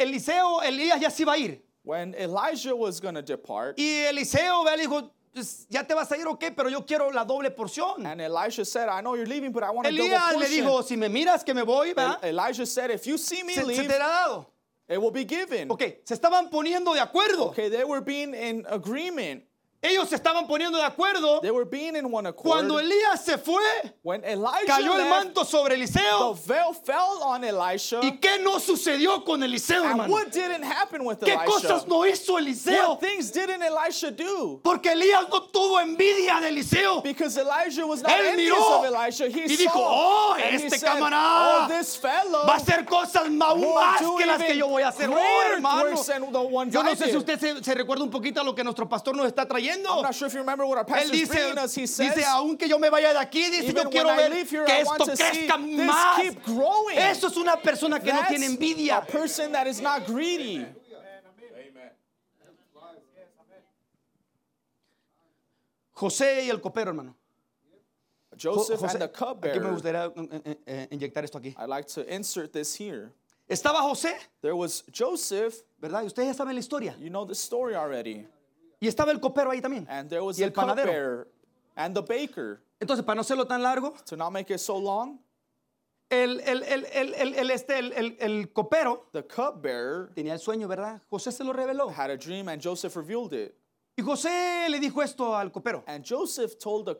Eliseo, 0.00 0.62
Elías 0.62 1.00
ya 1.00 1.10
se 1.10 1.22
iba 1.24 1.32
a 1.34 1.38
ir. 1.38 1.62
When 1.82 2.14
Elijah 2.14 2.74
was 2.74 3.00
going 3.00 3.14
to 3.14 3.22
depart, 3.22 3.78
Y 3.78 4.04
Eliseo 4.06 4.64
le 4.64 4.76
dijo, 4.76 5.10
"Pues, 5.32 5.66
ya 5.70 5.82
te 5.82 5.94
vas 5.94 6.10
a 6.12 6.16
ir, 6.16 6.26
ok, 6.26 6.52
pero 6.56 6.68
yo 6.68 6.82
quiero 6.84 7.10
la 7.10 7.24
doble 7.24 7.50
porción. 7.50 8.04
and 8.06 8.20
Elisha 8.20 8.64
said, 8.64 8.88
I 8.88 9.00
know 9.00 9.14
you're 9.14 9.26
leaving, 9.26 9.50
but 9.52 9.62
I 9.62 9.70
want 9.70 9.86
a 9.86 9.90
double 9.90 10.04
Elías 10.04 10.36
le 10.36 10.46
dijo, 10.48 10.82
si 10.84 10.96
me 10.96 11.08
miras 11.08 11.44
que 11.44 11.54
me 11.54 11.62
voy, 11.62 11.92
¿verdad? 11.94 12.18
El- 12.22 12.30
Elijah 12.38 12.66
said, 12.66 12.90
if 12.90 13.06
you 13.06 13.16
see 13.16 13.42
me 13.42 13.54
Se, 13.54 13.60
se 13.62 13.66
leave, 13.66 13.86
te 13.88 13.94
ha 13.94 13.98
dado. 13.98 14.46
it 14.88 15.00
will 15.00 15.10
be 15.12 15.24
given. 15.24 15.70
Ok, 15.70 15.82
se 16.04 16.14
estaban 16.14 16.50
poniendo 16.50 16.92
de 16.94 17.00
acuerdo. 17.00 17.48
Okay, 17.50 17.68
they 17.70 17.84
were 17.84 18.00
being 18.02 18.34
in 18.34 18.66
agreement. 18.68 19.42
Ellos 19.82 20.10
se 20.10 20.16
estaban 20.16 20.46
poniendo 20.46 20.76
de 20.76 20.84
acuerdo. 20.84 21.40
They 21.40 21.50
were 21.50 21.64
being 21.64 21.96
in 21.96 22.04
one 22.12 22.26
accord. 22.26 22.52
Cuando 22.52 22.78
Elías 22.78 23.24
se 23.24 23.38
fue, 23.38 23.62
when 24.02 24.22
Elijah 24.24 24.66
cayó 24.66 24.94
el 24.98 25.08
manto 25.08 25.42
sobre 25.42 25.70
the 25.74 25.84
Eliseo. 25.84 26.34
veil 26.46 26.74
fell 26.74 27.22
on 27.22 27.42
Elisha. 27.42 27.98
¿Y 28.02 28.18
qué 28.20 28.38
no 28.42 28.58
sucedió 28.60 29.24
con 29.24 29.42
Eliseo, 29.42 29.82
and 29.82 29.92
hermano? 29.92 30.12
what 30.12 30.30
didn't 30.30 30.62
happen 30.64 31.02
with 31.02 31.20
¿Qué 31.20 31.32
Elisha? 31.32 31.46
cosas 31.46 31.86
no 31.88 32.04
hizo 32.04 32.38
Eliseo? 32.38 32.90
What 32.90 33.00
things 33.00 33.30
didn't 33.30 33.62
Elisha 33.62 34.10
do? 34.10 34.60
Porque 34.62 34.92
Elías 34.92 35.26
no 35.30 35.40
tuvo 35.44 35.80
envidia 35.80 36.42
de 36.42 36.48
Eliseo. 36.48 37.02
Because 37.02 37.38
Elijah 37.38 37.86
was 37.86 38.02
not 38.02 38.12
Él 38.12 38.32
envious 38.32 38.58
miró 38.58 38.80
of 38.80 38.84
Elisha. 38.84 39.24
He 39.30 39.46
y 39.46 39.56
dijo, 39.56 39.76
"Oh, 39.76 40.36
este 40.38 40.78
said, 40.78 40.88
camarada 40.88 41.64
oh, 41.64 41.68
this 41.68 41.96
fellow 41.96 42.44
Va 42.46 42.52
a 42.52 42.56
hacer 42.56 42.84
cosas 42.84 43.30
más 43.30 43.54
do 44.02 44.16
que 44.16 44.26
las 44.26 44.42
que 44.42 44.58
yo 44.58 44.68
voy 44.68 44.82
a 44.82 44.88
hacer. 44.88 45.08
Oh, 45.08 45.42
hermano. 45.50 45.96
the 45.96 46.70
Yo 46.70 46.82
no 46.82 46.90
sé 46.94 47.06
si 47.06 47.12
did." 47.12 47.16
usted 47.16 47.40
se, 47.40 47.64
se 47.64 47.74
recuerda 47.74 48.04
un 48.04 48.10
poquito 48.10 48.42
a 48.42 48.44
lo 48.44 48.54
que 48.54 48.62
nuestro 48.62 48.86
pastor 48.86 49.16
nos 49.16 49.26
está 49.26 49.48
trayendo. 49.48 49.69
I'm 49.72 50.02
not 50.02 50.14
sure 50.14 50.26
if 50.28 50.34
you 50.34 50.40
remember 50.40 50.66
what 50.66 50.78
our 50.78 50.84
Él 50.84 51.10
dice, 51.10 51.28
bringing 51.28 51.58
us. 51.58 51.74
He 51.74 51.86
says, 51.86 52.14
dice, 52.14 52.26
aunque 52.26 52.68
yo 52.68 52.78
me 52.78 52.88
vaya 52.88 53.12
de 53.12 53.18
aquí, 53.18 53.50
dice, 53.50 53.72
yo 53.74 53.88
quiero 53.90 54.08
I 54.10 54.16
ver 54.16 54.32
here, 54.32 54.64
que 54.64 54.74
I 54.74 54.80
esto 54.80 55.06
crezca 55.06 55.56
this 55.58 55.86
más. 55.86 56.36
Eso 56.96 57.26
es 57.28 57.36
una 57.36 57.56
persona 57.56 58.00
que 58.00 58.12
no 58.12 58.18
That's 58.20 58.28
tiene 58.30 58.46
envidia. 58.46 58.98
a 58.98 59.02
person 59.06 59.52
that 59.52 59.66
is 59.66 59.80
not 59.80 60.06
greedy. 60.06 60.66
José 65.92 66.44
y 66.46 66.50
el 66.50 66.60
copero, 66.60 66.90
hermano. 66.90 67.14
Jo- 68.40 68.54
Joseph 68.54 68.80
José- 68.80 68.92
and 68.94 69.02
the 69.02 69.08
cupbearer. 69.08 69.60
me 69.60 69.70
gustaría 69.70 70.12
eh, 70.16 70.40
eh, 70.44 70.56
eh, 70.66 70.88
inyectar 70.92 71.24
esto 71.24 71.38
aquí. 71.38 71.54
I'd 71.58 71.68
like 71.68 71.86
to 71.88 72.06
insert 72.14 72.52
this 72.52 72.74
here. 72.74 73.12
Estaba 73.48 73.80
José, 73.80 74.14
There 74.40 74.54
was 74.56 74.84
Joseph, 74.90 75.62
¿verdad? 75.82 76.02
Y 76.02 76.06
ustedes 76.06 76.28
ya 76.28 76.32
saben 76.44 76.54
la 76.54 76.60
historia. 76.60 76.94
you 76.98 77.10
know 77.10 77.24
the 77.24 77.34
story 77.34 77.74
already. 77.74 78.26
Y 78.80 78.88
estaba 78.88 79.12
el 79.12 79.20
copero 79.20 79.50
ahí 79.50 79.60
también. 79.60 79.86
And 79.88 80.08
there 80.08 80.22
was 80.22 80.36
Y 80.38 80.40
the 80.40 80.44
el 80.46 80.52
panadero. 80.52 81.26
and 81.76 81.94
the 81.94 82.00
baker. 82.02 82.62
Entonces, 82.80 83.04
para 83.04 83.16
no 83.16 83.20
hacerlo 83.20 83.46
tan 83.46 83.62
largo, 83.62 83.94
To 84.06 84.16
not 84.16 84.32
make 84.32 84.50
it 84.50 84.58
so 84.58 84.76
long, 84.78 85.18
el, 86.10 86.40
el, 86.40 86.62
el, 86.64 86.84
el, 87.14 87.50
este, 87.50 87.78
el, 87.78 87.92
el, 87.92 88.16
el 88.18 88.52
copero 88.52 89.06
the 89.12 89.22
cupbearer 89.22 90.10
tenía 90.14 90.32
el 90.32 90.40
sueño, 90.40 90.66
¿verdad? 90.66 91.00
José 91.10 91.30
se 91.30 91.44
lo 91.44 91.52
reveló. 91.52 91.88
had 91.90 92.10
a 92.10 92.16
dream 92.16 92.48
and 92.48 92.60
Joseph 92.62 92.96
revealed 92.96 93.32
it. 93.34 93.54
Y 93.96 94.02
José 94.02 94.68
le 94.70 94.80
dijo 94.80 95.02
esto 95.02 95.36
al 95.36 95.50
copero. 95.52 95.84
And 95.86 96.02
Joseph 96.04 96.58
told 96.58 96.86
the 96.86 96.96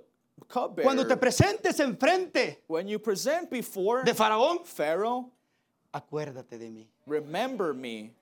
cupbearer, 0.48 0.84
Cuando 0.84 1.06
te 1.06 1.16
presentes 1.16 1.80
enfrente 1.80 2.58
when 2.68 2.86
you 2.86 2.98
present 3.00 3.50
before 3.50 4.04
de 4.04 4.12
Faraón, 4.14 4.64
Pharaoh, 4.66 5.30
acuérdate 5.92 6.58
de 6.58 6.70
mí. 6.70 6.86
remember 7.06 7.72
me. 7.74 8.14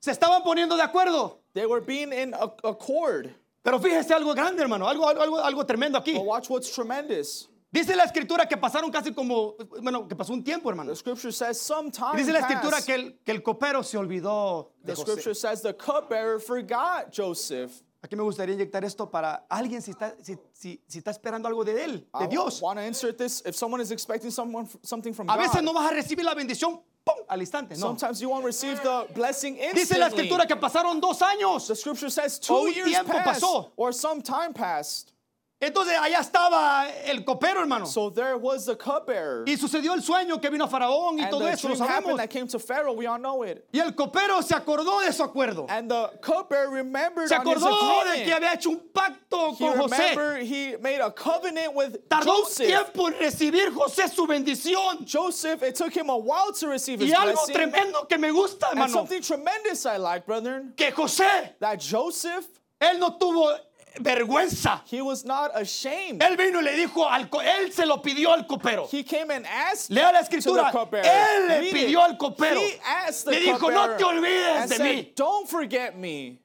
Se 0.00 0.10
estaban 0.10 0.42
poniendo 0.42 0.76
de 0.76 0.82
acuerdo. 0.82 1.40
They 1.56 1.64
were 1.66 1.80
being 1.80 2.12
in 2.12 2.34
a- 2.34 2.52
accord. 2.68 3.30
Pero 3.62 3.80
fíjese 3.80 4.12
algo 4.14 4.34
grande, 4.34 4.60
hermano, 4.62 4.86
algo, 4.86 5.08
algo, 5.08 5.38
algo, 5.42 5.64
tremendo 5.66 5.96
aquí. 5.98 6.12
But 6.14 6.24
watch 6.26 6.50
what's 6.50 6.70
tremendous. 6.70 7.48
Dice 7.72 7.96
la 7.96 8.04
escritura 8.04 8.46
que 8.46 8.56
pasaron 8.58 8.92
casi 8.92 9.12
como, 9.12 9.54
bueno, 9.82 10.06
que 10.06 10.14
pasó 10.14 10.32
un 10.34 10.44
tiempo, 10.44 10.68
hermano. 10.68 10.90
The 10.92 10.96
scripture 10.96 11.32
says 11.32 11.58
some 11.60 11.90
time 11.90 12.14
dice 12.16 12.30
la 12.30 12.40
escritura 12.40 12.72
passed. 12.76 12.86
que 12.86 12.94
el, 12.94 13.18
que 13.24 13.32
el 13.32 13.42
copero 13.42 13.82
se 13.82 13.96
olvidó 13.98 14.72
de 14.82 14.92
The 14.92 14.96
José. 14.96 15.02
scripture 15.02 15.34
says 15.34 15.62
the 15.62 15.74
cupbearer 15.74 16.38
forgot 16.40 17.10
Joseph. 17.10 17.82
Aquí 18.02 18.14
me 18.14 18.22
gustaría 18.22 18.54
inyectar 18.54 18.84
esto 18.84 19.10
para 19.10 19.46
alguien 19.50 19.82
si 19.82 19.90
está, 19.92 20.14
si, 20.22 20.36
si, 20.52 20.80
si 20.86 20.98
está 20.98 21.10
esperando 21.10 21.48
algo 21.48 21.64
de 21.64 21.82
él, 21.82 22.06
de 22.20 22.24
I 22.24 22.28
Dios. 22.28 22.60
want 22.62 22.78
to 22.78 22.84
insert 22.84 23.16
this. 23.18 23.42
If 23.44 23.56
someone 23.56 23.80
is 23.82 23.90
expecting 23.90 24.30
someone 24.30 24.68
something 24.84 25.12
from 25.12 25.28
A 25.28 25.36
veces 25.36 25.60
no 25.62 25.72
vas 25.72 25.90
a 25.90 25.94
recibir 25.94 26.24
la 26.24 26.34
bendición 26.34 26.80
¡pum! 27.06 27.14
al 27.28 27.40
instante, 27.40 27.74
no. 27.74 27.80
sometimes 27.80 28.20
you 28.20 28.28
won't 28.28 28.44
receive 28.44 28.82
the 28.82 29.06
blessing 29.14 29.54
Dice 29.56 29.96
la 29.98 30.06
instantly. 30.06 30.28
escritura 30.28 30.46
que 30.46 30.56
pasaron 30.56 31.00
dos 31.00 31.20
años. 31.22 31.66
The 31.68 31.74
scripture 31.76 32.10
says 32.10 32.38
O 32.50 32.62
two 32.64 32.68
un 32.68 32.74
years 32.74 32.88
tiempo 32.90 33.12
passed 33.12 33.42
pasó. 33.42 33.70
or 33.76 33.92
some 33.92 34.20
time 34.20 34.52
passed. 34.52 35.12
Entonces 35.58 35.94
allá 35.98 36.20
estaba 36.20 36.86
el 37.06 37.24
copero, 37.24 37.60
hermano. 37.60 37.86
So 37.86 38.10
there 38.10 38.36
was 38.36 38.66
the 38.66 38.76
cupbearer. 38.76 39.44
Y 39.48 39.56
sucedió 39.56 39.94
el 39.94 40.02
sueño 40.02 40.38
que 40.38 40.50
vino 40.50 40.64
a 40.66 40.68
Faraón 40.68 41.18
y 41.18 41.22
And 41.22 41.30
todo 41.30 41.44
the 41.46 41.52
eso, 41.52 41.68
lo 41.68 41.74
dream 41.74 41.88
sabemos. 41.88 41.96
happened 41.96 42.18
that 42.18 42.28
came 42.28 42.46
to 42.46 42.58
Pharaoh. 42.58 42.92
We 42.92 43.06
all 43.06 43.18
know 43.18 43.42
it. 43.42 43.64
Y 43.72 43.80
el 43.80 43.92
copero 43.94 44.42
se 44.42 44.54
acordó 44.54 45.00
de 45.00 45.10
su 45.14 45.22
acuerdo. 45.24 45.64
And 45.70 45.90
the 45.90 46.10
cupbearer 46.20 46.68
remembered 46.70 47.28
Se 47.28 47.36
on 47.36 47.46
his 47.46 47.56
acordó 47.62 48.04
de 48.04 48.24
que 48.24 48.32
agreement. 48.34 48.36
había 48.36 48.52
hecho 48.52 48.68
un 48.68 48.80
pacto 48.92 49.52
He 49.54 49.56
con 49.56 49.78
José. 49.78 49.98
remembered 50.10 50.42
he 50.46 50.76
made 50.76 51.00
a 51.00 51.10
covenant 51.10 51.74
with 51.74 51.96
Tardó 52.10 52.26
un 52.36 52.42
Joseph. 52.44 52.66
tiempo 52.66 53.06
en 53.06 53.14
recibir 53.14 53.72
José 53.72 54.08
su 54.14 54.26
bendición. 54.26 55.06
Joseph, 55.10 55.62
it 55.62 55.74
took 55.74 55.96
him 55.96 56.10
a 56.10 56.16
while 56.18 56.52
to 56.52 56.68
receive 56.68 57.00
his 57.00 57.10
Y 57.10 57.14
algo 57.16 57.32
blessing. 57.46 57.54
tremendo 57.54 58.06
que 58.06 58.18
me 58.18 58.30
gusta, 58.30 58.66
And 58.72 58.78
hermano, 58.78 58.92
something 58.92 59.22
tremendous 59.22 59.86
I 59.86 59.96
like, 59.96 60.26
brethren, 60.26 60.74
que 60.76 60.90
José, 60.92 61.54
that 61.60 61.80
Joseph, 61.80 62.44
él 62.78 62.98
no 62.98 63.16
tuvo 63.16 63.56
vergüenza. 64.00 64.80
he 64.86 65.00
was 65.00 65.24
not 65.24 65.50
ashamed. 65.54 66.20
Él 66.20 66.36
vino 66.36 66.60
y 66.60 66.64
le 66.64 66.76
dijo, 66.76 67.04
al 67.04 67.28
él 67.28 67.72
se 67.72 67.84
lo 67.86 67.98
pidió 67.98 68.32
al 68.32 68.46
copero. 68.46 68.86
He 68.90 69.02
came 69.02 69.30
and 69.30 69.46
asked 69.46 69.90
Lea 69.90 70.12
la 70.12 70.22
to 70.22 70.30
the 70.30 70.36
escritura. 70.36 70.70
Él 71.04 71.48
le 71.48 71.72
pidió 71.72 72.02
al 72.02 72.16
copero. 72.16 72.60
He 72.60 72.78
asked 72.84 73.24
the 73.26 73.32
Le 73.32 73.40
dijo, 73.40 73.70
no 73.70 73.96
te 73.96 74.04
olvides 74.04 74.68
de 74.68 74.76
said, 74.76 74.96
mí. 74.96 75.14
Don't 75.14 75.48
forget 75.48 75.96
me. 75.96 76.40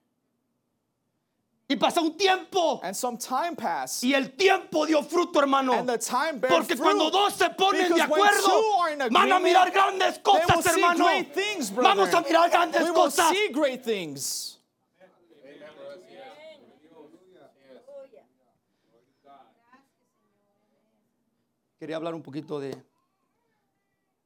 Y 1.71 1.77
pasó 1.77 2.01
un 2.01 2.17
tiempo. 2.17 2.81
And 2.83 2.93
some 2.93 3.17
time 3.17 3.55
passed. 3.55 4.03
Y 4.03 4.13
el 4.13 4.35
tiempo 4.35 4.85
dio 4.85 5.01
fruto, 5.03 5.39
hermano. 5.39 5.73
And 5.73 5.87
the 5.87 5.97
time 5.97 6.39
bare 6.39 6.51
Porque 6.51 6.75
fruit. 6.75 6.81
cuando 6.81 7.09
dos 7.09 7.33
se 7.33 7.47
ponen 7.49 7.87
de 7.87 7.93
Because 7.93 8.09
when 8.09 8.21
acuerdo, 8.21 9.09
van 9.09 9.31
a 9.31 9.39
mirar 9.39 9.71
grandes 9.71 10.17
cosas, 10.21 10.65
see 10.65 10.81
hermano. 10.81 11.05
great 11.05 11.33
things. 11.33 11.69
Vamos 11.69 12.13
a 12.13 12.21
mirar 12.23 12.49
grandes 12.49 12.83
we 12.83 12.93
cosas. 12.93 13.29
see 13.29 13.49
great 13.53 13.85
things. 13.85 14.57
Quería 21.81 21.95
hablar 21.95 22.13
un 22.13 22.21
poquito 22.21 22.59
de 22.59 22.79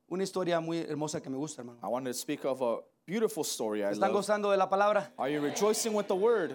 una 0.10 0.24
historia 0.24 0.60
muy 0.60 0.80
hermosa 0.80 1.22
que 1.22 1.30
me 1.30 1.38
gusta, 1.38 1.62
hermano. 1.62 1.80
I 1.82 1.88
wanted 1.88 2.12
to 2.12 2.18
speak 2.18 2.44
of 2.44 2.62
a 2.62 2.82
beautiful 3.06 3.46
story 3.46 3.80
I 3.82 3.94
¿Están 3.94 4.12
love. 4.12 4.18
gozando 4.18 4.52
de 4.52 4.58
la 4.58 4.68
palabra? 4.70 5.14
Are 5.18 5.32
you 5.32 5.40
rejoicing 5.40 5.94
with 5.96 6.08
the 6.08 6.16
word? 6.16 6.54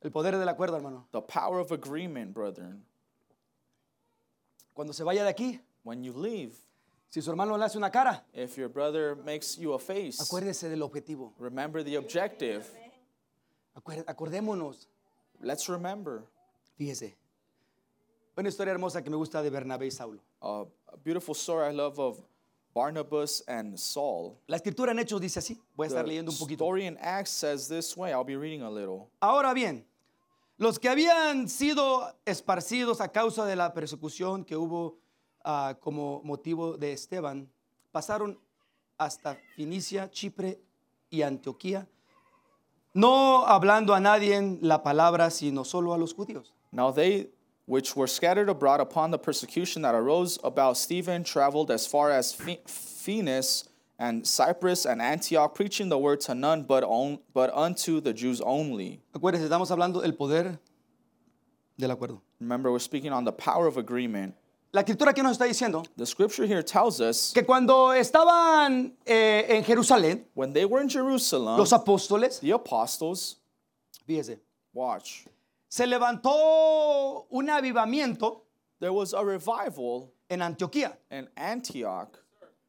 El 0.00 0.12
poder 0.12 0.38
del 0.38 0.48
acuerdo, 0.48 0.76
hermano. 0.76 1.08
The 1.10 1.22
power 1.22 1.58
of 1.58 1.72
agreement, 1.72 2.32
brethren. 2.32 2.84
Cuando 4.72 4.92
se 4.92 5.02
vaya 5.02 5.24
de 5.24 5.30
aquí, 5.30 5.60
When 5.82 6.04
you 6.04 6.12
leave, 6.12 6.52
si 7.10 7.20
su 7.20 7.30
hermano 7.32 7.56
le 7.58 7.64
hace 7.64 7.76
una 7.78 7.90
cara, 7.90 8.22
if 8.32 8.56
your 8.56 8.68
brother 8.68 9.16
makes 9.16 9.58
you 9.58 9.72
a 9.72 9.78
face, 9.80 10.20
acuérdese 10.20 10.68
del 10.68 10.82
objetivo. 10.82 11.32
remember 11.40 11.82
the 11.82 11.96
objective. 11.96 12.64
Acordémonos. 14.06 14.86
Let's 15.40 15.68
remember 15.68 16.22
Fíjese. 16.78 17.16
Una 18.36 18.48
historia 18.48 18.72
hermosa 18.72 19.02
que 19.02 19.08
me 19.10 19.16
gusta 19.16 19.42
de 19.42 19.48
Bernabé 19.50 19.86
y 19.86 19.90
Saulo. 19.90 20.20
uh, 20.42 20.66
a 20.92 20.96
beautiful 21.02 21.34
story 21.34 21.72
I 21.72 21.74
love 21.74 21.98
of 21.98 22.18
Barnabas 22.74 23.42
and 23.48 23.78
Saul. 23.78 24.36
La 24.46 24.56
escritura 24.56 24.92
en 24.92 24.98
Hechos 24.98 25.20
dice 25.20 25.38
así. 25.38 25.58
Voy 25.74 25.86
a 25.86 25.88
estar 25.88 26.04
The 26.04 26.08
leyendo 26.08 26.30
un 26.30 26.38
poquito. 26.38 26.64
story 26.64 26.86
in 26.86 26.98
Acts 27.00 27.30
says 27.30 27.66
this 27.68 27.96
way. 27.96 28.10
I'll 28.12 28.24
be 28.24 28.36
reading 28.36 28.62
a 28.62 28.70
little. 28.70 29.08
Ahora 29.20 29.54
bien, 29.54 29.86
los 30.58 30.78
que 30.78 30.90
habían 30.90 31.48
sido 31.48 32.14
esparcidos 32.26 33.00
a 33.00 33.08
causa 33.08 33.46
de 33.46 33.56
la 33.56 33.72
persecución 33.72 34.44
que 34.44 34.56
hubo 34.56 34.98
ah, 35.42 35.76
como 35.80 36.20
motivo 36.22 36.76
de 36.76 36.92
Esteban, 36.92 37.50
pasaron 37.90 38.38
hasta 38.98 39.38
Finicia, 39.54 40.10
Chipre 40.10 40.60
y 41.08 41.22
Antioquía, 41.22 41.88
no 42.92 43.46
hablando 43.46 43.94
a 43.94 44.00
nadie 44.00 44.58
la 44.60 44.82
palabra, 44.82 45.30
sino 45.30 45.64
solo 45.64 45.94
a 45.94 45.98
los 45.98 46.12
judíos. 46.14 46.54
Now 46.72 46.92
they 46.92 47.30
which 47.66 47.94
were 47.94 48.06
scattered 48.06 48.48
abroad 48.48 48.80
upon 48.80 49.10
the 49.10 49.18
persecution 49.18 49.82
that 49.82 49.94
arose 49.94 50.38
about 50.42 50.76
Stephen 50.76 51.22
traveled 51.24 51.70
as 51.70 51.86
far 51.86 52.10
as 52.10 52.32
Phoenix 52.32 53.68
and 53.98 54.26
Cyprus 54.26 54.86
and 54.86 55.02
Antioch, 55.02 55.54
preaching 55.54 55.88
the 55.88 55.98
word 55.98 56.20
to 56.22 56.34
none 56.34 56.62
but, 56.62 56.84
on, 56.84 57.18
but 57.34 57.50
unto 57.54 58.00
the 58.00 58.12
Jews 58.12 58.40
only. 58.40 59.00
Acuérdense, 59.14 59.48
estamos 59.48 59.70
hablando 59.70 60.02
del 60.02 60.12
poder 60.12 60.58
del 61.78 61.90
acuerdo. 61.90 62.20
Remember, 62.40 62.70
we're 62.70 62.78
speaking 62.78 63.12
on 63.12 63.24
the 63.24 63.32
power 63.32 63.66
of 63.66 63.76
agreement. 63.76 64.34
La 64.72 64.82
escritura 64.82 65.14
que 65.14 65.22
nos 65.22 65.38
está 65.38 65.46
diciendo 65.46 65.86
The 65.96 66.04
scripture 66.04 66.44
here 66.44 66.62
tells 66.62 67.00
us 67.00 67.32
que 67.32 67.42
cuando 67.42 67.92
estaban 67.92 68.92
eh, 69.06 69.44
en 69.48 69.64
Jerusalén, 69.64 70.24
when 70.34 70.52
they 70.52 70.66
were 70.66 70.80
in 70.80 70.88
Jerusalem, 70.88 71.56
los 71.56 71.72
apóstoles, 71.72 72.40
the 72.40 72.50
apostles, 72.50 73.36
fíjese, 74.06 74.38
watch, 74.74 75.24
se 75.68 75.86
levantó 75.86 77.26
un 77.30 77.48
avivamiento 77.50 78.42
there 78.78 78.92
was 78.92 79.12
a 79.14 79.22
revival 79.22 80.12
en 80.28 80.40
Antioquía. 80.42 80.96
in 81.10 81.28
Antioch. 81.36 82.18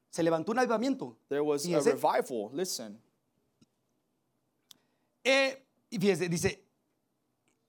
Se 0.09 0.23
levantó 0.23 0.51
un 0.51 0.59
avivamiento. 0.59 1.15
There 1.29 1.41
was 1.43 1.65
a 1.65 1.67
Fíjese. 1.69 1.91
revival. 1.93 2.49
Listen. 2.53 2.97
Eh, 5.23 5.57
y 5.89 5.97
fíjese, 5.99 6.29
dice, 6.29 6.63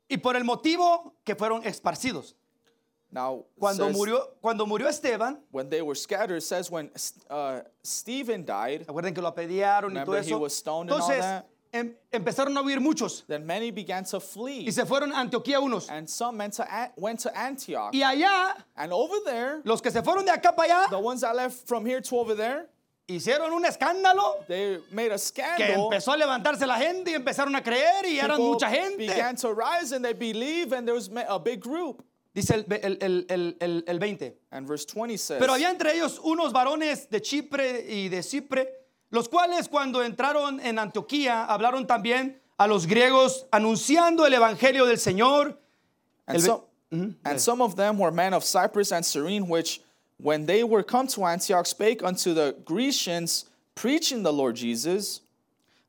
y 0.09 0.17
por 0.19 0.37
el 0.37 0.45
motivo 0.45 1.15
que 1.25 1.35
fueron 1.35 1.63
esparcidos. 1.65 2.35
Now, 3.11 3.39
it 3.41 3.59
Cuando 3.59 3.87
says, 3.87 3.97
murió, 3.97 4.37
cuando 4.41 4.67
murió 4.67 4.87
Esteban, 4.89 5.41
when 5.51 5.69
they 5.71 5.81
were 5.83 5.95
scattered, 5.97 6.37
it 6.37 6.43
says 6.43 6.71
when 6.71 6.91
uh, 7.31 7.61
Stephen 7.83 8.45
died, 8.45 8.87
recuerden 8.87 9.15
que 9.15 9.23
lo 9.23 9.29
apedrearon 9.29 9.93
y 9.97 10.05
todo 10.05 10.13
Remember 10.13 10.23
he 10.23 10.27
eso. 10.31 10.39
was 10.39 10.55
stoned 10.55 10.91
and 10.91 11.01
all 11.01 11.09
Entonces, 11.11 11.21
that? 11.21 11.49
Em- 11.73 11.95
empezaron 12.13 12.57
a 12.57 12.63
huir 12.63 12.81
muchos 12.81 13.25
then 13.27 13.47
many 13.47 13.71
began 13.71 14.05
to 14.05 14.21
flee. 14.21 14.67
y 14.67 14.73
se 14.73 14.85
fueron 14.85 15.13
a 15.13 15.21
Antioquía 15.21 15.61
unos. 15.61 15.89
And 15.91 16.09
some 16.09 16.39
went 16.39 16.55
to, 16.55 16.65
An- 16.73 16.93
went 16.97 17.21
to 17.21 17.31
Antioch. 17.37 17.93
Y 17.95 18.03
allá, 18.03 18.55
And 18.77 18.93
over 18.93 19.19
there, 19.25 19.61
los 19.65 19.81
que 19.81 19.91
se 19.91 20.03
fueron 20.03 20.25
de 20.25 20.33
acá 20.33 20.55
para 20.55 20.69
allá, 20.69 20.91
the 20.91 20.99
ones 20.99 21.21
that 21.21 21.35
left 21.35 21.67
from 21.67 21.85
here 21.87 22.01
to 22.01 22.19
over 22.19 22.35
there, 22.35 22.69
hicieron 23.09 23.53
un 23.53 23.65
escándalo 23.65 24.45
they 24.47 24.79
made 24.93 25.11
a 25.13 25.19
que 25.19 25.75
empezó 25.75 26.13
a 26.13 26.17
levantarse 26.17 26.67
la 26.67 26.77
gente 26.77 27.11
y 27.11 27.15
empezaron 27.15 27.55
a 27.57 27.63
creer 27.63 28.05
y 28.05 28.19
eran 28.19 28.39
mucha 28.39 28.69
gente. 28.69 29.07
began 29.07 29.35
to 29.35 29.53
rise 29.55 29.93
and 29.93 30.05
they 30.05 30.13
believe, 30.13 30.73
and 30.73 30.87
there 30.87 30.95
was 30.95 31.11
a 31.29 31.39
big 31.39 31.61
group. 31.61 32.05
Dice 32.35 32.51
el, 32.51 32.67
el, 33.01 33.57
el, 33.61 33.85
el 33.87 33.99
20. 33.99 34.33
And 34.53 34.67
verse 34.67 34.85
20 34.85 35.17
says, 35.17 35.41
Pero 35.41 35.55
había 35.55 35.71
entre 35.71 35.95
ellos 35.95 36.21
unos 36.23 36.53
varones 36.53 37.09
de 37.11 37.21
Chipre 37.21 37.85
y 37.89 38.09
de 38.09 38.23
Cipre, 38.23 38.78
los 39.11 39.29
cuales 39.29 39.69
cuando 39.69 40.03
entraron 40.03 40.61
en 40.61 40.79
Antioquía 40.79 41.47
hablaron 41.47 41.87
también 41.87 42.39
a 42.59 42.67
los 42.67 42.87
griegos 42.87 43.47
anunciando 43.53 44.27
el 44.27 44.35
evangelio 44.35 44.85
del 44.85 44.99
Señor. 44.99 45.57
And, 46.27 46.39
ve- 46.39 46.47
some, 46.47 47.17
and 47.25 47.41
some 47.41 47.63
of 47.63 47.77
them 47.77 47.99
were 47.99 48.11
men 48.11 48.35
of 48.35 48.45
Cyprus 48.45 48.93
and 48.93 49.05
Cyrene, 49.05 49.49
which, 49.49 49.81
when 50.19 50.47
they 50.47 50.65
were 50.65 50.83
come 50.83 51.07
to 51.09 51.25
Antioch, 51.25 51.67
spake 51.67 52.03
unto 52.03 52.35
the 52.35 52.57
Grecians, 52.65 53.47
preaching 53.75 54.23
the 54.23 54.33
Lord 54.33 54.57
Jesus. 54.57 55.21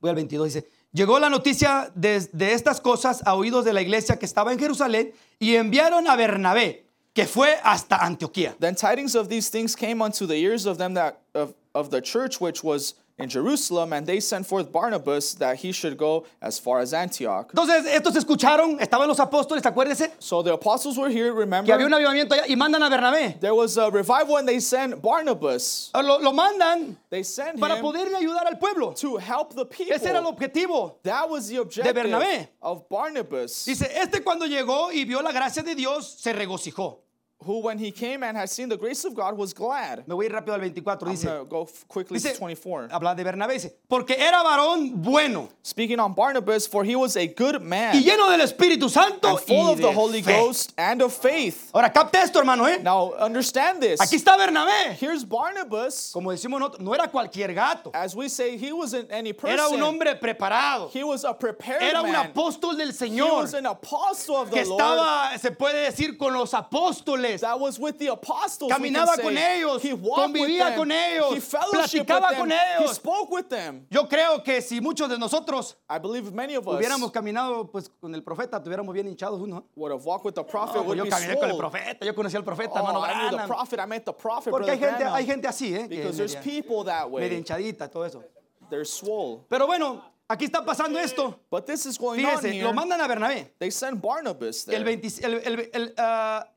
Voy 0.01 0.09
al 0.09 0.15
22, 0.15 0.45
dice, 0.45 0.63
llegó 0.95 1.19
la 1.19 1.27
noticia 1.29 1.91
de, 1.93 2.19
de 2.31 2.53
estas 2.53 2.79
cosas 2.79 3.21
a 3.25 3.35
oídos 3.35 3.65
de 3.65 3.73
la 3.73 3.81
iglesia 3.81 4.15
que 4.17 4.25
estaba 4.27 4.53
en 4.53 4.59
Jerusalén 4.59 5.11
y 5.41 5.55
enviaron 5.55 6.07
a 6.07 6.15
Bernabé, 6.15 6.83
que 7.13 7.25
fue 7.25 7.57
hasta 7.63 7.97
Antioquía. 7.97 8.55
Then 8.59 8.75
tidings 8.75 9.15
of 9.15 9.27
these 9.27 9.49
things 9.49 9.75
came 9.75 10.01
unto 10.01 10.25
the 10.25 10.35
ears 10.37 10.65
of 10.65 10.77
them 10.77 10.93
that 10.93 11.19
of, 11.33 11.53
of 11.75 11.89
the 11.89 11.99
church 12.01 12.39
which 12.39 12.63
was 12.63 12.93
in 13.19 13.27
Jerusalem, 13.29 13.93
and 13.93 14.05
they 14.07 14.19
sent 14.19 14.45
forth 14.47 14.71
Barnabas 14.71 15.33
that 15.35 15.57
he 15.57 15.71
should 15.71 15.97
go 15.97 16.25
as 16.41 16.57
far 16.59 16.79
as 16.79 16.93
Antioch. 16.93 17.51
Entonces, 17.53 17.85
estos 17.87 18.15
escucharon, 18.15 18.79
estaban 18.79 19.07
los 19.07 19.19
apóstoles, 19.19 19.61
acuérdense, 19.63 20.11
So 20.19 20.41
the 20.41 20.53
apostles 20.53 20.97
were 20.97 21.09
here, 21.09 21.31
que 21.31 21.39
remember? 21.39 21.73
había 21.73 21.85
un 21.85 21.93
avivamiento 21.93 22.33
allá 22.33 22.45
y 22.47 22.55
mandan 22.55 22.81
a 22.83 22.89
Bernabé. 22.89 23.39
There 23.39 23.53
was 23.53 23.77
a 23.77 23.89
revival 23.91 24.37
and 24.37 24.47
they 24.47 24.59
sent 24.59 25.01
Barnabas. 25.01 25.91
Lo, 25.93 26.19
lo 26.19 26.31
mandan 26.33 26.95
They 27.09 27.23
sent 27.23 27.59
para 27.59 27.75
him 27.77 27.83
poderle 27.83 28.15
ayudar 28.15 28.45
al 28.47 28.57
pueblo. 28.57 28.93
to 28.95 29.17
help 29.17 29.53
the 29.53 29.65
people. 29.65 29.93
Ese 29.95 30.05
era 30.05 30.19
el 30.19 30.25
objetivo. 30.25 30.95
That 31.03 31.29
was 31.29 31.49
the 31.49 31.57
objective 31.57 31.93
Bernabé. 31.95 32.47
of 32.61 32.87
Barnabas, 32.89 33.65
Dice, 33.65 33.87
este 33.95 34.23
cuando 34.23 34.45
llegó 34.45 34.91
y 34.93 35.03
vio 35.05 35.21
la 35.21 35.31
gracia 35.31 35.61
de 35.63 35.75
Dios, 35.75 36.15
se 36.19 36.31
regocijó. 36.33 36.99
Who 37.45 37.59
when 37.61 37.77
he 37.79 37.89
came 37.91 38.21
and 38.23 38.35
had 38.37 38.49
seen 38.49 38.67
the 38.67 38.75
grace 38.77 39.05
of 39.05 39.15
God 39.15 39.37
was 39.37 39.53
glad. 39.53 40.05
Me 40.07 40.13
voy 40.15 40.27
rápido 40.27 40.53
al 40.53 40.59
24, 40.59 40.97
I'm 41.07 41.11
dice. 41.15 41.23
gonna 41.23 41.45
go 41.45 41.67
quickly 41.87 42.19
Dice, 42.19 42.33
to 42.33 42.37
24. 42.37 42.89
habla 42.91 43.15
de 43.15 43.23
Bernabé, 43.23 43.53
dice, 43.53 43.71
porque 43.87 44.11
era 44.17 44.43
varón 44.43 45.01
bueno 45.01 45.47
Speaking 45.63 45.99
on 45.99 46.13
Barnabas, 46.13 46.67
for 46.67 46.83
he 46.83 46.95
was 46.95 47.15
a 47.15 47.27
good 47.27 47.61
man 47.61 47.95
y 47.95 48.01
lleno 48.03 48.29
del 48.29 48.41
Espíritu 48.41 48.89
Santo 48.89 49.29
and 49.29 49.39
full 49.39 49.67
y 49.67 49.71
of 49.71 49.77
the 49.79 49.91
Holy 49.91 50.21
fe. 50.21 50.33
Ghost 50.33 50.73
and 50.77 51.01
of 51.01 51.13
faith. 51.13 51.69
Ahora 51.73 51.89
capte 51.93 52.15
esto, 52.17 52.39
hermano, 52.39 52.65
¿eh? 52.65 52.79
Now 52.81 53.13
understand 53.19 53.81
this. 53.81 54.01
Aquí 54.01 54.15
está 54.17 54.35
Bernabé. 54.37 54.95
Here's 54.99 55.23
Barnabas. 55.23 56.11
Como 56.13 56.31
decimos 56.31 56.59
nosotros, 56.59 56.81
no 56.81 56.93
era 56.93 57.07
cualquier 57.07 57.53
gato. 57.53 57.91
As 57.93 58.15
we 58.15 58.27
say, 58.29 58.57
he 58.57 58.73
wasn't 58.73 59.09
any 59.11 59.31
person. 59.31 59.57
Era 59.59 59.69
un 59.69 59.81
hombre 59.81 60.15
preparado. 60.15 60.89
He 60.91 61.03
was 61.03 61.23
a 61.23 61.33
prepared 61.33 61.81
Era 61.83 62.01
un 62.01 62.11
man. 62.11 62.33
apóstol 62.33 62.75
del 62.77 62.89
He 62.89 62.93
Señor 62.93 63.43
was 63.43 63.53
an 63.53 63.65
apostle 63.65 64.35
of 64.37 64.49
que 64.51 64.63
the 64.63 64.69
Lord. 64.69 64.81
estaba, 64.81 65.37
se 65.39 65.51
puede 65.51 65.85
decir, 65.89 66.17
con 66.17 66.33
los 66.33 66.53
apóstoles. 66.53 67.28
That 67.37 67.59
was 67.59 67.77
with 67.79 67.97
the 67.97 68.07
apostles. 68.07 68.71
Caminaba 68.71 69.15
say. 69.15 69.23
con 69.23 69.37
ellos, 69.37 69.83
He 69.83 69.95
convivía 69.95 70.75
con 70.75 70.91
ellos, 70.91 71.35
He 71.35 71.41
platicaba 71.41 72.35
con 72.37 72.51
He 72.51 72.55
ellos. 72.79 72.95
spoke 72.95 73.29
with 73.31 73.49
them. 73.49 73.85
Yo 73.89 74.07
creo 74.07 74.43
que 74.43 74.61
si 74.61 74.79
muchos 74.81 75.09
de 75.09 75.17
nosotros 75.17 75.77
I 75.89 75.99
believe 75.99 76.31
many 76.33 76.55
of 76.55 76.67
us 76.67 76.75
hubiéramos 76.79 77.11
caminado 77.11 77.69
pues, 77.71 77.89
con 78.01 78.13
el 78.15 78.23
profeta, 78.23 78.61
tuviéramos 78.63 78.93
bien 78.93 79.07
hinchados 79.07 79.39
uno. 79.41 79.65
would 79.75 79.91
have 79.91 80.03
walked 80.05 80.25
with 80.25 80.35
the 80.35 80.43
prophet. 80.43 80.83
Would 80.83 80.97
yo 80.97 81.03
be 81.03 81.09
caminé 81.09 81.37
con 81.39 81.49
el 81.49 81.57
profeta, 81.57 82.05
yo 82.05 82.13
conocí 82.13 82.35
al 82.35 82.43
profeta, 82.43 82.71
Oh, 82.73 82.77
hermano 82.77 82.99
I 83.05 83.13
knew 83.29 83.37
the 83.37 83.47
prophet. 83.47 83.79
I 83.79 83.85
met 83.85 84.05
the 84.05 84.13
prophet, 84.13 84.51
Porque 84.51 84.71
hay 84.71 84.77
gente, 84.79 85.03
hay 85.03 85.25
gente 85.25 85.47
así, 85.47 85.73
¿eh? 85.75 85.87
Because 85.87 86.17
there's 86.17 86.35
people 86.35 86.83
that 86.85 87.09
way. 87.09 87.29
hinchadita, 87.29 87.89
todo 87.89 88.03
eso. 88.05 88.23
They're 88.69 88.85
swole. 88.85 89.45
Pero 89.49 89.65
bueno, 89.65 90.01
aquí 90.27 90.45
está 90.45 90.63
pasando 90.63 90.99
esto. 90.99 91.39
But 91.49 91.65
this 91.65 91.85
is 91.87 91.97
going 91.97 92.23
on 92.23 92.37
Fíjese, 92.37 92.53
here. 92.53 92.63
lo 92.63 92.73
mandan 92.73 93.01
a 93.01 93.07
Bernabé. 93.07 93.51
They 93.57 93.71
send 93.71 93.99
Barnabas 94.01 94.63
there. 94.65 94.77
El 94.77 94.83
20 94.83 95.07
el- 95.25 95.33
el- 95.43 95.69
el, 95.73 95.93
ah, 95.97 96.47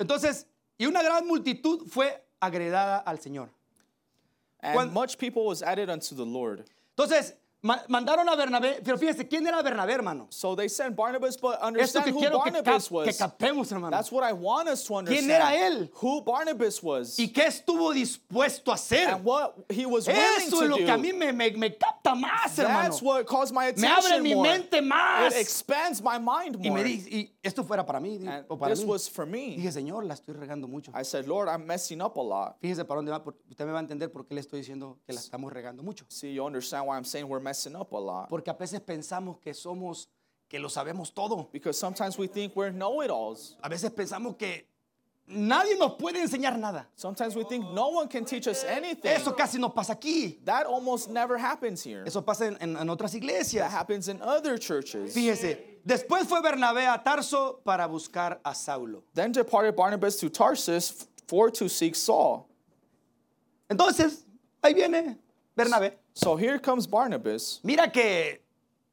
entonces, 0.00 0.46
y 0.78 0.86
una 0.86 1.02
gran 1.02 1.26
multitud 1.26 1.86
fue 1.86 2.26
agredada 2.40 2.98
al 2.98 3.20
Señor. 3.20 3.50
and 4.62 4.74
Cuan- 4.76 4.92
much 4.92 5.16
people 5.16 5.44
was 5.44 5.62
added 5.62 5.88
unto 5.88 6.14
the 6.16 6.24
Lord. 6.26 6.64
Entonces, 6.96 7.34
ma- 7.62 7.82
mandaron 7.88 8.28
a 8.28 8.36
Bernabé, 8.36 8.80
pero 8.84 8.96
fíjese, 8.98 9.26
¿quién 9.28 9.46
era 9.46 9.62
Bernabé, 9.62 9.92
hermano? 9.94 10.26
So 10.30 10.54
they 10.56 10.68
sent 10.68 10.96
Barnabas, 10.96 11.36
but 11.40 11.54
Esto 11.54 11.66
understand 11.66 12.04
que 12.06 12.12
who 12.12 12.20
que, 12.20 12.28
Barnabas 12.30 12.88
que 12.88 12.94
was. 12.94 13.18
captemos, 13.18 13.70
hermano. 13.72 13.90
That's 13.96 14.10
what 14.10 14.24
I 14.24 14.32
want 14.32 14.68
us 14.68 14.84
to 14.84 14.94
understand. 14.96 15.26
¿Quién 15.26 15.30
era 15.30 15.54
él? 15.56 15.90
Who 16.00 16.22
Barnabas 16.22 16.82
was. 16.82 17.18
¿Y 17.18 17.28
qué 17.32 17.46
estuvo 17.46 17.92
dispuesto 17.92 18.70
a 18.70 18.74
hacer? 18.74 19.08
and 19.10 19.24
what 19.24 19.54
he 19.68 19.86
was 19.86 20.06
willing 20.06 20.22
Eso 20.38 20.58
to 20.58 20.62
es 20.64 20.68
lo 20.70 20.76
do. 20.78 20.84
que 20.84 20.90
a 20.90 20.96
mí 20.98 21.12
me, 21.12 21.32
me, 21.32 21.50
me 21.52 21.70
capta 21.76 22.14
más, 22.14 22.58
hermano. 22.58 22.82
That's 22.82 23.02
what 23.02 23.26
caused 23.26 23.52
my 23.54 23.72
Me 23.76 23.86
abre 23.88 23.98
attention 24.06 24.22
mi 24.22 24.34
more. 24.34 24.48
mente 24.48 24.80
más. 24.80 25.32
It 25.32 25.38
expands 25.40 26.02
my 26.02 26.18
mind 26.18 26.56
Y 26.64 26.70
more. 26.70 26.82
me 26.82 26.88
dice, 26.88 27.08
y 27.10 27.30
esto 27.42 27.62
fuera 27.64 27.84
para 27.84 28.00
mí, 28.00 28.16
and 28.26 28.44
o 28.48 28.56
para 28.56 28.74
this 28.74 28.82
mí. 28.84 28.88
was 28.88 29.08
for 29.08 29.26
me. 29.26 29.56
Dije, 29.56 29.72
Señor, 29.72 30.04
la 30.04 30.14
estoy 30.14 30.34
regando 30.34 30.66
mucho. 30.68 30.92
I 30.94 31.02
said, 31.04 31.26
Lord, 31.26 31.48
I'm 31.48 31.66
messing 31.66 32.00
up 32.00 32.16
a 32.18 32.22
lot. 32.22 32.56
Fíjese 32.60 32.84
para 32.86 33.00
dónde 33.00 33.10
va, 33.10 33.22
usted 33.48 33.66
me 33.66 33.72
va 33.72 33.78
a 33.78 33.82
entender 33.82 34.10
por 34.10 34.26
qué 34.26 34.34
le 34.34 34.40
estoy 34.40 34.60
diciendo 34.60 34.98
que 35.06 35.12
la 35.12 35.20
estamos 35.20 35.52
regando 35.52 35.82
mucho. 35.82 36.04
See, 36.08 36.32
you 36.34 36.44
understand 36.44 36.86
why 36.86 36.96
I'm 36.96 37.04
saying 37.04 37.28
we're 37.28 37.40
messing 37.50 37.74
up 37.76 37.92
a 37.92 37.98
lot. 37.98 38.28
Porque 38.28 38.48
a 38.48 38.54
veces 38.54 38.80
pensamos 38.80 39.36
que 39.42 39.52
somos, 39.52 40.06
que 40.48 40.58
lo 40.60 40.68
sabemos 40.68 41.12
todo. 41.12 41.48
Because 41.52 41.76
sometimes 41.78 42.16
we 42.16 42.26
think 42.28 42.54
we're 42.54 42.70
know-it-alls. 42.70 43.56
A 43.62 43.68
veces 43.68 43.90
pensamos 43.90 44.36
que 44.38 44.64
nadie 45.28 45.76
nos 45.78 45.92
puede 45.98 46.16
enseñar 46.22 46.56
nada. 46.58 46.86
Sometimes 46.94 47.34
we 47.34 47.44
think 47.44 47.64
no 47.72 47.88
one 47.88 48.08
can 48.08 48.24
teach 48.24 48.46
us 48.46 48.64
anything. 48.64 49.10
Eso 49.10 49.32
casi 49.32 49.58
nos 49.58 49.72
pasa 49.72 49.94
aquí. 49.94 50.38
That 50.44 50.66
almost 50.66 51.10
never 51.10 51.36
happens 51.38 51.82
here. 51.82 52.04
Eso 52.06 52.20
pasa 52.22 52.46
en, 52.46 52.56
en- 52.60 52.76
en 52.76 52.88
otras 52.88 53.12
That 53.12 53.18
iglesias. 53.22 53.70
happens 53.70 54.08
in 54.08 54.20
other 54.22 54.56
churches. 54.58 55.12
Fíjese, 55.14 55.58
después 55.84 56.26
fue 56.26 56.40
Bernabé 56.40 56.86
a 56.86 57.02
Tarso 57.02 57.58
para 57.64 57.86
buscar 57.88 58.38
a 58.44 58.54
Saulo. 58.54 59.02
Then 59.14 59.32
departed 59.32 59.74
Barnabas 59.76 60.16
to 60.18 60.28
Tarsus 60.30 61.06
for 61.26 61.50
to 61.50 61.68
seek 61.68 61.94
Saul. 61.96 62.46
Entonces, 63.68 64.24
ahí 64.62 64.74
viene 64.74 65.16
Bernabé. 65.56 65.92
So 66.14 66.36
here 66.36 66.58
comes 66.58 66.86
Barnabas. 66.88 67.60
Mira 67.62 67.90
que 67.90 68.42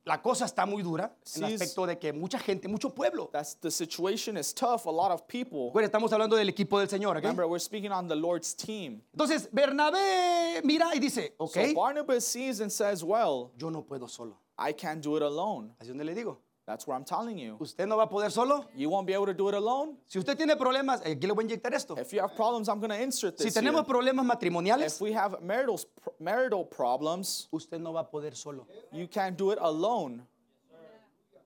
la 0.06 0.22
cosa 0.22 0.46
está 0.46 0.66
muy 0.66 0.82
dura 0.82 1.14
en 1.36 1.44
el 1.44 1.54
aspecto 1.54 1.86
de 1.86 1.98
que 1.98 2.14
mucha 2.14 2.40
gente, 2.40 2.68
mucho 2.68 2.90
pueblo. 2.90 3.30
That's 3.32 3.56
the 3.56 3.70
situation 3.70 4.38
is 4.38 4.54
tough. 4.54 4.86
A 4.88 4.92
lot 4.92 5.12
of 5.12 5.28
people. 5.28 5.72
Bueno, 5.74 5.86
estamos 5.88 6.12
hablando 6.14 6.36
del 6.36 6.48
equipo 6.50 6.80
del 6.80 6.88
Señor, 6.88 7.18
¿ok? 7.18 7.24
Remember, 7.24 7.46
we're 7.46 7.60
speaking 7.60 7.92
on 7.92 8.08
the 8.08 8.16
Lord's 8.16 8.56
team. 8.56 9.02
Entonces, 9.14 9.50
Bernabé 9.52 10.62
mira 10.64 10.96
y 10.96 11.00
dice, 11.00 11.34
ok, 11.38 11.54
So 11.54 11.74
Barnabas 11.74 12.26
sees 12.26 12.62
and 12.62 12.72
says, 12.72 13.04
Well, 13.04 13.52
yo 13.58 13.70
no 13.70 13.84
puedo 13.84 14.08
solo. 14.10 14.38
I 14.58 14.74
can't 14.74 15.04
do 15.04 15.18
it 15.18 15.24
alone. 15.24 15.74
Así 15.80 15.90
donde 15.90 16.06
le 16.06 16.16
digo. 16.16 16.38
That's 16.68 16.86
what 16.86 16.96
I'm 16.96 17.06
telling 17.06 17.38
you. 17.38 17.56
Usted 17.62 17.88
no 17.88 17.96
va 17.96 18.04
a 18.04 18.08
poder 18.08 18.30
solo. 18.30 18.66
You 18.76 18.90
won't 18.90 19.08
be 19.08 19.14
able 19.14 19.26
to 19.28 19.34
do 19.34 19.48
it 19.48 19.56
alone. 19.56 19.96
Si 20.06 20.20
usted 20.20 20.36
tiene 20.38 20.54
problemas, 20.58 21.02
eh, 21.06 21.12
aquí 21.16 21.26
le 21.26 21.34
voy 21.34 21.46
a 21.46 21.48
inyectar 21.48 21.74
esto. 21.74 21.96
If 21.98 22.12
you 22.12 22.20
have 22.20 22.36
problems, 22.36 22.68
I'm 22.68 22.80
going 22.82 22.90
to 22.90 23.02
insert 23.02 23.38
Si 23.40 23.46
this. 23.46 23.54
tenemos 23.56 23.86
here. 23.86 23.94
problemas 23.94 24.26
matrimoniales, 24.26 24.96
If 24.96 25.02
we 25.02 25.14
have 25.14 25.42
marital 25.42 25.80
marital 26.20 26.66
problems, 26.66 27.48
usted 27.54 27.80
no 27.80 27.94
va 27.94 28.02
a 28.02 28.04
poder 28.04 28.36
solo. 28.36 28.68
you 28.92 29.08
can't 29.08 29.38
do 29.38 29.52
it 29.52 29.60
alone. 29.62 30.24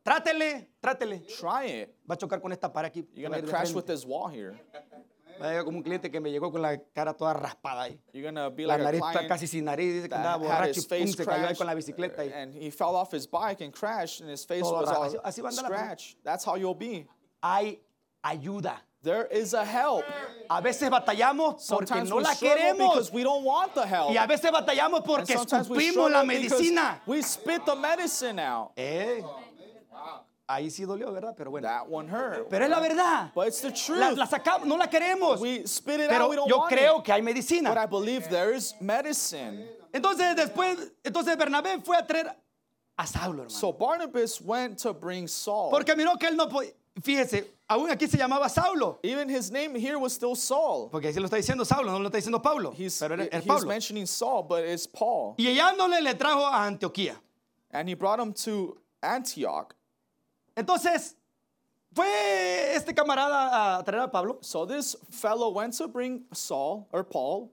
Trátele, 0.04 0.66
trátele. 0.82 1.22
Try 1.40 1.66
it. 1.66 1.96
Va 2.10 2.16
a 2.16 2.18
chocar 2.18 2.42
con 2.42 2.52
esta 2.52 2.68
pared 2.74 2.92
aquí. 2.92 3.06
You're 3.14 3.30
going 3.30 3.44
to 3.44 3.48
crash 3.48 3.72
with 3.74 3.86
this 3.86 4.04
wall 4.04 4.28
here. 4.28 4.60
A 5.40 5.48
llegar 5.48 5.64
como 5.66 5.78
un 5.78 5.84
cliente 5.84 6.12
que 6.12 6.20
me 6.20 6.32
llegó 6.32 6.52
con 6.52 6.62
la 6.62 6.78
cara 6.94 7.14
toda 7.14 7.34
raspada 7.34 7.84
ahí. 7.84 8.00
Be 8.14 8.22
La 8.22 8.78
like 8.78 8.84
nariz 8.84 9.02
está 9.02 9.28
casi 9.28 9.48
sin 9.48 9.66
nariz, 9.66 9.94
dice 9.94 10.10
que 10.10 10.16
andaba 10.16 10.38
borracho 10.38 10.82
pum, 10.82 10.90
face 10.90 11.08
se 11.14 11.26
cayó 11.26 11.48
ahí 11.48 11.56
con 11.56 11.68
la 11.68 11.74
bicicleta. 11.74 12.24
Y 12.26 12.32
and 12.34 12.54
he 12.56 12.70
fell 12.72 12.96
off 12.96 13.12
his 13.14 13.26
bike 13.28 13.62
and 13.62 13.74
crashed 13.74 14.22
and 14.22 14.30
his 14.30 14.46
face 14.46 14.62
Todo 14.62 14.82
was 14.82 14.90
ra- 14.90 14.98
all 14.98 15.08
así- 15.10 15.20
así 15.24 15.42
va 15.42 15.50
a 15.50 15.52
andar 15.52 15.64
la 15.64 15.78
scratched. 15.78 16.18
That's 16.24 16.46
how 16.46 16.56
you'll 16.56 16.76
be. 16.76 17.08
hay 17.42 17.80
ayuda. 18.24 18.82
There 19.04 19.26
is 19.32 19.56
a 19.56 19.66
help. 19.66 20.04
A 20.48 20.62
veces 20.62 20.88
batallamos 20.92 21.66
porque 21.68 21.88
Sometimes 21.88 22.10
no 22.12 22.18
we 22.18 22.22
la 22.24 22.36
queremos. 22.36 23.12
we 23.12 23.24
don't 23.24 23.44
want 23.44 23.74
the 23.74 23.88
help. 23.88 24.12
Y 24.12 24.18
a 24.18 24.28
veces 24.28 24.52
batallamos 24.52 25.04
porque 25.04 25.34
escupimos 25.34 26.12
la 26.12 26.24
medicina. 26.24 27.02
we 27.08 27.20
spit 27.24 27.66
the 27.66 27.76
medicine 27.76 28.38
out. 28.40 28.74
Eh, 28.76 29.24
ahí 30.56 30.70
sí 30.70 30.84
dolió, 30.86 31.12
¿verdad? 31.12 31.34
Pero 31.38 31.52
bueno. 31.52 31.68
That 31.68 31.88
one 31.90 32.10
hurt. 32.10 32.50
Pero 32.50 32.66
es 32.66 32.70
la 32.72 32.80
verdad. 32.80 33.32
But 33.34 33.48
it's 33.48 33.62
the 33.62 33.70
La, 33.70 33.76
truth. 34.10 34.18
la 34.18 34.26
sacamos, 34.28 34.66
no 34.68 34.78
la 34.78 34.88
queremos. 34.88 35.40
We 35.40 35.66
spit 35.68 35.96
it 36.00 36.02
out. 36.04 36.10
Pero 36.10 36.30
We 36.30 36.36
don't 36.36 36.50
yo 36.50 36.58
want 36.60 36.72
creo 36.72 37.00
it. 37.00 37.06
que 37.06 37.12
hay 37.14 37.22
But 37.22 37.30
I 37.30 37.34
medicina. 37.34 37.88
believe 37.88 38.30
there 38.30 38.54
is 38.56 38.74
medicine. 38.82 39.66
Entonces 39.94 40.36
después, 40.36 40.78
entonces 41.04 41.36
Bernabé 41.38 41.82
fue 41.84 41.98
a 41.98 42.06
traer 42.06 42.36
a 42.98 43.06
Saulo, 43.08 43.44
hermano. 43.44 43.50
So 43.50 43.74
Barnabas 43.74 44.40
went 44.42 44.78
to 44.80 44.94
bring 44.94 45.28
Saul. 45.28 45.70
Porque 45.72 45.96
miró 45.96 46.18
que 46.20 46.28
él 46.28 46.36
no 46.36 46.48
podía. 46.48 46.72
Fíjese, 47.02 47.46
aún 47.70 47.90
aquí 47.90 48.06
se 48.08 48.18
llamaba 48.18 48.50
Saulo. 48.50 49.00
Even 49.02 49.30
his 49.30 49.50
name 49.50 49.76
here 49.76 49.96
was 49.98 50.14
still 50.14 50.36
Saul. 50.36 50.90
Porque 50.90 51.08
así 51.08 51.20
lo 51.20 51.26
está 51.28 51.38
diciendo 51.38 51.66
Saulo, 51.66 51.90
no 51.92 52.00
lo 52.00 52.08
está 52.10 52.18
diciendo 52.18 52.42
Pablo. 52.42 52.74
He's, 52.78 53.00
pero 53.00 53.16
era- 53.16 53.30
he's 53.32 53.46
Pablo. 53.46 53.68
mentioning 53.68 54.06
Saul, 54.06 54.44
but 54.44 54.64
it's 54.66 54.86
Paul. 54.88 55.36
Y 55.38 55.46
hallándole 55.48 56.02
le 56.02 56.14
trajo 56.16 56.46
a 56.46 56.66
Antioquía. 56.68 57.16
And 57.72 57.88
he 57.90 57.96
brought 57.96 58.20
him 58.20 58.34
to 58.46 58.78
Antioch. 59.02 59.74
Entonces, 60.56 61.16
fue 61.94 62.74
este 62.76 62.94
camarada 62.94 63.78
a 63.78 63.84
traer 63.84 64.04
a 64.04 64.12
Pablo. 64.12 64.38
So 64.42 64.66
this 64.66 64.96
fellow 65.10 65.50
went 65.50 65.76
to 65.78 65.88
bring 65.88 66.24
Saul 66.34 66.88
or 66.92 67.04
Paul 67.04 67.50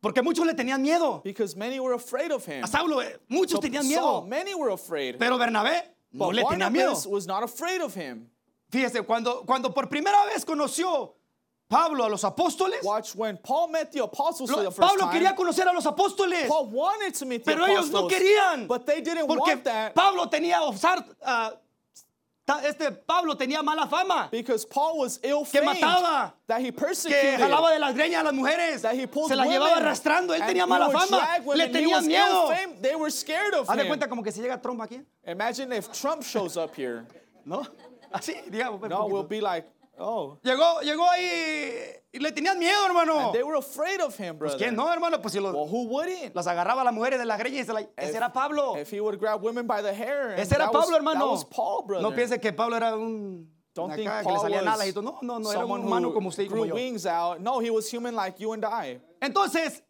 Porque 0.00 0.22
muchos 0.22 0.44
le 0.46 0.52
tenían 0.54 0.82
miedo. 0.82 1.22
because 1.22 1.56
many 1.56 1.80
were 1.80 1.94
afraid 1.94 2.30
of 2.30 2.44
him. 2.44 2.62
A 2.62 2.66
Saulo, 2.66 3.00
eh, 3.00 3.16
muchos 3.28 3.52
So 3.52 3.60
tenían 3.60 3.84
Saul, 3.84 4.22
miedo. 4.22 4.28
many 4.28 4.54
were 4.54 4.70
afraid. 4.70 5.18
Pero 5.18 5.38
Bernabé 5.38 5.82
no 6.12 6.26
But 6.26 6.34
le 6.36 6.42
tenía 6.44 6.70
miedo. 6.70 7.06
Was 7.10 7.26
not 7.26 7.42
afraid 7.42 7.80
of 7.80 7.94
him. 7.94 8.28
Fíjese, 8.70 9.04
cuando, 9.06 9.44
cuando 9.46 9.70
por 9.72 9.86
primera 9.88 10.24
vez 10.26 10.44
conoció 10.44 11.14
Pablo 11.68 12.04
a 12.04 12.08
los 12.10 12.22
apóstoles, 12.24 12.82
Watch 12.84 13.14
when 13.14 13.38
Paul 13.38 13.68
met 13.68 13.90
the 13.92 14.02
apostles 14.02 14.50
for 14.50 14.58
lo- 14.58 14.64
the 14.64 14.70
first 14.70 14.80
Pablo 14.88 15.06
time. 15.06 15.12
quería 15.20 15.34
conocer 15.34 15.66
a 15.66 15.72
los 15.72 15.86
apóstoles. 15.86 16.46
Paul 16.48 16.66
wanted 16.68 17.14
to 17.14 17.24
meet 17.24 17.42
the 17.44 17.52
Pero 17.52 17.64
ellos 17.66 17.90
no 17.90 18.00
apostles, 18.00 18.12
querían. 18.22 18.66
but 18.68 18.84
they 18.84 19.00
didn't 19.00 19.26
Porque 19.26 19.40
want 19.40 19.64
that 19.64 19.94
Pablo 19.94 20.26
tenía 20.26 20.58
ah, 20.60 20.72
ta- 20.78 21.56
este 22.64 22.90
Pablo 22.92 23.36
tenía 23.36 23.62
mala 23.62 23.86
fama, 23.86 24.28
because 24.30 24.64
Paul 24.64 24.98
was 24.98 25.18
ill 25.22 25.44
que 25.44 25.60
mataba, 25.62 26.34
that 26.46 26.60
he 26.60 26.70
que 26.70 26.72
persecuted, 26.72 27.38
jalaba 27.38 27.72
de 27.72 27.78
las 27.78 27.94
greñas 27.94 28.20
a 28.20 28.24
las 28.24 28.34
mujeres, 28.34 28.82
that 28.82 28.94
he 28.94 29.06
pulled 29.06 29.28
se 29.28 29.36
las 29.36 29.48
llevaba 29.48 29.76
arrastrando. 29.76 30.34
Él 30.34 30.42
tenía 30.46 30.66
mala 30.66 30.90
fama, 30.90 31.38
le 31.54 31.68
tenían 31.68 32.06
miedo. 32.06 32.50
ill-famed. 32.50 32.82
They 32.82 32.94
were 32.94 33.10
scared 33.10 33.54
of 33.54 33.68
Haz 33.68 33.76
de 33.76 33.86
cuenta 33.86 34.08
como 34.08 34.22
que 34.22 34.32
si 34.32 34.40
llega 34.40 34.60
Trump 34.60 34.80
aquí, 34.80 35.04
Imagine 35.26 35.72
if 35.72 35.90
Trump 35.92 36.22
shows 36.22 36.56
up 36.56 36.74
here. 36.74 37.06
¿no? 37.44 37.62
Así, 38.12 38.34
digamos. 38.48 38.80
un 38.82 38.88
No, 38.88 39.06
we'll 39.06 39.24
be 39.24 39.40
like, 39.40 39.66
oh. 39.98 40.38
Llegó, 40.42 40.80
llegó 40.82 41.08
ahí 41.10 41.72
y 42.12 42.18
le 42.18 42.32
tenían 42.32 42.58
miedo, 42.58 42.86
hermano. 42.86 43.32
They 43.32 43.42
were 43.42 43.58
afraid 43.58 44.00
of 44.00 44.18
him, 44.18 44.38
brother. 44.38 44.58
¿Quién 44.58 44.74
no, 44.76 44.90
hermano? 44.92 45.20
Pues 45.20 45.32
si 45.32 45.40
los, 45.40 45.52
Well, 45.54 45.68
who 45.68 45.86
wouldn't? 45.88 46.34
las 46.34 46.46
agarraba 46.46 46.82
a 46.82 46.84
las 46.84 46.94
mujeres 46.94 47.18
de 47.18 47.24
las 47.24 47.38
greñas 47.38 47.62
y 47.62 47.64
se 47.64 47.72
la, 47.72 47.80
ese 47.80 48.10
If- 48.10 48.14
era 48.16 48.32
Pablo. 48.32 48.76
If 48.78 48.92
he 48.92 49.00
would 49.00 49.18
grab 49.18 49.42
women 49.42 49.66
by 49.66 49.82
the 49.82 49.92
hair. 49.94 50.30
and 50.32 50.40
Ese 50.40 50.52
era 50.54 50.70
was- 50.70 50.82
Pablo, 50.84 50.96
hermano. 50.96 51.20
That 51.26 51.30
was 51.32 51.44
Paul, 51.44 51.82
brother. 51.86 52.02
No 52.02 52.14
piense 52.14 52.40
que 52.40 52.52
Pablo 52.52 52.76
era 52.76 52.96
un 52.96 53.50
Don't 53.74 53.90
acá, 53.92 53.96
think 53.96 54.26
que 54.26 54.32
le 54.32 54.38
salían 54.38 54.68
alas 54.68 54.86
y 54.88 54.92
todo. 54.92 55.02
No, 55.02 55.18
no, 55.22 55.38
no, 55.40 55.50
era 55.50 55.64
un 55.66 55.80
humano 55.84 56.12
como 56.14 56.28
usted 56.28 56.44
y 56.44 56.48
como 56.48 56.64
yo. 56.64 56.74
wings 56.74 57.06
out. 57.06 57.40
No, 57.40 57.60
he 57.60 57.70
was 57.70 57.92
human 57.92 58.14
like 58.14 58.38
you 58.40 58.52
and 58.52 58.64
I. 58.64 59.00
Entonces, 59.20 59.82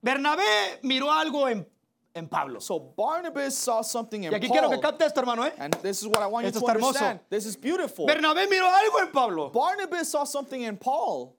Bernabé 0.00 0.44
miró 0.82 1.10
algo 1.12 1.48
en, 1.48 1.68
en 2.14 2.28
Pablo. 2.28 2.60
So 2.60 2.78
Barnabas 2.96 3.54
saw 3.54 3.82
something 3.82 4.24
in 4.24 4.32
Y 4.32 4.34
aquí 4.34 4.48
quiero 4.48 4.68
que 4.68 4.76
Paul. 4.78 4.82
capte 4.92 5.04
esto, 5.06 5.20
hermano, 5.20 5.44
¿eh? 5.46 5.52
And 5.58 5.74
this 5.82 6.02
is 6.02 6.06
what 6.08 6.20
I 6.22 6.26
want 6.26 6.44
you 6.44 6.48
Esto 6.48 6.60
to 6.60 6.66
está 6.66 6.74
hermoso. 6.74 7.20
This 7.30 7.46
is 7.46 7.56
beautiful. 7.56 8.06
Bernabé 8.06 8.46
miró 8.48 8.66
algo 8.68 9.00
en 9.00 9.10
Pablo. 9.12 9.50
Barnabas 9.50 10.08
saw 10.10 10.24
something 10.24 10.60
in 10.62 10.76
Paul. 10.76 11.34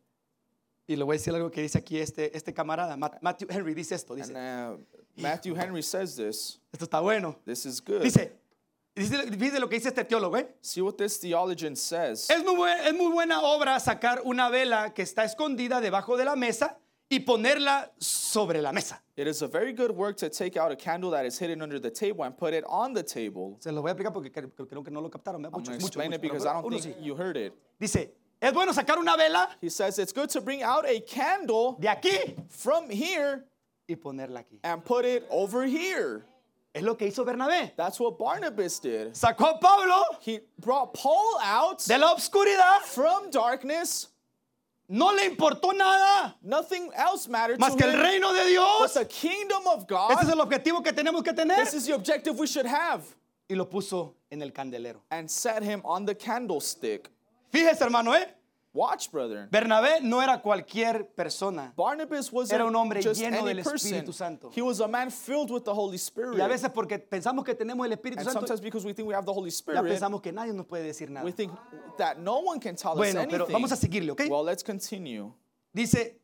Y 0.88 0.95
le 0.95 1.03
voy 1.05 1.15
a 1.15 1.17
decir 1.17 1.34
algo 1.34 1.49
que 1.49 1.61
dice 1.61 1.78
aquí 1.78 1.97
este, 1.97 2.36
este 2.36 2.53
camarada, 2.53 2.97
Ma- 2.97 3.11
Matthew 3.21 3.47
Henry, 3.49 3.74
dice 3.74 3.93
esto, 3.95 4.15
dice, 4.15 4.36
And 4.36 4.80
uh, 4.80 5.21
Matthew 5.21 5.55
Henry 5.55 5.82
says 5.82 6.15
this. 6.17 6.59
esto 6.74 6.86
está 6.86 6.99
bueno. 7.01 7.38
This 7.45 7.65
is 7.65 7.80
good. 7.82 8.01
Dice, 8.01 8.34
dice, 8.93 9.59
lo 9.59 9.69
que 9.69 9.78
dice 9.78 9.88
este 9.89 10.03
teólogo, 10.03 10.38
¿eh? 10.38 10.45
See 10.61 10.82
what 10.82 10.95
this 10.97 11.17
theologian 11.19 11.76
says. 11.78 12.30
Es 12.30 12.43
muy, 12.43 12.69
es 12.69 12.93
muy 12.93 13.11
buena 13.13 13.41
obra 13.43 13.80
sacar 13.80 14.21
una 14.26 14.49
vela 14.49 14.93
que 14.93 15.03
está 15.03 15.24
escondida 15.24 15.80
debajo 15.80 16.17
de 16.17 16.26
la 16.26 16.36
mesa 16.36 16.78
y 17.14 17.20
ponerla 17.20 17.91
sobre 17.99 18.61
la 18.61 18.72
mesa. 18.72 18.99
It 19.16 19.28
is 19.28 19.41
a 19.43 19.47
very 19.47 19.74
good 19.74 19.91
work 19.91 20.18
to 20.18 20.30
take 20.30 20.57
out 20.57 20.72
a 20.72 20.76
candle 20.76 21.11
that 21.11 21.26
is 21.26 21.38
hidden 21.38 21.61
under 21.61 21.80
the 21.80 21.91
table 21.91 22.24
and 22.24 22.36
put 22.36 22.53
it 22.53 22.64
on 22.68 22.93
the 22.93 23.03
table. 23.03 23.57
Se 23.59 23.72
lo 23.72 23.82
voy 23.84 23.91
a 23.91 23.93
explicar 23.93 24.11
porque 24.11 24.32
creo, 24.32 24.49
creo 24.68 24.84
que 24.84 24.91
no 24.91 25.01
lo 25.01 25.09
captaron. 25.09 25.41
¿verdad? 25.43 25.53
I'm 25.53 25.61
Muchos, 25.61 25.68
going 25.70 25.80
to 25.80 25.84
muchos, 25.84 25.88
explain 25.89 26.14
it 26.14 26.22
muchos, 26.22 26.22
because 26.22 26.43
pero 26.43 26.51
I 26.51 26.61
don't 26.61 26.66
uno 26.74 26.80
think 26.80 26.97
sí. 26.97 27.03
you 27.05 27.16
heard 27.16 27.38
it. 27.38 27.53
Dice, 27.80 28.09
es 28.41 28.51
bueno 28.53 28.72
sacar 28.74 28.97
una 28.97 29.16
vela 29.16 29.49
He 29.61 29.70
says 29.70 29.99
it's 29.99 30.11
good 30.11 30.30
to 30.32 30.41
bring 30.41 30.64
out 30.64 30.86
a 30.89 30.99
candle 31.01 31.78
de 31.80 31.88
aquí 31.89 32.36
from 32.49 32.89
here 32.89 33.45
y 33.88 33.95
ponerla 33.95 34.39
aquí. 34.43 34.59
and 34.64 34.84
put 34.84 35.05
it 35.05 35.26
over 35.30 35.64
here. 35.66 36.26
Es 36.74 36.82
lo 36.82 36.95
que 36.95 37.05
hizo 37.07 37.24
Bernabé. 37.24 37.72
That's 37.76 37.99
what 37.99 38.18
Barnabas 38.18 38.80
did. 38.80 39.14
Sacó 39.14 39.51
a 39.51 39.59
Pablo 39.59 40.03
He 40.22 40.39
brought 40.59 40.95
Paul 40.95 41.38
out 41.43 41.78
de 41.86 41.99
la 41.99 42.11
obscuridad, 42.16 42.80
from 42.82 43.30
darkness. 43.30 44.07
No 44.89 45.11
le 45.13 45.25
importó 45.25 45.73
nada 45.73 46.36
Nothing 46.41 46.91
else 46.95 47.27
mattered 47.27 47.59
más 47.59 47.71
to 47.71 47.77
que 47.77 47.86
el 47.86 47.93
him 47.95 48.01
reino 48.01 48.34
de 48.34 48.39
but 48.41 48.47
Dios. 48.49 48.93
the 48.93 49.05
kingdom 49.05 49.65
of 49.67 49.88
God. 49.88 50.11
Ese 50.11 50.23
es 50.23 50.29
el 50.29 50.39
objetivo 50.39 50.84
que 50.84 50.91
tenemos 50.91 51.23
que 51.23 51.34
tener. 51.34 51.55
This 51.63 51.73
is 51.73 51.86
the 51.86 51.93
objective 51.93 52.38
we 52.38 52.47
should 52.47 52.65
have. 52.65 53.03
Y 53.49 53.55
lo 53.55 53.65
puso 53.65 54.13
en 54.31 54.41
el 54.41 54.51
candelero. 54.51 55.01
And 55.11 55.29
set 55.29 55.63
him 55.63 55.81
on 55.84 56.05
the 56.05 56.15
candlestick. 56.15 57.09
Fíjese, 57.51 57.81
hermano, 57.81 58.13
¿eh? 58.13 58.27
Watch, 58.74 59.11
brother. 59.11 59.47
Bernabé 59.51 60.01
no 60.01 60.19
era 60.19 60.41
cualquier 60.41 61.07
persona. 61.15 61.71
Barnabas 61.76 62.32
wasn't 62.32 62.53
Era 62.53 62.65
un 62.65 62.76
hombre 62.76 63.03
just 63.03 63.21
lleno 63.21 63.38
any 63.38 63.53
del 63.53 63.63
person. 63.63 63.93
Espíritu 63.93 64.13
Santo. 64.13 64.49
He 64.55 64.63
was 64.63 64.80
a 64.80 64.88
man 64.88 65.11
filled 65.11 65.51
with 65.51 65.63
the 65.63 65.74
Holy 65.74 65.97
Spirit. 65.97 66.38
Y 66.38 66.41
a 66.41 66.47
veces 66.47 66.71
porque 66.74 66.97
pensamos 66.97 67.45
que 67.45 67.53
tenemos 67.53 67.86
el 67.86 67.91
Espíritu 67.91 68.17
and 68.17 68.26
Santo, 68.26 68.39
sometimes 68.39 68.61
because 68.61 68.84
we 68.84 68.93
think 68.93 69.07
we 69.07 69.13
have 69.13 69.26
the 69.26 69.32
Holy 69.34 69.51
ya 69.51 69.57
Spirit, 69.57 69.84
pensamos 69.84 70.21
que 70.24 70.32
nadie 70.32 70.53
nos 70.53 70.65
puede 70.65 70.84
decir 70.86 71.09
nada. 71.11 71.24
we 71.24 71.32
think 71.32 71.51
that 71.97 72.17
no 72.17 72.39
one 72.39 72.59
can 72.59 72.76
tell 72.76 72.93
us 72.93 72.97
Bueno, 72.97 73.19
anything. 73.19 73.38
pero 73.38 73.47
vamos 73.47 73.71
a 73.71 73.76
seguirle, 73.76 74.11
¿ok? 74.11 74.21
Well, 74.28 74.43
let's 74.43 74.63
continue. 74.63 75.32
Dice, 75.71 76.19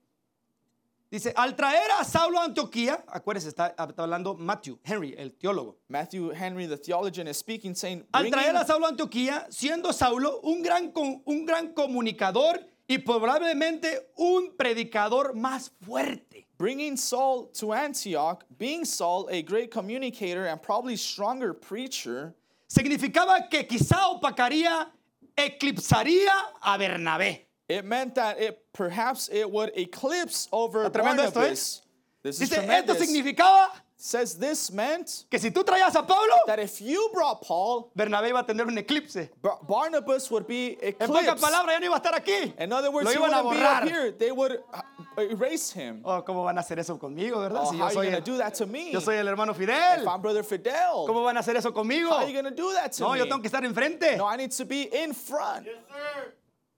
dice, 1.10 1.34
al 1.36 1.56
traer 1.56 1.90
a 2.00 2.04
Saulo 2.04 2.40
a 2.40 2.46
Antioquía, 2.46 3.04
acuérdense, 3.08 3.50
está, 3.50 3.68
está 3.68 4.04
hablando 4.04 4.36
Matthew 4.36 4.80
Henry, 4.84 5.16
el 5.18 5.34
teólogo. 5.34 5.78
Matthew 5.88 6.32
Henry, 6.32 6.68
the 6.68 6.78
theologian, 6.78 7.28
is 7.28 7.38
speaking, 7.38 7.76
saying, 7.76 8.06
Al 8.14 8.30
traer 8.30 8.56
a 8.56 8.66
Saulo 8.66 8.86
a 8.86 8.90
Antioquía, 8.90 9.48
siendo 9.50 9.94
Saulo 9.94 10.40
un 10.44 10.62
gran, 10.62 10.92
un 11.26 11.46
gran 11.46 11.74
comunicador 11.74 12.60
y 12.88 12.98
probablemente 13.00 14.12
un 14.18 14.56
predicador 14.58 15.36
más 15.36 15.72
fuerte. 15.86 16.48
bringing 16.60 16.98
Saul 16.98 17.46
to 17.54 17.72
Antioch, 17.72 18.44
being 18.58 18.84
Saul 18.84 19.30
a 19.32 19.42
great 19.42 19.72
communicator 19.72 20.46
and 20.46 20.62
probably 20.62 20.98
stronger 20.98 21.54
preacher, 21.54 22.36
Significaba 22.70 23.50
que 23.50 23.64
quizá 23.64 24.10
opacaría, 24.10 24.92
eclipsaría 25.36 26.32
a 26.62 26.78
Bernabé. 26.78 27.49
It 27.70 27.86
meant 27.86 28.16
that 28.16 28.40
it 28.42 28.60
perhaps 28.74 29.30
it 29.32 29.50
would 29.50 29.72
eclipse 29.78 30.48
over 30.52 30.86
Está 30.90 30.92
tremendo 30.92 31.24
esto, 31.24 31.40
¿eh? 31.40 31.44
Barnabas. 31.44 31.82
This 32.22 32.42
is 32.42 32.50
Dice, 32.50 32.58
esto 32.58 32.66
tremendous. 32.66 32.98
significaba 33.00 33.70
Says 34.02 34.36
this 34.36 34.72
meant 34.72 35.26
que 35.30 35.38
si 35.40 35.52
tú 35.52 35.62
traías 35.62 35.94
a 35.94 36.02
Pablo, 36.08 36.34
that 36.48 36.58
if 36.58 36.80
you 36.80 37.10
brought 37.14 37.42
Paul, 37.42 37.92
Bernabé 37.98 38.30
iba 38.30 38.40
a 38.40 38.46
tener 38.46 38.66
un 38.66 38.78
eclipse. 38.78 39.28
Bar- 39.42 39.60
Barnabas 39.68 40.32
would 40.32 40.48
be 40.48 40.78
En 40.82 40.94
pocas 40.94 41.24
eclipsed. 41.24 41.42
palabras, 41.44 41.74
ya 41.74 41.80
no 41.80 41.86
iba 41.88 41.96
a 41.98 42.00
estar 42.00 42.14
aquí. 42.14 42.54
In 42.58 42.72
other 42.72 42.92
words, 42.92 43.04
Lo 43.08 43.12
he 43.12 43.18
iban 43.18 43.34
a 43.34 43.44
wouldn't 43.44 43.60
be 43.60 43.66
up 43.66 43.84
here. 43.90 44.12
They 44.12 44.32
would 44.32 44.58
uh, 44.74 45.22
erase 45.22 45.72
him. 45.74 46.00
Oh, 46.06 46.22
¿Cómo 46.22 46.46
van 46.46 46.58
a 46.58 46.62
hacer 46.62 46.80
eso 46.80 46.98
conmigo, 46.98 47.42
verdad? 47.42 47.64
Oh, 47.66 47.72
si 47.74 47.78
how 47.78 47.78
yo 47.78 47.84
are 47.84 47.90
you 47.90 47.94
soy, 47.96 48.04
going 48.06 48.14
el, 48.16 48.22
to 48.22 48.32
do 48.32 48.38
that 48.38 48.54
to 48.56 48.66
me? 48.68 48.92
yo 48.94 49.00
soy 49.02 49.16
el 49.18 49.28
hermano 49.28 49.54
Fidel. 49.54 50.00
If 50.02 50.08
I'm 50.08 50.22
Brother 50.22 50.44
Fidel, 50.44 51.06
¿Cómo 51.06 51.22
van 51.26 51.36
a 51.36 51.42
hacer 51.42 51.58
eso 51.58 51.74
conmigo? 51.74 52.08
how 52.10 52.20
are 52.20 52.28
you 52.28 52.32
going 52.42 52.46
to 52.46 52.52
do 52.56 52.72
that 52.76 52.94
to 52.94 53.04
No, 53.04 53.12
me? 53.12 53.20
yo 53.20 53.26
tengo 53.26 53.42
que 53.42 53.50
estar 53.50 53.66
enfrente. 53.66 54.16
No, 54.16 54.26
I 54.26 54.38
need 54.38 54.52
to 54.52 54.64
be 54.64 54.84
in 54.84 55.12
front. 55.14 55.68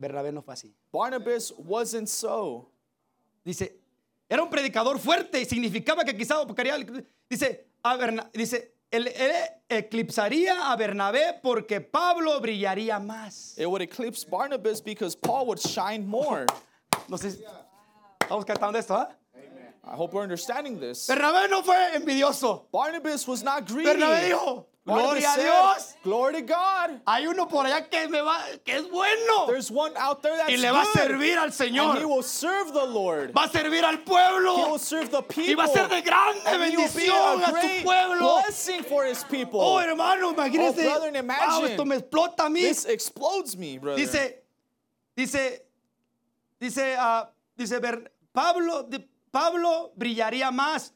Bernabé 0.01 0.31
no 0.31 0.41
fue 0.41 0.55
así. 0.55 0.75
Barnabas 0.91 1.53
wasn't 1.57 2.07
so. 2.07 2.67
Dice, 3.45 3.77
era 4.27 4.41
un 4.41 4.49
predicador 4.49 4.97
fuerte 4.99 5.39
y 5.39 5.45
significaba 5.45 6.03
que 6.03 6.17
quizá 6.17 6.41
el- 6.41 7.07
Dice, 7.29 7.67
a 7.83 7.95
Berna- 7.95 8.29
dice, 8.33 8.73
él, 8.89 9.07
él 9.07 9.31
eclipsaría 9.69 10.71
a 10.71 10.75
Bernabé 10.75 11.39
porque 11.41 11.79
Pablo 11.79 12.39
brillaría 12.41 12.99
más. 12.99 13.57
It 13.57 13.67
would 13.67 13.81
eclipse 13.81 14.25
Barnabas 14.25 14.81
because 14.83 15.15
Paul 15.15 15.45
would 15.47 15.59
shine 15.59 16.05
more. 16.05 16.45
No 17.07 17.17
sé, 17.17 17.29
estamos 18.19 18.45
captando 18.45 18.77
esto, 18.77 18.95
¿ah? 18.95 19.09
I 19.83 19.95
hope 19.95 20.13
we're 20.13 20.23
understanding 20.23 20.79
this. 20.79 21.07
Bernabé 21.07 21.49
no 21.49 21.63
fue 21.63 21.95
envidioso. 21.95 22.67
Barnabas 22.71 23.27
was 23.27 23.43
not 23.43 23.65
greedy. 23.67 23.85
Bernabé 23.89 24.25
dijo, 24.29 24.65
gloria 24.85 25.33
a 25.33 25.37
Dios. 25.37 25.95
Glory 26.03 26.33
to 26.33 26.41
God. 26.41 27.01
Hay 27.05 27.27
uno 27.27 27.47
por 27.47 27.65
allá 27.65 27.87
que, 27.89 28.07
me 28.09 28.21
va, 28.21 28.41
que 28.65 28.77
es 28.77 28.89
bueno 28.89 29.45
There's 29.47 29.69
one 29.69 29.93
out 29.97 30.21
there 30.23 30.35
that's 30.37 30.49
y 30.49 30.57
le 30.57 30.71
va 30.71 30.81
a 30.81 30.85
servir 30.85 31.37
al 31.37 31.45
and 31.45 31.53
he 31.53 31.55
Señor. 31.55 32.05
will 32.07 32.23
serve 32.23 32.73
the 32.73 32.85
Lord. 32.85 33.31
Va 33.33 33.43
a 33.43 33.49
servir 33.49 33.83
al 33.83 33.95
He 33.95 33.97
pueblo 34.05 34.71
will 34.71 34.79
serve 34.79 35.09
the 35.11 35.21
people. 35.21 35.51
y 35.51 35.55
va 35.55 35.65
a 35.65 35.67
ser 35.67 35.87
de 35.87 36.01
grande 36.01 36.41
and 36.47 36.61
bendición 36.61 37.43
a 37.43 37.51
su 37.61 37.83
pueblo. 37.83 38.41
blessing 38.43 38.83
for 38.83 39.05
his 39.05 39.23
people. 39.25 39.59
Oh, 39.61 39.77
hermano, 39.79 40.33
imagínese. 40.33 40.79
Oh, 40.87 40.99
brother, 40.99 41.11
Wow, 41.11 41.19
imagine. 41.19 41.65
esto 41.71 41.85
me 41.85 41.95
explota 41.97 42.45
a 42.45 42.49
mí. 42.49 42.61
this 42.61 42.85
explodes 42.85 43.55
me, 43.55 43.77
brother. 43.77 43.97
Dice, 44.03 44.43
dice, 45.15 45.63
dice, 46.59 46.95
ah, 46.97 47.29
dice, 47.55 47.79
Ber- 47.79 48.11
Pablo, 48.33 48.87
Pablo 49.31 49.91
brillaría 49.95 50.49
más, 50.51 50.91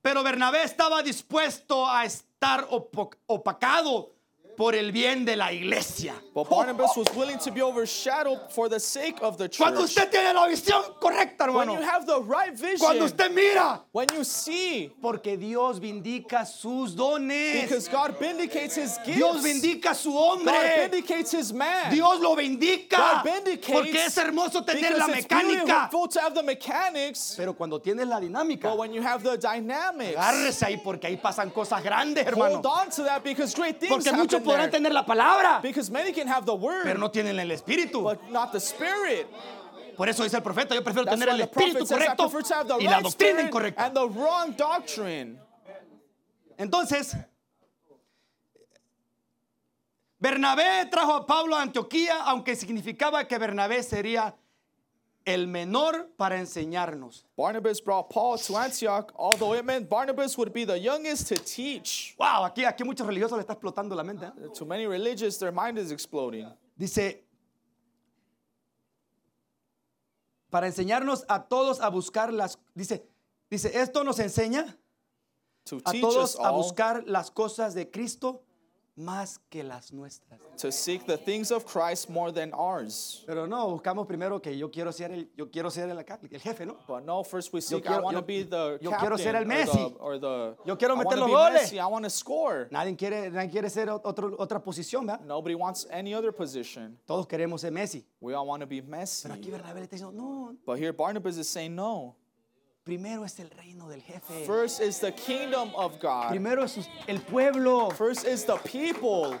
pero 0.00 0.22
Bernabé 0.22 0.62
estaba 0.62 1.02
dispuesto 1.02 1.86
a 1.86 2.04
estar 2.06 2.27
opo- 2.70 3.16
opacado 3.26 4.14
por 4.58 4.74
el 4.74 4.90
bien 4.90 5.24
de 5.24 5.36
la 5.36 5.52
iglesia. 5.52 6.14
but 6.34 6.50
Barnabas 6.50 6.96
was 6.96 7.06
willing 7.14 7.38
to 7.38 7.52
be 7.52 7.62
overshadowed 7.62 8.50
for 8.50 8.68
the 8.68 8.80
sake 8.80 9.16
of 9.22 9.38
the 9.38 9.48
church. 9.48 9.58
Cuando 9.58 9.82
usted 9.82 10.10
tiene 10.10 10.34
la 10.34 10.48
visión 10.48 10.82
correcta, 11.00 11.46
when 11.46 11.68
hermano, 11.68 11.74
you 11.74 11.82
have 11.82 12.06
the 12.06 12.20
right 12.22 12.58
vision, 12.58 12.78
cuando 12.78 13.04
usted 13.04 13.32
mira, 13.32 13.80
when 13.92 14.08
you 14.12 14.24
see, 14.24 14.90
porque 15.00 15.38
Dios 15.38 15.78
vindica 15.78 16.44
sus 16.44 16.96
dones, 16.96 17.62
because 17.62 17.86
God 17.86 18.18
vindicates 18.18 18.74
his 18.74 18.98
gifts, 19.04 19.16
Dios 19.16 19.44
vindica 19.44 19.94
su 19.94 20.10
God 20.10 20.38
hombre, 20.38 20.88
vindicates 20.90 21.30
his 21.30 21.52
man. 21.52 21.92
Dios 21.92 22.20
lo 22.20 22.34
vindica, 22.34 22.96
God 22.96 23.24
vindicates 23.24 23.72
porque 23.72 24.04
es 24.06 24.16
hermoso 24.18 24.64
tener 24.64 24.98
la 24.98 25.06
mecánica. 25.06 25.88
to 25.88 26.20
have 26.20 26.34
the 26.34 26.42
mechanics, 26.42 27.34
Pero 27.36 27.52
cuando 27.54 27.78
tienes 27.78 28.08
la 28.08 28.18
dinámica, 28.18 28.62
but 28.62 28.78
when 28.78 28.92
you 28.92 29.02
have 29.02 29.22
the 29.22 29.36
dynamics, 29.36 30.16
agárrese 30.16 30.66
ahí 30.66 30.82
porque 30.82 31.04
ahí 31.04 31.16
pasan 31.16 31.50
cosas 31.52 31.80
grandes, 31.80 32.26
hermano. 32.26 32.56
hold 32.56 32.66
on 32.66 32.90
to 32.90 33.04
that 33.04 33.22
because 33.22 33.54
great 33.54 33.78
things 33.78 33.90
Porque 33.92 34.12
muchos 34.12 34.40
happen 34.40 34.47
podrán 34.52 34.70
tener 34.70 34.92
la 34.92 35.04
palabra, 35.04 35.60
Because 35.62 35.90
many 35.90 36.12
can 36.12 36.26
have 36.28 36.44
the 36.44 36.54
word, 36.54 36.82
pero 36.84 36.98
no 36.98 37.10
tienen 37.10 37.38
el 37.38 37.50
espíritu. 37.50 38.02
but 38.02 38.20
not 38.30 38.52
the 38.52 38.60
spirit. 38.60 39.26
Por 39.96 40.08
eso 40.08 40.22
dice 40.22 40.36
el 40.36 40.42
profeta, 40.42 40.74
yo 40.74 40.82
prefiero 40.82 41.04
That's 41.04 41.18
tener 41.18 41.28
el 41.34 41.40
espíritu 41.40 41.86
correcto 41.86 42.30
y 42.80 42.84
la 42.84 43.00
doctrina 43.00 43.42
incorrecta. 43.42 43.86
and 43.86 43.94
the 43.94 44.08
wrong 44.08 44.54
doctrine. 44.56 45.38
Entonces, 46.56 47.16
Bernabé 50.20 50.86
trajo 50.90 51.14
a 51.14 51.26
Pablo 51.26 51.56
a 51.56 51.62
Antioquía, 51.62 52.22
aunque 52.24 52.56
significaba 52.56 53.26
que 53.26 53.38
Bernabé 53.38 53.82
sería 53.82 54.34
el 55.28 55.46
menor 55.46 56.08
para 56.16 56.38
enseñarnos. 56.38 57.26
Barnabas 57.36 57.82
brought 57.82 58.08
Paul 58.08 58.38
to 58.38 58.56
Antioch, 58.56 59.12
although 59.14 59.52
it 59.52 59.62
meant 59.62 59.86
Barnabas 59.86 60.38
would 60.38 60.54
be 60.54 60.64
the 60.64 60.78
youngest 60.78 61.28
to 61.28 61.36
teach. 61.36 62.14
Wow, 62.18 62.44
aquí, 62.44 62.64
aquí 62.64 62.82
muchos 62.82 63.06
religiosos 63.06 63.36
le 63.36 63.44
está 63.44 63.52
explotando 63.52 63.94
la 63.94 64.04
mente. 64.04 64.24
¿eh? 64.24 64.48
To 64.54 64.64
many 64.64 64.86
religious, 64.86 65.36
their 65.36 65.52
mind 65.52 65.78
is 65.78 65.92
exploding. 65.92 66.46
Dice, 66.78 67.24
para 70.50 70.66
enseñarnos 70.66 71.26
a 71.28 71.40
todos 71.40 71.78
a 71.80 71.90
buscar 71.90 72.32
las, 72.32 72.56
dice, 72.74 73.04
dice, 73.50 73.70
esto 73.74 74.02
nos 74.04 74.18
enseña 74.18 74.78
To 75.64 75.76
a 75.84 75.92
todos 75.92 76.38
a 76.40 76.50
buscar 76.52 77.04
las 77.06 77.30
cosas 77.30 77.74
de 77.74 77.90
Cristo 77.90 78.44
más 78.98 79.38
que 79.48 79.62
las 79.62 79.92
nuestras. 79.92 80.40
to 80.58 80.70
seek 80.72 81.06
the 81.06 81.16
things 81.16 81.50
of 81.50 81.64
Christ 81.64 82.10
more 82.10 82.32
than 82.32 82.52
ours. 82.52 83.22
Pero 83.26 83.46
no, 83.46 83.70
buscamos 83.70 84.06
primero 84.06 84.40
que 84.42 84.56
yo 84.58 84.70
quiero 84.70 84.92
ser 84.92 85.12
el, 85.12 85.28
yo 85.36 85.50
quiero 85.50 85.70
ser 85.70 85.88
el, 85.88 85.98
el 85.98 86.40
jefe, 86.40 86.66
¿no? 86.66 86.76
But 86.86 87.04
no, 87.04 87.22
first 87.22 87.52
we 87.52 87.60
seek, 87.60 87.84
I 87.84 87.88
quiero- 87.88 88.02
want 88.02 88.16
to 88.16 88.22
be 88.22 88.42
the 88.42 88.78
yo 88.82 88.90
captain 88.90 88.98
quiero 89.08 89.16
ser 89.18 89.36
el 89.36 89.44
or 89.44 89.64
the, 89.64 89.96
or 90.00 90.18
the 90.18 90.56
Yo 90.66 90.76
quiero 90.76 90.94
I 90.94 90.98
meter 90.98 91.06
wanna 91.06 91.20
los 91.20 91.26
be 91.28 91.32
goles. 91.32 91.62
Messi, 91.72 91.78
I 91.78 91.86
want 91.86 92.04
to 92.04 92.10
score. 92.10 92.68
Nadie 92.70 92.96
quiere, 92.96 93.30
nadie 93.30 93.50
quiere 93.50 93.70
ser 93.70 93.88
otro, 93.88 94.34
otra 94.38 94.60
posición, 94.62 95.06
¿verdad? 95.06 95.24
Nobody 95.24 95.54
wants 95.54 95.86
any 95.90 96.12
other 96.14 96.32
position. 96.32 96.98
Todos 97.06 97.26
queremos 97.26 97.60
ser 97.60 97.70
Messi. 97.70 98.04
We 98.20 98.34
all 98.34 98.46
want 98.46 98.60
to 98.62 98.66
be 98.66 98.82
Messi. 98.82 99.22
Pero 99.28 99.34
aquí 99.34 99.50
Bernabé 99.50 99.82
está 99.82 99.96
diciendo, 99.96 100.12
no, 100.12 100.56
But 100.66 100.78
here 100.78 100.92
Barnabas 100.92 101.38
is 101.38 101.48
saying 101.48 101.74
no. 101.74 102.16
Primero 102.88 103.22
es 103.24 103.38
el 103.38 103.50
reino 103.50 103.86
del 103.86 104.00
jefe. 104.00 104.46
First 104.46 104.80
is 104.80 104.98
the 104.98 105.12
kingdom 105.12 105.70
of 105.76 106.00
God. 106.00 106.30
Primero 106.30 106.62
es 106.62 106.78
el 107.06 107.18
pueblo. 107.18 107.90
First 107.90 108.26
is 108.26 108.44
the 108.44 108.56
people. 108.64 109.36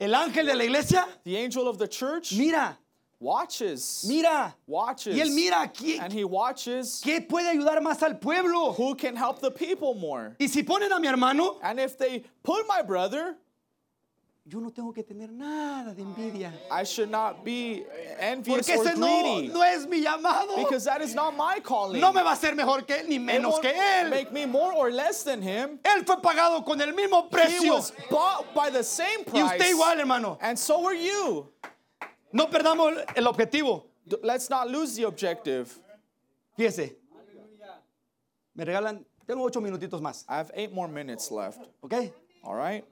El 0.00 0.10
ángel 0.14 0.46
de 0.46 0.54
la 0.56 0.64
iglesia, 0.64 1.06
The 1.22 1.36
angel 1.36 1.68
of 1.68 1.78
the 1.78 1.86
church 1.86 2.32
mira, 2.36 2.76
watches. 3.20 4.04
mira. 4.08 4.52
Watches. 4.66 5.14
Y 5.16 5.20
él 5.20 5.30
mira 5.32 5.62
aquí, 5.64 6.00
And 6.00 6.12
he 6.12 6.24
watches 6.24 7.00
¿qué 7.04 7.20
puede 7.20 7.48
ayudar 7.48 7.80
más 7.80 8.02
al 8.02 8.14
pueblo? 8.18 8.72
who 8.72 8.96
can 8.96 9.14
help 9.14 9.40
the 9.40 9.50
people 9.52 9.94
more. 9.94 10.34
Y 10.40 10.46
si 10.48 10.64
ponen 10.64 10.90
a 10.90 10.98
mi 10.98 11.06
hermano, 11.06 11.58
And 11.62 11.78
if 11.78 11.96
they 11.98 12.24
put 12.42 12.66
my 12.66 12.82
brother, 12.82 13.36
yo 14.48 14.60
no 14.60 14.70
tengo 14.70 14.94
que 14.94 15.02
tener 15.02 15.30
nada 15.30 15.92
de 15.94 16.02
envidia. 16.02 16.52
I 16.70 16.82
should 16.84 17.10
not 17.10 17.44
be 17.44 17.84
envious 18.18 18.66
Porque 18.66 18.78
or 18.78 18.86
ese 18.88 18.96
no, 18.98 19.20
greedy. 19.22 19.48
no 19.48 19.62
es 19.62 19.86
mi 19.86 20.02
llamado. 20.02 20.56
Because 20.56 20.84
that 20.86 21.02
is 21.02 21.14
not 21.14 21.36
my 21.36 21.60
calling. 21.60 22.00
No 22.00 22.12
me 22.14 22.22
va 22.22 22.30
a 22.30 22.34
hacer 22.34 22.54
mejor 22.56 22.86
que 22.86 22.96
él, 22.96 23.08
ni 23.08 23.18
menos 23.18 23.60
que 23.60 23.70
él. 23.70 24.08
make 24.08 24.32
me 24.32 24.46
more 24.46 24.72
or 24.72 24.90
less 24.90 25.22
than 25.22 25.42
him. 25.42 25.78
Él 25.84 26.06
fue 26.06 26.16
pagado 26.22 26.64
con 26.64 26.80
el 26.80 26.94
mismo 26.94 27.24
He 27.26 27.30
precio. 27.30 27.74
was 27.74 27.92
bought 28.10 28.54
by 28.54 28.70
the 28.70 28.82
same 28.82 29.20
Y 29.20 29.24
price. 29.24 29.44
usted 29.52 29.74
igual, 29.74 29.98
hermano. 29.98 30.38
And 30.40 30.58
so 30.58 30.86
are 30.86 30.94
you. 30.94 31.46
No 32.32 32.46
perdamos 32.46 33.04
el 33.16 33.24
objetivo. 33.26 33.84
Let's 34.22 34.48
not 34.48 34.70
lose 34.70 34.96
the 34.96 35.04
objective. 35.06 35.78
Fíjese. 36.58 36.96
Me 38.54 38.64
regalan, 38.64 39.04
tengo 39.26 39.44
ocho 39.44 39.60
minutitos 39.60 40.00
más, 40.00 40.24
I 40.28 40.38
have 40.38 40.50
eight 40.54 40.72
more 40.72 40.88
minutes 40.88 41.30
left. 41.30 41.60
¿ok? 41.82 42.10
All 42.42 42.54
right? 42.54 42.84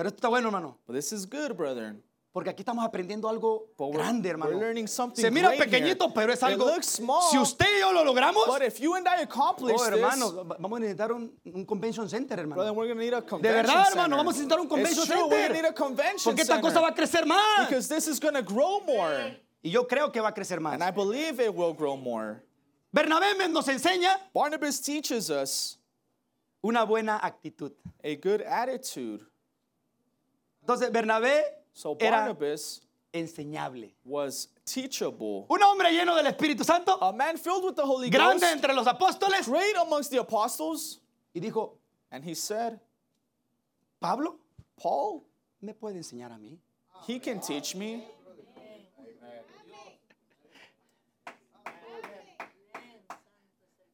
Pero 0.00 0.08
esto 0.08 0.16
está 0.16 0.28
bueno, 0.30 0.48
hermano. 0.48 0.78
But 0.86 0.96
this 0.96 1.12
is 1.12 1.26
good, 1.26 1.52
brethren. 1.54 2.02
Porque 2.32 2.48
aquí 2.48 2.62
estamos 2.62 2.82
aprendiendo 2.86 3.28
algo 3.28 3.66
But 3.76 3.88
we're, 3.88 3.98
grande, 3.98 4.28
we're 4.28 4.30
hermano. 4.30 4.58
learning 4.58 4.86
something 4.88 5.20
Se 5.20 5.30
mira 5.30 5.48
great 5.48 5.60
pequeñito, 5.64 6.04
here. 6.06 6.14
pero 6.14 6.32
es 6.32 6.38
It 6.40 6.44
algo. 6.44 6.64
looks 6.64 6.86
small, 6.86 7.20
Si 7.30 7.36
usted 7.36 7.66
y 7.66 7.80
yo 7.80 7.92
lo 7.92 8.02
logramos, 8.02 8.46
but 8.46 8.62
if 8.62 8.78
you 8.80 8.94
and 8.94 9.06
I 9.06 9.20
accomplish 9.22 9.76
oh, 9.78 9.84
hermano, 9.84 10.30
this, 10.30 10.36
va- 10.50 10.56
vamos 10.58 10.76
a 10.78 10.80
necesitar 10.80 11.12
un, 11.12 11.32
un 11.52 11.66
convention 11.66 12.08
center, 12.08 12.36
brother, 12.46 12.68
hermano. 12.68 12.72
we're 12.72 12.86
going 12.86 12.96
to 12.96 13.04
need 13.04 13.12
a 13.12 13.20
De 13.20 13.26
convention 13.26 13.66
verdad, 13.66 13.84
center. 13.84 14.00
hermano, 14.00 14.16
vamos 14.16 14.34
a 14.34 14.38
necesitar 14.38 14.58
un 14.60 14.68
convention 14.68 15.02
it's 15.02 15.12
true, 15.12 15.26
we're 15.28 15.36
center. 15.36 15.48
going 15.48 15.48
to 15.48 15.62
need 15.62 15.68
a 15.68 15.74
convention 15.74 16.30
Porque 16.32 16.40
esta 16.42 16.54
center. 16.54 16.70
cosa 16.70 16.80
va 16.80 16.88
a 16.88 16.94
crecer 16.94 17.26
más. 17.26 17.68
because 17.68 17.88
this 17.88 18.06
is 18.08 18.18
going 18.20 18.34
to 18.34 18.42
grow 18.42 18.80
more. 18.86 19.36
Y 19.62 19.70
yo 19.70 19.86
creo 19.86 20.10
que 20.10 20.20
va 20.22 20.28
a 20.28 20.32
crecer 20.32 20.60
más. 20.60 20.72
And 20.74 20.82
I 20.82 20.92
believe 20.92 21.40
it 21.40 21.52
will 21.52 21.74
grow 21.74 21.96
more. 21.96 22.42
Bernabé 22.94 23.36
me- 23.36 23.48
nos 23.48 23.66
enseña 23.68 24.16
Barnabas 24.32 24.80
teaches 24.80 25.28
us 25.30 25.78
una 26.62 26.84
buena 26.86 27.18
actitud. 27.20 27.72
a 28.04 28.14
good 28.14 28.40
attitude. 28.42 29.26
Entonces, 30.62 30.90
Bernabé 30.92 31.42
So 31.72 31.96
era 31.98 32.18
Barnabas 32.26 32.82
enseñable. 33.12 33.94
was 34.04 34.48
teachable. 34.64 35.46
Un 35.48 35.62
hombre 35.62 35.90
lleno 35.92 36.14
del 36.14 36.26
Espíritu 36.26 36.64
Santo, 36.64 36.96
A 37.00 37.12
man 37.12 37.36
filled 37.38 37.64
with 37.64 37.74
the 37.76 37.82
Holy 37.84 38.10
grande 38.10 38.40
Ghost, 38.40 38.52
entre 38.54 38.74
los 38.74 38.86
apóstoles, 38.86 39.46
great 39.48 39.76
amongst 39.76 40.10
the 40.10 40.18
apostles. 40.18 41.00
y 41.34 41.40
dijo, 41.40 41.76
And 42.10 42.24
he 42.24 42.34
said, 42.34 42.78
Pablo, 44.00 44.36
Paul, 44.76 45.24
¿me 45.60 45.74
puede 45.74 45.96
enseñar 45.96 46.32
a 46.32 46.38
mí? 46.38 46.58
he 47.06 47.18
can 47.18 47.40
teach 47.40 47.74
me. 47.74 48.04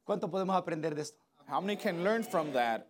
¿Cuánto 0.04 0.30
podemos 0.30 0.56
aprender 0.56 0.94
de 0.94 1.02
esto? 1.02 1.18
How 1.48 1.60
many 1.60 1.76
can 1.76 2.02
learn 2.04 2.22
from 2.24 2.52
that? 2.52 2.86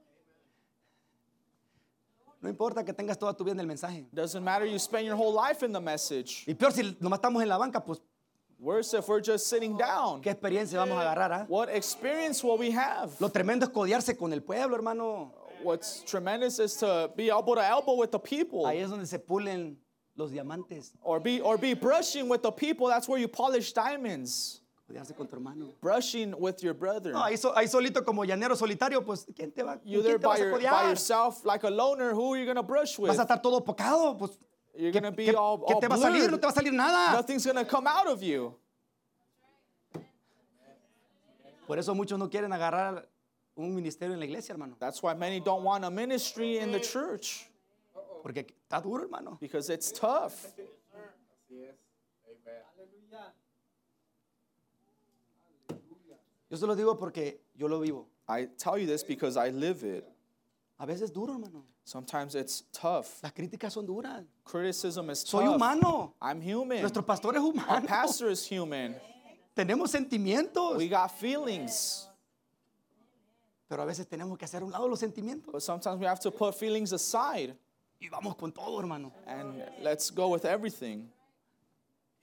No 2.43 2.49
importa 2.49 2.85
que 2.85 2.93
tengas 2.93 3.19
toda 3.19 3.35
tu 3.35 3.45
vida 3.45 3.55
en 3.55 3.61
el 3.61 3.67
mensaje. 3.67 4.07
Doesn't 4.13 4.43
matter 4.43 4.67
you 4.67 4.79
spend 4.79 5.07
your 5.07 5.17
whole 5.17 5.33
life 5.33 5.65
in 5.65 5.73
the 5.73 5.81
message. 5.81 6.45
Y 6.47 6.55
peor 6.55 6.73
si 6.73 6.83
nomás 7.01 7.19
estamos 7.19 7.43
en 7.43 7.49
la 7.49 7.59
banca, 7.59 7.81
pues, 7.85 8.01
Worse 8.59 8.95
if 8.95 9.07
we're 9.07 9.21
just 9.21 9.49
sitting 9.49 9.77
down. 9.77 10.23
¿qué 10.23 10.31
experiencia 10.31 10.79
vamos 10.79 10.97
a 10.97 11.03
agarrar? 11.03 11.33
ah? 11.33 11.47
What 11.47 11.69
experience 11.69 12.43
will 12.43 12.57
we 12.57 12.71
have? 12.71 13.13
Lo 13.21 13.29
tremendo 13.29 13.67
es 13.67 13.71
codiarse 13.71 14.17
con 14.17 14.33
el 14.33 14.41
pueblo, 14.41 14.77
hermano. 14.77 15.35
What's 15.63 16.03
tremendous 16.05 16.59
is 16.59 16.75
to 16.79 17.11
be 17.15 17.29
elbow 17.29 17.55
to 17.57 17.63
elbow 17.63 17.95
with 17.95 18.11
the 18.11 18.19
people. 18.19 18.65
Ahí 18.65 18.83
es 18.83 18.89
donde 18.89 19.07
se 19.07 19.19
pulen 19.19 19.77
los 20.17 20.31
diamantes. 20.31 20.93
Or 21.03 21.21
be 21.21 21.41
or 21.41 21.59
be 21.59 21.75
brushing 21.75 22.29
with 22.29 22.43
the 22.43 22.51
people. 22.51 22.89
That's 22.89 23.07
where 23.09 23.19
you 23.19 23.29
polish 23.29 23.73
diamonds. 23.75 24.63
Codiarse 24.87 25.15
con 25.17 25.27
tu 25.27 25.35
hermano. 25.37 25.75
Brushing 25.81 26.33
with 26.39 26.63
your 26.63 26.73
brother. 26.75 27.13
No, 27.13 27.23
ahí, 27.25 27.37
so- 27.37 27.53
ahí 27.57 27.67
solito 27.67 28.05
como 28.05 28.25
llanero 28.25 28.55
solitario, 28.55 29.05
pues, 29.05 29.27
¿quién 29.35 29.51
te 29.53 29.63
va, 29.65 29.81
You 29.85 29.99
¿con 29.99 30.05
there 30.05 30.19
quién 30.19 30.21
te 30.21 30.27
vas 30.29 30.39
by, 30.39 30.41
a 30.41 30.45
your, 30.45 30.53
by 30.53 30.59
codiar? 30.59 30.89
yourself 30.91 31.45
like 31.45 31.65
a 31.67 31.71
loner. 31.71 32.13
Who 32.15 32.35
are 32.35 32.39
you 32.41 32.47
gonna 32.47 32.63
brush 32.63 32.97
with? 32.99 33.09
Vas 33.09 33.19
a 33.19 33.23
estar 33.25 33.43
todo 33.43 33.61
pocado, 33.65 34.17
pues, 34.17 34.39
You're 34.77 34.93
¿qué, 34.93 35.01
gonna 35.01 35.11
be 35.11 35.25
qué- 35.27 35.35
all, 35.37 35.59
qué 35.67 35.75
all 35.75 35.81
te 35.81 35.89
va 35.89 35.97
a 35.97 35.99
salir? 35.99 36.19
blurred. 36.21 36.31
No 36.31 36.39
te 36.39 36.47
va 36.47 36.51
a 36.51 36.55
salir 36.55 36.73
nada. 36.73 37.13
Nothing's 37.17 37.45
gonna 37.47 37.65
come 37.65 37.89
out 37.89 38.07
of 38.07 38.23
you. 38.23 38.55
Por 41.67 41.79
eso 41.79 41.95
muchos 41.95 42.17
no 42.19 42.29
quieren 42.31 42.53
agarrar 42.53 43.09
un 43.57 43.75
ministerio 43.75 44.15
en 44.15 44.21
la 44.21 44.27
iglesia, 44.27 44.53
hermano. 44.53 44.77
That's 44.79 45.03
why 45.03 45.15
many 45.15 45.41
don't 45.41 45.65
want 45.65 45.85
a 45.85 45.91
ministry 45.91 46.59
in 46.59 46.71
the 46.71 46.79
church 46.81 47.49
Porque 48.23 48.47
está 48.69 48.81
duro, 48.81 49.03
hermano. 49.03 49.37
because 49.41 49.69
it's 49.69 49.91
tough. 49.91 50.47
Yo 56.51 56.57
se 56.57 56.67
lo 56.67 56.75
digo 56.77 56.97
porque 56.97 57.41
yo 57.57 57.67
lo 57.69 57.81
vivo. 57.81 58.07
I 58.29 58.47
tell 58.59 58.79
you 58.79 58.87
this 58.87 59.03
because 59.05 59.37
I 59.37 59.51
live 59.51 59.83
it. 59.85 60.05
A 60.79 60.87
veces 60.87 61.03
es 61.05 61.13
duro, 61.13 61.33
hermano. 61.35 61.65
Sometimes 61.85 62.35
it's 62.35 62.63
tough. 62.73 63.23
Las 63.23 63.33
críticas 63.33 63.73
son 63.73 63.87
duras. 63.87 64.25
Criticism 64.45 65.11
is 65.11 65.21
Soy 65.21 65.45
tough. 65.45 65.55
humano. 65.55 66.15
I'm 66.21 66.41
human. 66.41 66.81
Nuestro 66.81 67.03
pastor 67.03 67.35
es 67.37 67.41
Our 67.43 67.53
humano. 67.53 67.87
pastor 67.87 68.29
is 68.31 68.45
human. 68.47 68.95
Tenemos 69.57 69.91
sentimientos. 69.91 70.77
We 70.77 70.89
got 70.89 71.11
feelings. 71.13 72.09
Pero 73.69 73.83
a 73.83 73.87
veces 73.87 74.07
tenemos 74.07 74.37
que 74.39 74.45
hacer 74.45 74.63
un 74.63 74.71
lado 74.71 74.87
los 74.89 75.01
sentimientos. 75.01 75.53
But 75.53 75.63
sometimes 75.63 75.99
we 75.99 76.07
have 76.07 76.21
to 76.21 76.31
put 76.31 76.55
feelings 76.55 76.93
aside 76.93 77.57
Y 78.01 78.09
vamos 78.11 78.37
con 78.37 78.53
todo, 78.53 78.79
hermano. 78.79 79.13
and 79.27 79.63
let's 79.83 80.11
go 80.11 80.29
with 80.29 80.45
everything. 80.45 81.09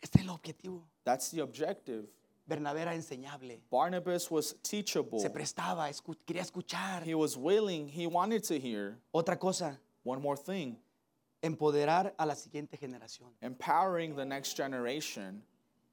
Este 0.01 0.19
es 0.19 0.25
el 0.25 0.29
objetivo. 0.29 0.83
That's 1.03 1.31
the 1.31 1.41
objective. 1.41 2.05
Bernabé 2.45 2.81
era 2.81 2.93
enseñable. 2.93 3.61
Barnabas 3.71 4.29
was 4.29 4.55
teachable. 4.61 5.19
Se 5.19 5.29
prestaba, 5.29 5.89
escu- 5.89 6.17
quería 6.25 6.41
escuchar. 6.41 7.03
He 7.05 7.15
was 7.15 7.37
willing. 7.37 7.87
He 7.87 8.05
wanted 8.07 8.43
to 8.43 8.59
hear. 8.59 8.99
Otra 9.13 9.39
cosa, 9.39 9.79
One 10.03 10.21
more 10.21 10.35
thing 10.37 10.77
empoderar 11.41 12.13
a 12.17 12.25
la 12.25 12.35
siguiente 12.35 12.77
generación. 12.77 13.29
empowering 13.41 14.15
the 14.15 14.25
next 14.25 14.55
generation. 14.57 15.43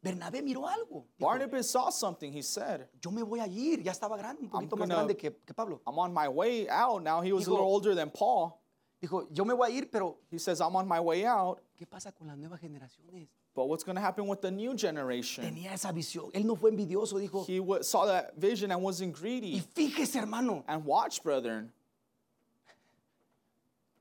Bernabé 0.02 0.42
miró 0.42 0.66
algo. 0.66 1.04
Barnabas 1.18 1.68
saw 1.68 1.90
something. 1.90 2.32
He 2.32 2.40
said, 2.42 2.88
yo 3.02 3.10
me 3.10 3.22
voy 3.22 3.40
a 3.40 3.46
ir. 3.46 3.82
Ya 3.82 3.92
estaba 3.92 4.16
grande, 4.16 4.42
un 4.44 4.48
poquito 4.50 4.76
más 4.76 4.88
gonna- 4.88 4.94
grande 4.94 5.16
que, 5.16 5.30
que 5.44 5.52
Pablo. 5.54 5.80
I'm 5.86 5.98
on 5.98 6.12
my 6.14 6.26
way 6.28 6.68
out. 6.68 7.02
Now 7.02 7.20
he 7.20 7.32
was 7.32 7.46
a 7.46 7.50
Dijo- 7.50 7.52
little 7.52 7.66
older 7.66 7.94
than 7.94 8.10
Paul. 8.10 8.59
Dijo, 9.02 9.26
yo 9.32 9.44
me 9.44 9.54
voy 9.54 9.70
a 9.70 9.74
ir, 9.74 9.90
pero 9.90 10.18
He 10.30 10.38
says, 10.38 10.60
I'm 10.60 10.76
on 10.76 10.86
my 10.86 11.00
way 11.00 11.24
out. 11.24 11.60
¿qué 11.78 11.86
pasa 11.86 12.12
con 12.12 12.26
las 12.28 12.36
nuevas 12.36 12.60
generaciones? 12.60 13.28
But 13.54 13.64
what's 13.66 13.82
going 13.82 13.96
to 13.96 14.00
happen 14.02 14.26
with 14.28 14.40
the 14.42 14.50
new 14.50 14.74
generation? 14.76 15.42
Tenía 15.44 15.72
esa 15.72 15.90
visión. 15.92 16.30
Él 16.32 16.44
no 16.44 16.54
fue 16.54 16.70
envidioso, 16.70 17.18
dijo. 17.18 17.44
He 17.46 17.58
wa- 17.60 17.82
saw 17.82 18.06
that 18.06 18.36
vision 18.36 18.70
and 18.70 18.80
wasn't 18.82 19.16
Y 19.16 19.20
greedy. 19.20 19.60
fíjese, 19.74 20.16
hermano, 20.20 20.62
And 20.68 20.84
watch, 20.84 21.22
brethren, 21.22 21.72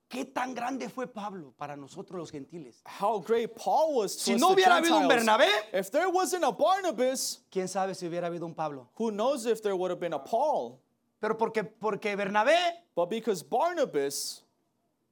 qué 0.10 0.26
tan 0.26 0.54
grande 0.54 0.90
fue 0.90 1.08
Pablo 1.08 1.54
para 1.58 1.76
nosotros 1.78 2.18
los 2.20 2.32
gentiles. 2.32 2.82
how 2.86 3.20
great 3.20 3.56
Paul 3.56 3.96
was 3.96 4.16
to 4.18 4.22
Si 4.24 4.34
us, 4.36 4.42
no 4.42 4.50
the 4.50 4.56
hubiera 4.62 4.78
habido 4.78 4.98
un 4.98 5.10
Gentiles. 5.10 5.26
Bernabé, 5.26 5.48
If 5.74 5.92
there 5.92 6.10
wasn't 6.10 6.44
a 6.44 6.52
Barnabas, 6.52 7.40
quién 7.52 7.68
sabe 7.68 7.96
si 7.96 8.08
hubiera 8.08 8.28
habido 8.28 8.44
un 8.46 8.54
Pablo. 8.54 8.90
who 8.96 9.12
knows 9.12 9.46
if 9.46 9.62
there 9.62 9.76
would 9.76 9.92
have 9.92 10.00
been 10.00 10.14
a 10.14 10.20
Paul? 10.20 10.80
Pero 11.22 11.36
porque, 11.38 11.64
porque 11.64 12.16
Bernabé 12.16 12.56
But 12.96 13.10
because 13.10 13.44
Barnabas 13.44 14.42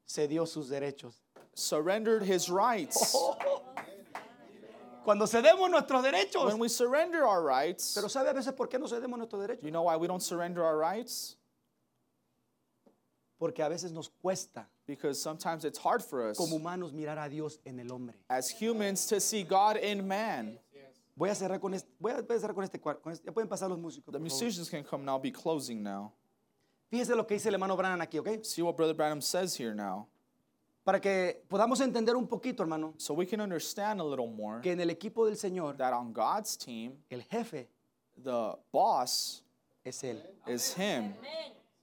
se 0.08 0.28
dio 0.28 0.46
sus 0.46 0.70
derechos. 0.70 1.22
surrendered 1.54 2.24
his 2.24 2.50
rights. 2.50 3.16
Cuando 5.04 5.26
cedemos 5.26 5.70
nuestros 5.70 6.04
derechos. 6.04 6.46
When 6.46 6.60
we 6.60 6.68
surrender 6.68 7.24
our 7.24 7.42
rights, 7.42 7.94
Pero 7.96 8.08
¿sabe 8.10 8.30
a 8.30 8.34
veces 8.34 8.54
por 8.56 8.68
qué 8.68 8.80
no 8.80 8.88
cedemos 8.88 9.18
nuestros 9.18 9.42
derechos? 9.48 9.64
you 9.64 9.72
know 9.72 9.84
why 9.84 9.96
we 9.96 10.08
don't 10.08 10.22
surrender 10.22 10.64
our 10.64 10.78
rights? 10.78 11.36
Porque 13.40 13.60
a 13.60 13.70
veces 13.70 13.92
nos 13.92 14.10
cuesta 14.24 14.66
Because 14.88 15.22
sometimes 15.22 15.64
it's 15.64 15.78
hard 15.78 16.04
for 16.04 16.28
us 16.30 16.38
como 16.38 16.58
humanos 16.58 16.92
mirar 16.92 17.18
a 17.20 17.30
Dios 17.30 17.60
en 17.66 17.80
el 17.80 17.92
hombre. 17.92 18.16
as 18.30 18.50
humans 18.50 19.06
to 19.06 19.20
see 19.20 19.44
God 19.44 19.78
in 19.78 20.08
man. 20.08 20.58
Voy 21.16 21.30
a 21.30 21.36
cerrar 21.36 21.60
con 21.60 21.74
este, 21.74 21.90
voy 22.00 22.12
a, 22.12 22.22
cerrar 22.40 22.54
con 22.54 22.64
este 22.64 22.80
cuarto. 22.80 23.10
Ya 23.26 23.32
pueden 23.32 23.50
pasar 23.50 23.70
los 23.70 23.80
músicos. 23.80 24.12
The 24.12 24.20
musicians 24.20 24.70
can 24.70 24.84
come 24.84 25.04
now, 25.04 25.14
I'll 25.14 25.20
be 25.20 25.32
closing 25.32 25.82
now. 25.82 26.14
Fíjese 26.90 27.16
lo 27.16 27.26
que 27.28 27.34
dice 27.36 27.50
el 27.50 27.56
hermano 27.56 27.76
Branham 27.76 28.02
aquí, 28.02 28.18
¿ok? 28.20 28.44
See 28.44 28.62
what 28.62 28.76
Brother 28.76 28.96
Branham 28.96 29.22
says 29.22 29.60
here 29.60 29.74
now. 29.76 30.08
Para 30.84 31.02
que 31.02 31.44
podamos 31.50 31.82
entender 31.82 32.16
un 32.16 32.28
poquito, 32.28 32.64
hermano, 32.64 32.94
So 32.98 33.14
we 33.14 33.26
can 33.26 33.42
understand 33.42 34.00
a 34.00 34.04
little 34.06 34.28
more 34.28 34.62
que 34.62 34.72
en 34.72 34.80
el 34.80 34.90
equipo 34.90 35.26
del 35.26 35.36
Señor, 35.36 35.76
that 35.78 35.94
on 35.94 36.14
God's 36.14 36.56
team, 36.58 36.94
el 37.12 37.22
jefe 37.24 37.68
the 38.24 38.54
boss 38.72 39.44
es 39.84 40.02
Él. 40.04 40.22
is 40.48 40.74
Him. 40.78 41.14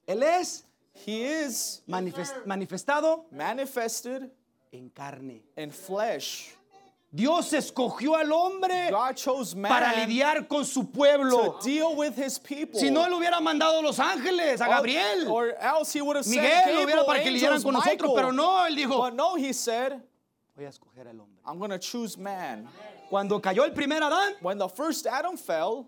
Él 0.07 0.23
es 0.23 0.65
He 1.05 1.23
is 1.45 1.83
manifest- 1.87 2.45
manifestado 2.45 3.25
manifested 3.31 4.31
en 4.71 4.89
carne. 4.89 5.43
in 5.55 5.69
flesh. 5.71 6.55
Dios 7.15 7.53
escogió 7.53 8.17
al 8.17 8.29
hombre 8.33 8.91
para 9.69 10.05
lidiar 10.05 10.49
con 10.49 10.65
su 10.65 10.91
pueblo. 10.91 11.57
Si 11.61 12.91
no, 12.91 13.05
Él 13.05 13.13
hubiera 13.13 13.39
mandado 13.39 13.79
a 13.79 13.81
los 13.81 13.99
ángeles, 13.99 14.59
a 14.59 14.67
Gabriel, 14.67 15.25
Or 15.29 15.55
else 15.61 15.97
He 15.97 16.01
would 16.01 16.17
have 16.17 16.25
sent 16.25 16.41
Miguel, 16.41 16.75
lo 16.75 16.83
hubiera 16.83 17.03
Gabriel, 17.03 17.05
para 17.05 17.23
que 17.23 17.31
lidiaran 17.31 17.63
con 17.63 17.73
nosotros, 17.73 18.09
Michael. 18.09 18.15
pero 18.15 18.31
no, 18.33 18.65
Él 18.67 18.75
dijo, 18.75 18.97
But 18.97 19.13
no, 19.13 19.37
He 19.37 19.53
said, 19.53 19.93
voy 20.57 20.65
a 20.65 20.69
escoger 20.69 21.07
al 21.07 21.21
hombre. 21.21 21.41
I'm 21.45 21.57
to 21.69 21.79
choose 21.79 22.17
man. 22.17 22.67
Cuando 23.09 23.39
cayó 23.39 23.63
el 23.63 23.71
primer 23.71 24.03
Adán, 24.03 24.33
When 24.41 24.57
the 24.57 24.67
first 24.67 25.07
Adam 25.07 25.37
fell, 25.37 25.87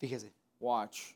fíjese. 0.00 0.32
watch. 0.58 1.12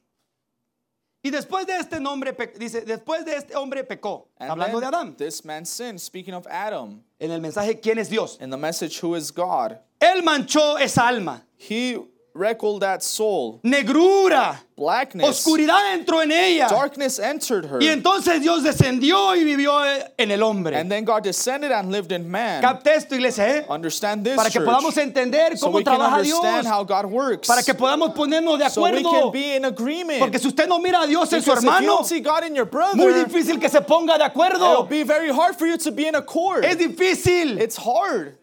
Y 1.25 1.31
después 1.31 1.67
de 1.67 1.77
este 1.77 2.01
nombre, 2.01 2.37
dice, 2.59 2.81
después 2.81 3.25
de 3.25 3.37
este 3.37 3.55
hombre 3.55 3.85
pecó, 3.85 4.29
And 4.39 4.51
hablando 4.51 4.81
de 4.81 4.87
Adán. 4.87 5.17
This 5.17 5.45
man 5.45 5.65
sinned. 5.65 6.01
Speaking 6.01 6.35
of 6.35 6.47
Adam, 6.49 7.01
En 7.21 7.31
el 7.31 7.41
mensaje, 7.41 7.79
¿quién 7.81 7.99
es 7.99 8.09
Dios? 8.09 8.39
in 8.41 8.51
the 8.51 8.57
message, 8.57 9.01
who 9.01 9.15
is 9.15 9.31
God? 9.33 9.79
Él 10.01 10.23
manchó 10.25 10.79
esa 10.81 11.07
alma. 11.07 11.45
He 11.57 11.97
reckled 12.35 12.81
that 12.83 13.03
soul. 13.03 13.61
Negrura, 13.65 14.59
Blackness, 14.77 15.29
oscuridad 15.29 15.95
entró 15.95 16.23
en 16.23 16.33
ella. 16.33 16.69
darkness 16.69 17.19
entered 17.19 17.67
her. 17.67 17.81
Y 17.81 17.89
entonces 17.89 18.41
Dios 18.41 18.63
descendió 18.63 19.37
y 19.37 19.45
vivió 19.45 19.81
en 20.17 20.31
el 20.31 20.43
hombre. 20.43 20.77
And 20.77 20.91
then 20.91 21.05
God 21.05 21.23
descended 21.23 21.71
and 21.71 21.91
lived 21.93 22.11
in 22.13 22.29
man. 22.31 22.63
Capte 22.63 22.89
esto, 22.95 23.15
iglesia, 23.15 23.59
¿eh? 23.59 23.67
Understand 23.69 24.25
this, 24.25 24.37
Para 24.37 24.49
que 24.49 24.59
church, 24.59 24.65
podamos 24.67 24.97
entender 24.97 25.57
so 25.57 25.67
cómo 25.67 25.85
can 25.85 25.85
trabaja 25.85 26.23
Dios. 26.23 26.67
how 26.67 26.85
God 26.85 27.07
works. 27.07 27.47
Para 27.49 27.63
que 27.63 27.75
podamos 27.75 28.15
ponernos 28.15 28.59
de 28.59 28.69
so 28.71 28.83
we 28.83 28.91
can 28.93 29.05
acuerdo. 29.05 29.33
be 29.33 29.57
in 29.57 29.65
agreement. 29.65 30.19
Porque 30.21 30.39
si 30.39 30.49
usted 30.49 30.67
no 30.67 30.79
mira 30.79 31.03
a 31.03 31.07
Dios 31.07 31.33
en 31.33 31.43
su 31.43 31.51
Because 31.51 31.65
if 31.65 31.71
you 31.71 31.71
hermano, 31.71 32.65
brother, 32.71 32.97
muy 32.97 33.13
difícil 33.25 33.61
que 33.61 33.69
se 33.69 33.81
ponga 33.83 34.17
de 34.19 34.25
acuerdo. 34.25 34.89
be 34.89 35.03
very 35.05 35.31
hard 35.31 35.57
for 35.57 35.67
you 35.67 35.77
to 35.77 35.93
be 35.93 36.07
in 36.07 36.15
accord. 36.15 36.65
Es 36.65 36.77
difícil. 36.77 37.61
It's 37.61 37.77
hard. 37.77 38.39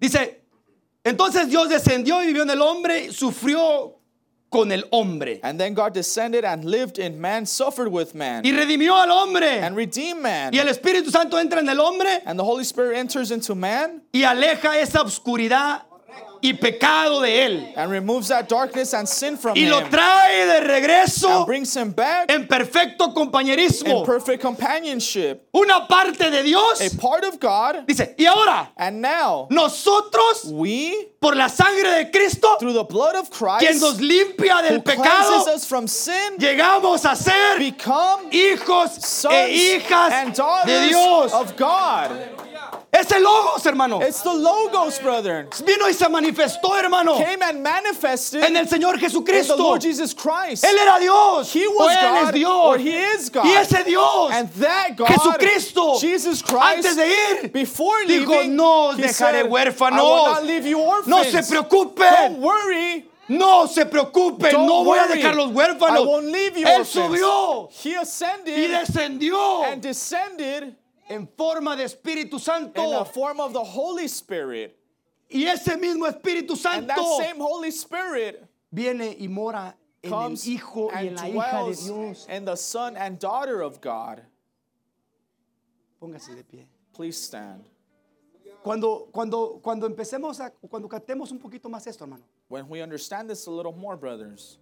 Dice, 0.00 0.41
entonces 1.04 1.48
Dios 1.48 1.68
descendió 1.68 2.22
y 2.22 2.26
vivió 2.28 2.42
en 2.42 2.50
el 2.50 2.60
hombre, 2.60 3.12
sufrió 3.12 3.98
con 4.48 4.70
el 4.70 4.84
hombre. 4.90 5.40
And 5.42 5.58
then 5.58 5.72
God 5.74 5.92
descended 5.94 6.44
and 6.44 6.64
lived 6.64 6.98
in 6.98 7.18
man, 7.18 7.46
suffered 7.46 7.88
with 7.88 8.14
man, 8.14 8.44
Y 8.44 8.52
redimió 8.52 8.94
al 9.00 9.10
hombre. 9.10 9.60
and 9.60 9.74
redeemed 9.76 10.20
man. 10.20 10.52
Y 10.54 10.58
el 10.58 10.68
Espíritu 10.68 11.10
Santo 11.10 11.38
entra 11.38 11.60
en 11.60 11.68
el 11.68 11.80
hombre 11.80 12.20
And 12.26 12.38
the 12.38 12.44
Holy 12.44 12.62
Spirit 12.64 12.98
enters 12.98 13.30
into 13.30 13.54
man 13.54 14.02
y 14.12 14.24
aleja 14.24 14.78
esa 14.78 15.00
oscuridad 15.02 15.84
y 16.42 16.52
pecado 16.54 17.20
de 17.20 17.46
él. 17.46 17.72
and 17.76 17.90
removes 17.90 18.28
that 18.28 18.48
darkness 18.48 18.92
and 18.94 19.08
sin 19.08 19.36
from 19.36 19.56
Y 19.56 19.66
lo 19.66 19.80
trae 19.88 20.46
de 20.46 20.60
regreso 20.66 21.46
brings 21.46 21.74
him 21.76 21.92
back 21.92 22.30
en 22.30 22.46
perfecto 22.46 23.04
in 23.06 23.12
compañerismo. 23.14 24.04
perfect 24.04 24.42
companionship. 24.42 25.48
Una 25.54 25.86
parte 25.86 26.30
de 26.30 26.42
Dios. 26.42 26.80
A 26.80 26.90
part 26.98 27.24
of 27.24 27.38
God. 27.38 27.86
Dice, 27.86 28.14
y 28.18 28.26
ahora, 28.26 28.70
And 28.76 29.00
now 29.00 29.46
nosotros, 29.50 30.46
we, 30.52 31.12
por 31.20 31.34
la 31.36 31.48
sangre 31.48 32.04
de 32.04 32.10
Cristo, 32.10 32.56
through 32.58 32.72
the 32.72 32.84
blood 32.84 33.14
of 33.16 33.30
quien 33.30 33.78
nos 33.78 33.96
Christ, 33.96 34.00
limpia 34.00 34.62
del 34.62 34.80
pecado, 34.82 35.44
us 35.54 35.64
from 35.64 35.86
sin, 35.86 36.38
llegamos 36.38 37.04
a 37.04 37.14
ser 37.14 37.58
become 37.58 38.30
hijos 38.32 38.90
sons 39.04 39.34
e 39.34 39.78
hijas 39.78 40.12
and 40.12 40.32
de 40.32 40.36
daughters 40.36 40.88
Dios. 40.88 41.32
of 41.32 41.56
God. 41.56 42.10
Es 42.92 43.10
el 43.10 43.22
logos, 43.22 43.64
hermano. 43.64 44.00
It's 44.02 44.22
the 44.22 44.32
logos, 44.34 44.98
brethren. 45.00 45.48
Vino 45.64 45.88
y 45.88 45.92
se 45.94 46.06
manifestó, 46.08 46.76
hermano, 46.78 47.16
Came 47.18 47.42
and 47.42 47.62
manifested 47.62 48.44
en 48.44 48.56
el 48.56 48.66
Señor 48.66 48.94
in 48.94 49.00
the 49.00 49.06
Jesucristo. 49.08 49.56
Lord 49.56 49.80
Jesus 49.82 50.12
Christ. 50.14 50.62
Él 50.64 50.76
era 50.78 50.98
Dios. 51.00 51.52
He 51.54 51.66
o 51.66 51.70
was 51.72 51.96
Él 51.96 52.14
es 52.16 52.24
God, 52.26 52.34
Dios. 52.34 52.50
or 52.50 52.78
He 52.78 52.96
is 52.96 53.30
God. 53.30 53.44
Y 53.46 53.50
ese 53.56 53.84
Dios, 53.84 54.30
And 54.32 54.48
that 54.54 54.96
God, 54.96 55.08
Jesucristo, 55.08 55.98
Jesus 56.00 56.42
Christ, 56.42 56.62
antes 56.86 56.96
de 56.96 57.06
ir, 57.08 57.48
before 57.52 58.04
dijo, 58.06 58.28
leaving, 58.28 58.56
no 58.56 58.88
os 58.90 58.96
dejaré 58.96 59.42
huérfanos. 59.48 59.98
I 59.98 60.02
will 60.02 60.26
not 60.34 60.44
leave 60.44 60.66
you 60.66 60.78
orphans. 60.78 61.08
No 61.08 61.22
se 61.24 61.32
Don't 61.40 61.48
preocupen. 61.48 62.40
worry. 62.40 63.08
No 63.28 63.66
se 63.66 63.84
preocupen. 63.86 64.50
Don't 64.52 64.66
no 64.66 64.84
voy 64.84 64.98
a 64.98 65.06
worry. 65.06 65.18
dejar 65.22 65.34
los 65.34 65.48
I 65.50 65.54
huérfanos. 65.54 66.06
won't 66.06 66.26
leave 66.26 66.58
you 66.58 66.66
Él 66.66 66.80
orphans. 66.80 66.88
subió 66.90 67.68
He 67.82 67.90
y 67.90 67.94
ascended 67.94 68.70
descendió 68.70 69.64
and 69.64 69.80
descended 69.80 70.74
en 71.12 71.26
forma 71.36 71.76
de 71.76 71.84
Espíritu 71.84 72.34
in 72.34 72.38
the 72.38 72.38
Santo. 72.38 73.04
form 73.04 73.40
of 73.40 73.52
the 73.52 73.62
Holy 73.62 74.08
Spirit. 74.08 74.76
Y 75.30 75.44
ese 75.46 75.76
mismo 75.78 76.06
Espíritu 76.10 76.50
And 76.66 76.88
that 76.88 76.96
Santo 76.96 77.18
same 77.18 77.38
Holy 77.40 77.70
Spirit 77.70 78.44
viene 78.72 79.16
y 79.18 79.28
mora 79.28 79.74
en 80.02 80.10
el 80.12 80.18
comes 80.18 80.46
Hijo 80.46 80.90
y 80.92 80.98
en 81.06 81.08
and 81.08 81.16
la 81.16 81.22
hija 81.28 81.56
de 81.58 81.62
dwells 81.64 81.84
Dios. 81.86 82.26
in 82.28 82.44
the 82.44 82.56
Son 82.56 82.96
and 82.96 83.18
daughter 83.18 83.62
of 83.62 83.80
God. 83.80 84.22
Póngase 86.00 86.34
de 86.36 86.42
pie. 86.44 86.66
Please 86.92 87.16
stand. 87.16 87.64
Cuando, 88.62 89.08
cuando, 89.12 89.58
cuando 89.62 89.88
empecemos 89.88 90.38
a, 90.40 90.50
cuando 90.50 90.88
captemos 90.88 91.30
un 91.32 91.38
poquito 91.38 91.68
más 91.68 91.86
esto, 91.86 92.04
hermano. 92.04 92.22
When 92.48 92.68
we 92.68 92.80
understand 92.82 93.28
this 93.30 93.46
a 93.46 93.50
little 93.50 93.72
more, 93.72 93.96
brothers, 93.96 94.58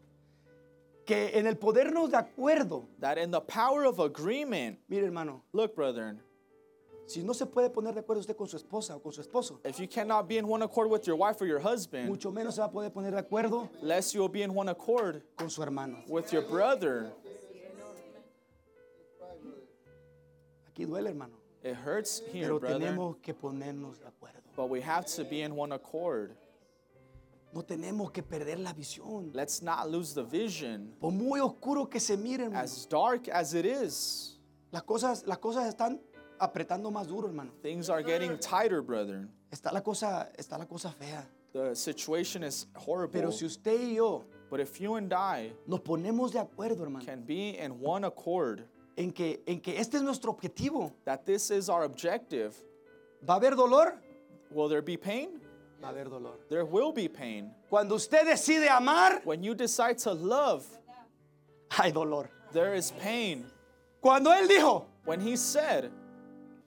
que 1.04 1.30
en 1.34 1.46
el 1.46 1.56
podernos 1.56 2.10
de 2.10 2.16
acuerdo, 2.18 2.84
that 3.00 3.18
in 3.18 3.30
the 3.30 3.40
power 3.40 3.84
of 3.84 3.98
agreement, 3.98 4.78
mire 4.88 5.04
hermano, 5.04 5.42
look, 5.52 5.74
brethren, 5.74 6.20
si 7.10 7.24
no 7.24 7.34
se 7.34 7.44
puede 7.44 7.68
poner 7.70 7.92
de 7.92 8.00
acuerdo 8.00 8.20
usted 8.20 8.36
con 8.36 8.46
su 8.46 8.56
esposa 8.56 8.94
o 8.94 9.00
con 9.02 9.12
su 9.12 9.20
esposo, 9.20 9.60
if 9.64 9.78
you 9.80 9.88
cannot 9.88 10.28
be 10.28 10.38
in 10.38 10.46
one 10.46 10.62
accord 10.62 10.88
with 10.88 11.04
your 11.06 11.16
wife 11.16 11.40
or 11.40 11.46
your 11.46 11.58
husband, 11.58 12.08
mucho 12.08 12.30
menos 12.30 12.54
se 12.54 12.60
va 12.60 12.66
a 12.66 12.70
poder 12.70 12.90
poner 12.90 13.10
de 13.10 13.18
acuerdo 13.18 13.68
less 13.82 14.14
you 14.14 14.20
will 14.20 14.28
be 14.28 14.42
in 14.42 14.54
one 14.54 14.68
accord 14.68 15.20
con 15.36 15.50
su 15.50 15.60
hermano. 15.60 16.04
with 16.08 16.32
your 16.32 16.42
brother. 16.42 17.10
Aquí 20.68 20.86
duele, 20.86 21.08
hermano, 21.08 21.34
It 21.64 21.74
hurts 21.74 22.22
here, 22.32 22.46
pero 22.46 22.60
brother, 22.60 22.78
tenemos 22.78 23.16
que 23.20 23.34
ponernos 23.34 23.98
de 23.98 24.06
acuerdo. 24.06 24.40
but 24.54 24.68
we 24.70 24.80
have 24.80 25.04
to 25.06 25.24
be 25.24 25.42
in 25.42 25.54
one 25.56 25.72
accord. 25.72 26.36
No 27.52 27.62
tenemos 27.62 28.12
que 28.12 28.22
perder 28.22 28.58
la 28.60 28.72
visión. 28.72 29.34
Let's 29.34 29.60
not 29.60 29.90
lose 29.90 30.14
the 30.14 30.22
vision. 30.22 30.94
Por 31.00 31.10
muy 31.10 31.40
oscuro 31.40 31.86
que 31.86 31.98
se 31.98 32.16
mire, 32.16 32.44
hermano, 32.44 32.62
As 32.62 32.86
dark 32.86 33.28
as 33.28 33.54
it 33.54 33.66
is, 33.66 34.38
las 34.70 34.84
cosas, 34.84 35.26
las 35.26 35.38
cosas 35.38 35.66
están 35.66 36.00
apretando 36.40 36.90
más 36.90 37.06
duro, 37.06 37.28
hermano. 37.28 37.50
things 37.62 37.88
are 37.90 38.02
getting 38.02 38.38
tighter, 38.38 38.82
brethren. 38.82 39.28
Está 39.52 39.72
la 39.72 39.80
cosa, 39.80 40.28
está 40.38 40.58
la 40.58 40.64
cosa 40.64 40.90
fea. 40.98 41.26
The 41.52 41.74
situation 41.74 42.44
is 42.44 42.66
horrible. 42.74 43.20
Pero 43.20 43.30
si 43.32 43.44
usted 43.44 43.78
y 43.80 43.94
yo 43.96 44.24
But 44.50 44.60
if 44.60 44.80
you 44.80 44.94
and 44.94 45.12
I 45.12 45.52
nos 45.66 45.80
ponemos 45.80 46.32
de 46.32 46.40
acuerdo, 46.40 46.80
hermano, 46.82 47.04
can 47.04 47.22
be 47.22 47.56
in 47.56 47.80
one 47.80 48.04
accord, 48.04 48.62
en 48.96 49.12
que, 49.12 49.38
en 49.46 49.60
que 49.60 49.76
este 49.78 49.94
es 49.94 50.02
nuestro 50.02 50.32
objetivo, 50.32 50.92
that 51.04 51.24
this 51.24 51.50
is 51.52 51.68
our 51.68 51.84
objective, 51.84 52.56
¿va 53.24 53.34
a 53.34 53.36
haber 53.40 53.54
dolor? 53.54 53.94
will 54.50 54.68
there 54.68 54.82
be 54.82 54.96
pain? 54.96 55.40
Va 55.80 55.88
a 55.88 55.92
haber 55.92 56.06
dolor. 56.08 56.34
There 56.48 56.64
will 56.64 56.92
be 56.92 57.08
pain. 57.08 57.52
Cuando 57.68 57.94
usted 57.94 58.26
decide 58.26 58.68
amar, 58.68 59.20
When 59.24 59.42
you 59.44 59.54
decide 59.54 59.98
to 59.98 60.12
love, 60.12 60.66
hay 61.70 61.92
dolor. 61.92 62.28
there 62.52 62.74
is 62.74 62.90
pain. 63.00 63.46
Cuando 64.00 64.30
él 64.30 64.48
dijo, 64.48 64.84
When 65.04 65.20
he 65.20 65.36
said, 65.36 65.90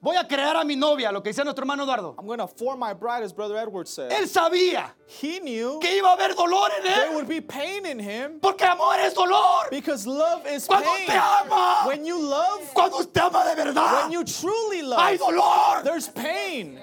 voy 0.04 0.16
a 0.16 0.24
crear 0.28 0.54
a 0.56 0.64
mi 0.64 0.76
novia, 0.76 1.10
lo 1.10 1.22
que 1.22 1.30
dice 1.30 1.42
nuestro 1.42 1.62
hermano 1.62 1.82
Eduardo, 1.84 2.14
I'm 2.18 2.26
going 2.26 2.38
to 2.38 2.46
form 2.46 2.78
my 2.78 2.92
bride, 2.92 3.22
as 3.24 3.32
Brother 3.32 3.56
Edward 3.56 3.88
said, 3.88 4.12
él 4.12 4.28
sabía 4.28 4.92
he 5.20 5.40
knew 5.40 5.78
que 5.80 5.90
iba 5.98 6.10
a 6.10 6.12
haber 6.16 6.34
dolor 6.36 6.70
en 6.76 6.82
there 6.84 7.08
él, 7.10 7.14
would 7.14 7.26
be 7.26 7.40
pain 7.40 7.86
in 7.86 7.98
him 7.98 8.38
porque 8.40 8.62
amor 8.62 8.94
es 9.00 9.14
dolor. 9.14 9.68
because 9.70 10.06
love 10.06 10.46
is 10.46 10.66
Cuando 10.66 10.88
pain. 10.92 11.06
usted 11.08 11.16
ama, 11.18 11.86
When 11.88 12.04
you 12.04 12.18
love, 12.20 12.60
cuando 12.74 12.98
usted 12.98 13.20
ama 13.20 13.44
de 13.48 13.56
verdad, 13.64 14.02
when 14.04 14.12
you 14.12 14.22
truly 14.24 14.82
hay 14.82 15.16
love, 15.16 15.18
dolor. 15.18 15.82
there's 15.82 16.08
pain. 16.08 16.78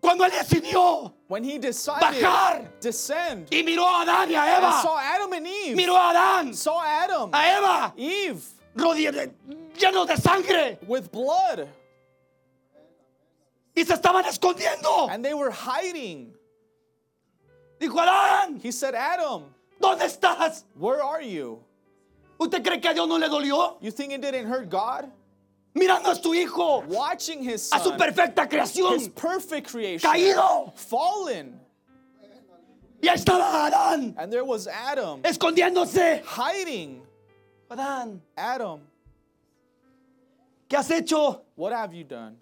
Cuando 0.00 0.24
él 0.24 0.30
decidió 0.30 1.12
When 1.28 1.42
he 1.42 1.58
decided 1.58 2.00
Bajar. 2.22 2.68
descend 2.80 3.48
y 3.50 3.62
miró 3.64 3.84
a 3.86 4.02
Adán 4.02 4.30
y 4.30 4.34
a 4.36 4.42
and 4.42 4.64
Eva, 4.64 4.80
saw 4.82 4.96
Adam 4.98 5.32
and 5.32 5.46
Eve, 5.46 5.74
miró 5.76 5.96
a 5.96 6.10
Adán, 6.10 6.54
saw 6.54 6.80
Adam, 6.80 7.30
a 7.32 7.56
Eva, 7.58 7.92
Eve 7.96 8.40
llenos 9.76 10.06
de 10.06 10.16
sangre 10.16 10.78
with 10.86 11.10
blood, 11.10 11.66
y 13.76 13.84
se 13.84 13.92
estaban 13.94 14.24
escondiendo. 14.24 15.08
and 15.10 15.24
they 15.24 15.34
were 15.34 15.50
hiding. 15.50 16.32
Dijo 17.78 17.98
Adán, 17.98 18.58
He 18.62 18.72
said, 18.72 18.94
Adam, 18.94 19.44
¿dónde 19.80 20.02
estás? 20.06 20.64
where 20.78 21.02
are 21.02 21.20
you? 21.22 21.62
¿Usted 22.40 22.62
cree 22.64 22.80
que 22.80 22.88
a 22.90 22.94
Dios 22.94 23.06
no 23.08 23.16
le 23.16 23.28
dolió? 23.28 23.76
You 23.82 23.90
think 23.90 24.12
it 24.12 24.20
didn't 24.22 24.46
hurt 24.46 24.68
God? 24.70 25.10
Mirando 25.74 26.06
a 26.10 26.14
su 26.14 26.30
hijo, 26.34 26.84
Watching 26.88 27.42
his 27.42 27.70
a 27.72 27.78
su 27.78 27.90
son, 27.90 27.98
perfecta 27.98 28.46
creación, 28.48 28.96
his 28.98 29.08
perfect 29.10 29.70
creation, 29.70 30.10
caído. 30.10 30.72
fallen. 30.74 31.60
Y 33.02 33.08
ahí 33.08 33.16
estaba 33.16 33.66
Adán, 33.66 34.14
And 34.16 34.32
there 34.32 34.42
was 34.44 34.66
Adam 34.68 35.20
escondiéndose. 35.22 36.22
hiding. 36.24 37.02
Adán, 37.70 38.22
Adam, 38.38 38.80
¿qué 40.68 40.76
has 40.76 40.90
hecho? 40.90 41.42
what 41.56 41.72
have 41.72 41.92
you 41.94 42.04
done? 42.04 42.36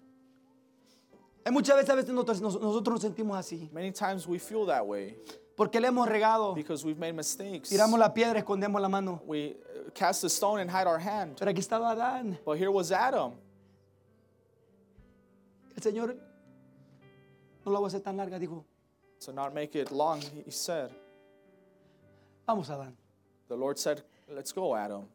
Hay 1.45 1.51
muchas 1.51 1.75
veces, 1.75 1.89
a 1.91 1.95
veces 1.95 2.09
nosotros, 2.13 2.41
nos- 2.41 2.59
nosotros 2.59 2.93
nos 2.95 3.01
sentimos 3.03 3.37
así, 3.37 3.69
Many 3.71 3.91
times 3.91 4.25
we 4.27 4.39
feel 4.39 4.65
that 4.65 4.85
way 4.85 5.15
porque 5.55 5.79
le 5.79 5.87
hemos 5.87 6.07
regado. 6.07 6.53
because 6.55 6.83
we've 6.83 6.97
made 6.99 7.13
mistakes. 7.13 7.69
Tiramos 7.69 7.97
la 7.99 8.09
piedra, 8.13 8.39
escondemos 8.41 8.81
la 8.81 8.89
mano. 8.89 9.21
We 9.25 9.51
uh, 9.51 9.89
cast 9.93 10.23
a 10.25 10.29
stone 10.29 10.59
and 10.59 10.69
hide 10.69 10.85
our 10.87 10.99
hand. 10.99 11.37
Pero 11.37 11.49
aquí 11.51 11.59
estaba 11.59 11.91
Adán. 11.95 12.37
But 12.43 12.57
here 12.57 12.71
was 12.71 12.91
Adam. 12.91 13.33
El 15.77 15.81
Señor, 15.83 16.15
no 17.65 17.71
la 17.71 17.79
voy 17.79 17.85
a 17.85 17.87
hacer 17.87 18.01
tan 18.01 18.17
larga, 18.17 18.39
dijo, 18.39 18.63
To 19.21 19.31
not 19.33 19.53
make 19.53 19.75
it 19.75 19.91
long, 19.91 20.21
he 20.45 20.51
said, 20.51 20.89
vamos 22.47 22.69
Adán. 22.69 22.93
the 23.47 23.55
Lord 23.55 23.77
said, 23.79 24.01
Let's 24.27 24.51
go, 24.51 24.75
Adam. 24.75 25.05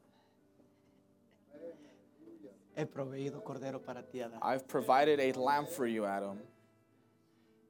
He 2.81 2.87
proveído 2.87 3.43
cordero 3.45 3.81
para 3.83 4.03
ti, 4.03 4.21
Adán. 4.21 4.39
I've 4.43 4.67
provided 4.67 5.21
a 5.21 5.39
lamb 5.39 5.67
for 5.67 5.87
you, 5.87 6.07
Adam. 6.07 6.39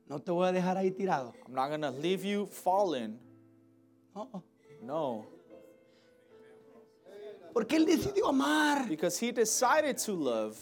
No 0.09 0.19
te 0.19 0.31
voy 0.31 0.49
a 0.49 0.53
dejar 0.53 0.77
ahí 0.77 0.91
tirado. 0.91 1.33
I'm 1.47 1.55
not 1.55 1.69
going 1.69 1.83
to 1.83 1.91
leave 1.91 2.25
you 2.25 2.47
fallen. 2.47 3.19
No, 4.15 4.43
No. 4.83 5.27
porque 7.53 7.77
Él 7.77 7.87
decidió 7.87 8.29
amar. 8.29 8.89
Because 8.89 9.19
he 9.19 9.33
decided 9.33 9.99
to 9.99 10.13
love. 10.13 10.57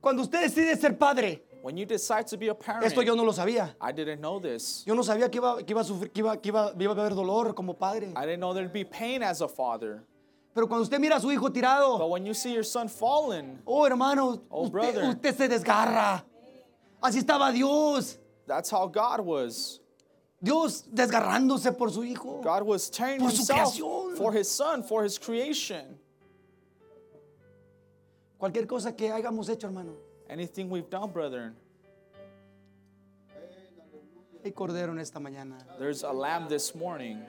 Cuando 0.00 0.22
usted 0.22 0.42
decide 0.42 0.76
ser 0.80 0.98
padre, 0.98 1.42
When 1.62 1.76
you 1.76 1.86
decide 1.86 2.26
to 2.26 2.36
be 2.36 2.48
a 2.48 2.54
parent, 2.54 2.84
esto 2.86 3.02
yo 3.02 3.14
no 3.14 3.22
lo 3.22 3.30
sabía. 3.32 3.76
I 3.80 3.92
didn't 3.92 4.20
know 4.20 4.40
this. 4.40 4.82
Yo 4.84 4.94
no 4.94 5.02
sabía 5.02 5.30
que 5.30 5.38
iba, 5.38 5.64
que 5.64 5.72
iba 5.72 5.80
a 5.80 5.84
sufrir, 5.84 6.10
que 6.12 6.20
iba, 6.20 6.36
que 6.42 6.48
iba, 6.48 6.72
iba 6.76 6.92
a 6.92 7.00
haber 7.00 7.14
dolor 7.14 7.54
como 7.54 7.74
padre. 7.74 8.12
I 8.16 8.26
didn't 8.26 8.40
know 8.40 8.52
there'd 8.52 8.72
be 8.72 8.84
pain 8.84 9.22
as 9.22 9.40
a 9.42 9.48
father. 9.48 10.02
Pero 10.54 10.66
cuando 10.66 10.82
usted 10.82 10.98
mira 11.00 11.16
a 11.16 11.20
su 11.20 11.28
hijo 11.30 11.44
But 11.48 11.54
tirado, 11.54 12.08
when 12.10 12.26
you 12.26 12.34
see 12.34 12.52
your 12.52 12.64
son 12.64 12.88
fallen, 12.88 13.60
oh 13.66 13.84
hermano, 13.86 14.42
Oh, 14.50 14.62
usted, 14.64 14.72
brother. 14.72 15.04
usted 15.08 15.34
se 15.36 15.48
desgarra. 15.48 16.22
Así 17.02 17.18
estaba 17.22 17.50
Dios. 17.52 18.18
that's 18.46 18.70
how 18.70 18.86
God 18.86 19.20
was. 19.20 19.80
Dios 20.42 20.82
desgarrándose 20.92 21.72
por 21.76 21.88
su 21.90 22.00
hijo. 22.02 22.42
God 22.42 22.64
was 22.64 22.90
tearing 22.90 23.20
Por 23.20 23.30
su 23.30 23.36
himself 23.38 23.74
creación. 23.74 24.16
for 24.16 24.32
his 24.32 24.50
son, 24.50 24.82
for 24.82 25.04
his 25.04 25.18
creation. 25.18 25.98
Cualquier 28.38 28.66
cosa 28.66 28.92
que 28.92 29.08
hayamos 29.10 29.48
hecho, 29.48 29.68
hermano. 29.68 29.94
Anything 30.28 30.68
we've 30.68 30.90
done, 30.90 31.10
brethren, 31.12 31.54
Hay 34.44 34.50
cordero 34.50 34.90
en 34.90 34.98
esta 34.98 35.20
mañana. 35.20 35.56
there's 35.78 36.02
a 36.02 36.10
lamb 36.12 36.48
this 36.48 36.74
morning. 36.74 37.22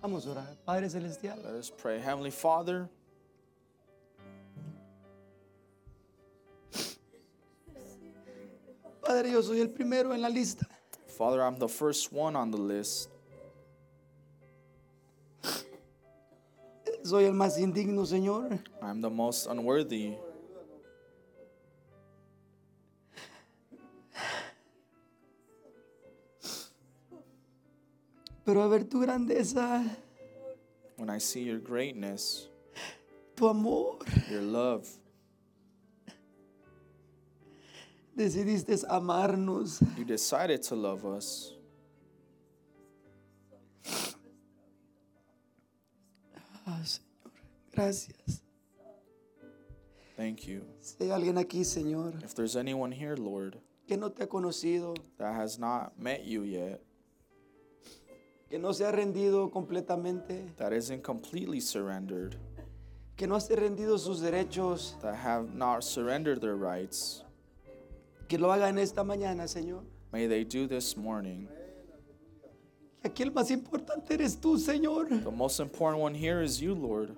Vamos 0.00 0.26
a 0.26 0.30
orar. 0.30 0.56
Padre 0.64 0.88
Celestial, 0.88 1.38
Let 1.44 1.54
us 1.54 1.70
pray. 1.70 1.98
Heavenly 1.98 2.30
Father, 2.30 2.88
Padre, 9.02 9.32
yo 9.32 9.42
soy 9.42 9.60
el 9.60 9.68
primero 9.68 10.14
en 10.14 10.22
la 10.22 10.28
lista. 10.28 10.66
Father, 11.18 11.42
I'm 11.42 11.58
the 11.58 11.68
first 11.68 12.12
one 12.12 12.36
on 12.36 12.50
the 12.50 12.56
list. 12.56 13.10
Soy 17.02 17.24
el 17.24 17.32
más 17.32 17.58
indigno, 17.58 18.06
Señor. 18.06 18.58
I'm 18.80 19.00
the 19.00 19.10
most 19.10 19.46
unworthy. 19.46 20.14
Pero 28.50 28.64
a 28.64 28.68
ver 28.68 28.82
tu 28.82 28.98
grandeza, 28.98 29.80
When 30.96 31.08
I 31.08 31.18
see 31.20 31.44
your 31.44 31.60
greatness, 31.60 32.48
tu 33.36 33.46
amor. 33.46 33.98
your 34.28 34.42
love, 34.42 34.88
Decidiste 38.16 38.76
amarnos. 38.88 39.80
you 39.96 40.04
decided 40.04 40.62
to 40.64 40.74
love 40.74 41.06
us. 41.06 41.54
Ah, 46.66 46.82
Señor, 46.84 47.32
gracias. 47.72 48.42
Thank 50.16 50.48
you. 50.48 50.62
Si 50.80 51.04
hay 51.04 51.10
alguien 51.12 51.38
aquí, 51.38 51.64
Señor, 51.64 52.20
If 52.24 52.34
there's 52.34 52.56
anyone 52.56 52.90
here, 52.90 53.14
Lord, 53.16 53.60
que 53.86 53.96
no 53.96 54.08
te 54.10 54.24
ha 54.24 54.26
conocido, 54.26 54.96
that 55.18 55.36
has 55.36 55.56
not 55.56 55.96
met 56.00 56.24
you 56.24 56.42
yet, 56.42 56.82
que 58.50 58.58
no 58.58 58.72
se 58.72 58.84
ha 58.84 58.90
rendido 58.90 59.48
completamente, 59.48 60.44
that 60.56 60.72
isn't 60.72 61.02
completely 61.02 61.60
surrendered, 61.60 62.34
que 63.16 63.28
no 63.28 63.38
se 63.38 63.54
ha 63.54 63.56
rendido 63.56 63.96
sus 63.96 64.20
derechos, 64.20 65.00
that 65.00 65.14
have 65.14 65.54
not 65.54 65.84
surrendered 65.84 66.40
their 66.40 66.56
rights, 66.56 67.22
que 68.28 68.38
lo 68.38 68.50
haga 68.52 68.68
en 68.68 68.78
esta 68.78 69.04
mañana, 69.04 69.46
Señor. 69.46 69.84
may 70.12 70.26
they 70.26 70.42
do 70.42 70.66
this 70.66 70.96
morning. 70.96 71.46
Aquí 73.04 73.22
el 73.22 73.30
más 73.30 73.50
importante 73.50 74.12
eres 74.12 74.36
tú, 74.38 74.58
Señor. 74.58 75.08
The 75.08 75.30
most 75.30 75.60
important 75.60 76.02
one 76.02 76.12
here 76.14 76.42
is 76.42 76.60
you, 76.60 76.74
Lord. 76.74 77.16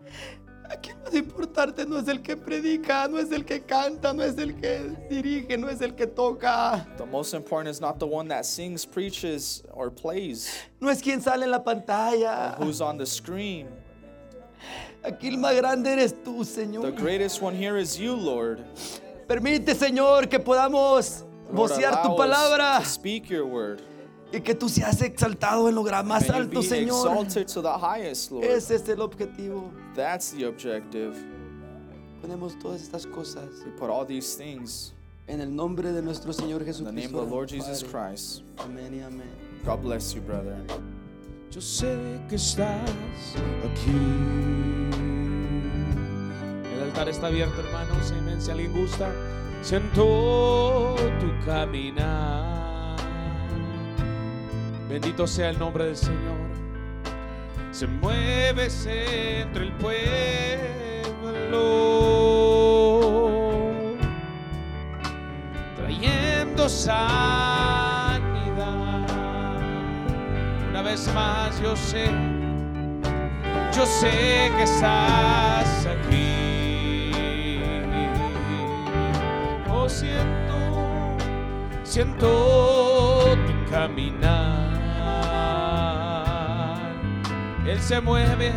Aquí 0.73 0.91
el 0.91 0.97
más 0.97 1.13
Más 1.13 1.15
importante 1.15 1.85
no 1.87 1.99
es 1.99 2.09
el 2.09 2.23
que 2.23 2.37
predica, 2.37 3.07
no 3.09 3.19
es 3.19 3.31
el 3.31 3.45
que 3.45 3.61
canta, 3.61 4.13
no 4.15 4.23
es 4.23 4.39
el 4.39 4.55
que 4.55 4.97
dirige, 5.11 5.59
no 5.59 5.69
es 5.69 5.81
el 5.83 5.95
que 5.95 6.07
toca. 6.07 6.87
The 6.97 7.05
most 7.05 7.35
important 7.35 7.69
is 7.75 7.81
not 7.81 7.99
the 7.99 8.07
one 8.07 8.29
that 8.31 8.45
sings, 8.45 8.87
preaches, 8.87 9.63
or 9.75 9.91
plays, 9.91 10.49
No 10.81 10.89
es 10.89 11.03
quien 11.03 11.21
sale 11.21 11.45
en 11.45 11.51
la 11.51 11.63
pantalla. 11.63 12.57
who's 12.59 12.81
on 12.81 12.97
the 12.97 13.05
screen. 13.07 13.69
Aquí 15.05 15.29
el 15.29 15.37
más 15.39 15.55
grande 15.57 15.93
eres 15.93 16.15
tú, 16.25 16.39
The 16.39 16.45
Señor. 16.45 16.97
greatest 16.97 17.43
one 17.43 17.55
here 17.55 17.77
is 17.77 17.99
you, 17.99 18.15
Lord. 18.15 18.65
Permite, 19.29 19.75
Señor, 19.75 20.29
que 20.29 20.39
podamos 20.39 21.25
Lord, 21.51 21.71
vocear 21.71 22.03
tu 22.03 22.17
palabra 22.17 22.83
speak 22.85 23.29
your 23.29 23.45
word. 23.47 23.83
Y 24.33 24.41
que 24.41 24.55
tú 24.55 24.69
seas 24.69 25.01
exaltado 25.03 25.69
en 25.69 25.75
lo 25.75 25.83
más 25.83 26.29
May 26.29 26.39
alto, 26.41 26.63
Señor. 26.63 27.07
exalted 27.09 27.47
to 27.47 27.61
the 27.63 27.69
highest, 27.79 28.31
Lord. 28.33 28.45
Ese 28.45 28.77
es 28.77 28.89
el 28.89 29.01
objetivo. 29.01 29.71
That's 29.95 30.31
the 30.33 30.47
objective. 30.47 31.15
Ponemos 32.23 32.59
todas 32.59 32.81
estas 32.83 33.07
cosas 33.07 33.49
We 33.67 33.73
put 33.73 33.91
all 33.91 34.07
these 34.07 34.37
things 34.37 34.93
en 35.27 35.41
el 35.41 35.55
nombre 35.55 35.93
de 35.93 36.01
nuestro 36.03 36.33
Señor 36.33 36.61
in 36.63 36.67
the 36.67 36.73
Jesucristo. 36.73 36.93
name 36.93 37.15
of 37.15 37.29
the 37.29 37.35
Lord 37.35 37.51
nuestro 37.51 37.73
Jesus 37.73 37.83
Padre. 37.85 38.09
Christ. 38.11 38.43
Amén 38.59 38.95
y 38.95 39.01
amén. 39.03 39.29
God 39.65 39.83
bless 39.83 40.15
you, 40.15 40.23
brother. 40.23 40.57
Yo 41.51 41.61
sé 41.61 41.95
que 42.29 42.37
estás 42.37 42.81
aquí. 43.63 43.91
El 46.75 46.83
altar 46.85 47.09
está 47.09 47.27
abierto, 47.27 47.61
hermanos. 47.61 48.11
Amén. 48.13 48.41
Si 48.41 48.51
alguien 48.51 48.73
gusta, 48.73 49.13
siento 49.63 50.95
tu 51.21 51.45
caminar. 51.45 52.62
Bendito 54.93 55.27
sea 55.27 55.49
el 55.49 55.59
nombre 55.59 55.87
del 55.87 55.97
Señor. 55.97 56.37
Se 57.71 57.87
mueve 57.87 58.69
entre 59.41 59.63
el 59.65 59.73
pueblo, 59.73 60.03
trayendo 65.79 66.69
sanidad. 66.69 68.21
Una 70.69 70.83
vez 70.83 71.11
más, 71.15 71.59
yo 71.63 71.75
sé, 71.75 72.11
yo 73.75 73.87
sé 73.87 74.53
que 74.59 74.63
estás 74.65 75.87
aquí. 75.87 77.63
Oh, 79.71 79.89
siento, 79.89 81.17
siento 81.83 83.39
tu 83.47 83.71
caminar. 83.71 84.82
Él 87.67 87.81
se 87.81 88.01
mueve, 88.01 88.53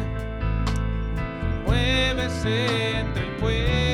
muévese 1.65 2.99
entre 2.99 3.23
el 3.23 3.35
pueblo, 3.35 3.84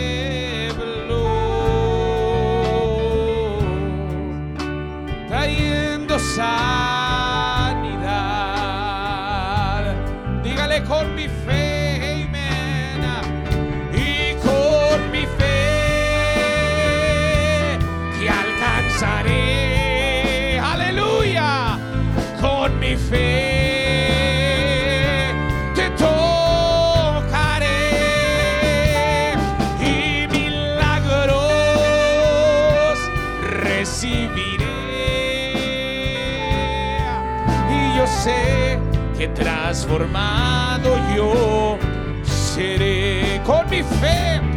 transformado 39.34 40.98
yo. 41.16 41.78
Seré 42.24 43.42
con 43.46 43.70
mi 43.70 43.82
fe 43.84 44.51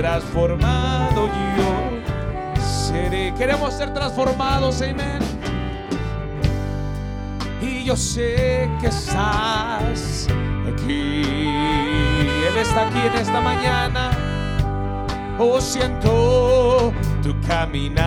transformado 0.00 1.28
yo 1.56 2.62
seré 2.62 3.32
queremos 3.34 3.72
ser 3.74 3.94
transformados 3.94 4.82
amén 4.82 5.20
y 7.60 7.84
yo 7.84 7.96
sé 7.96 8.68
que 8.80 8.88
estás 8.88 10.28
aquí. 10.72 11.22
Él 12.46 12.56
está 12.60 12.88
aquí 12.88 12.98
en 12.98 13.14
esta 13.14 13.40
mañana. 13.40 14.10
Oh, 15.38 15.60
siento 15.60 16.92
tu 17.22 17.38
caminar. 17.46 18.06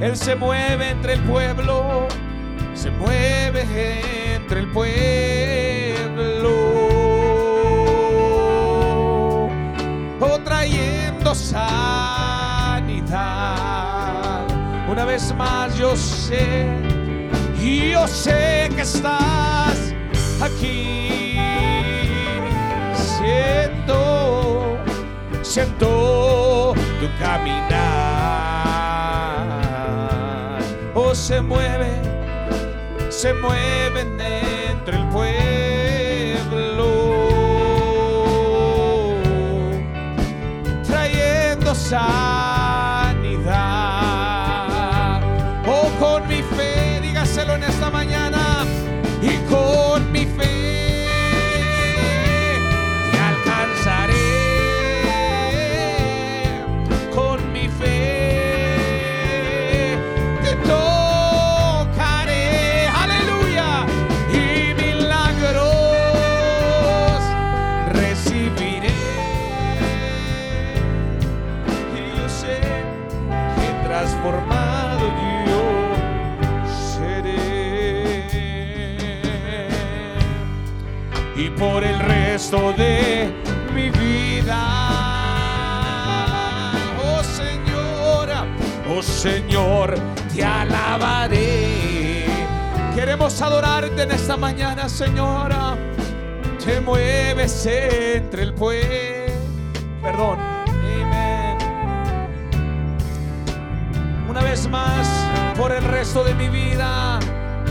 Él 0.00 0.16
se 0.16 0.34
mueve 0.34 0.90
entre 0.90 1.12
el 1.14 1.20
pueblo, 1.20 2.06
se 2.74 2.90
mueve 2.90 3.64
entre 4.34 4.60
el 4.60 4.68
pueblo. 4.68 5.39
Sanidad. 11.34 13.10
Una 14.88 15.04
vez 15.04 15.34
más 15.36 15.76
yo 15.76 15.96
sé, 15.96 16.66
yo 17.92 18.06
sé 18.08 18.70
que 18.74 18.82
estás 18.82 19.94
aquí. 20.40 21.36
Siento, 22.94 24.78
siento 25.42 26.74
tu 27.00 27.08
caminar. 27.22 27.70
Oh, 30.94 31.14
se 31.14 31.40
mueve, 31.40 31.92
se 33.08 33.32
mueve 33.34 34.04
dentro 34.16 34.96
el 34.96 35.08
pueblo 35.08 35.69
trayendo 41.90 42.29
resto 82.40 82.72
de 82.72 83.30
mi 83.74 83.90
vida, 83.90 84.56
oh 87.04 87.22
Señor, 87.22 88.30
oh 88.88 89.02
Señor, 89.02 89.94
te 90.34 90.42
alabaré. 90.42 92.24
Queremos 92.94 93.42
adorarte 93.42 94.04
en 94.04 94.12
esta 94.12 94.38
mañana, 94.38 94.88
Señora. 94.88 95.76
Te 96.64 96.80
mueves 96.80 97.66
entre 97.66 98.44
el 98.44 98.54
pueblo. 98.54 99.34
Perdón. 100.00 100.38
Amén. 100.66 101.58
Una 104.30 104.42
vez 104.42 104.66
más, 104.66 105.06
por 105.58 105.72
el 105.72 105.84
resto 105.84 106.24
de 106.24 106.34
mi 106.34 106.48
vida. 106.48 107.18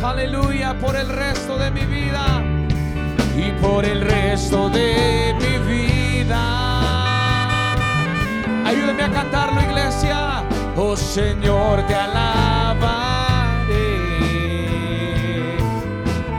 Aleluya, 0.03 0.77
por 0.77 0.95
el 0.95 1.09
resto 1.09 1.57
de 1.57 1.71
mi 1.71 1.81
vida. 1.85 1.88
Por 3.69 3.85
el 3.85 4.01
resto 4.01 4.67
de 4.69 5.35
mi 5.39 5.57
vida. 5.71 6.43
Ayúdeme 8.65 9.03
a 9.03 9.11
cantarlo, 9.11 9.61
iglesia. 9.61 10.43
Señor, 10.95 11.85
te 11.87 11.93
alabaré. 11.93 12.77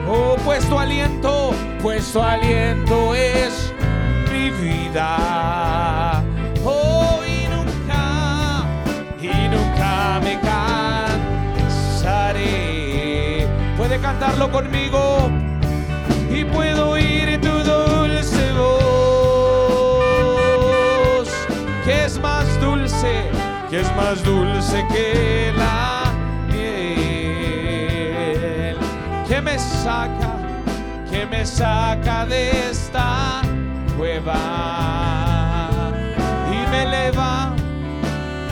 Oh, 0.08 0.36
pues 0.44 0.68
tu 0.68 0.76
aliento, 0.78 1.52
pues 1.80 2.12
tu 2.12 2.20
aliento 2.20 3.14
es 3.14 3.72
mi 4.32 4.50
vida. 4.50 6.22
Oh, 6.64 7.20
y 7.24 7.46
nunca, 7.54 8.64
y 9.20 9.48
nunca 9.48 10.20
me 10.22 10.40
cansaré. 12.00 13.46
Puede 13.76 14.00
cantarlo 14.00 14.50
conmigo 14.50 15.39
que 23.70 23.80
es 23.80 23.96
más 23.96 24.22
dulce 24.24 24.84
que 24.92 25.52
la 25.56 26.12
miel, 26.48 26.76
que 29.28 29.40
me 29.40 29.56
saca, 29.60 30.32
que 31.08 31.24
me 31.24 31.46
saca 31.46 32.26
de 32.26 32.50
esta 32.70 33.42
cueva 33.96 35.70
y 36.50 36.66
me 36.70 36.82
eleva, 36.82 37.54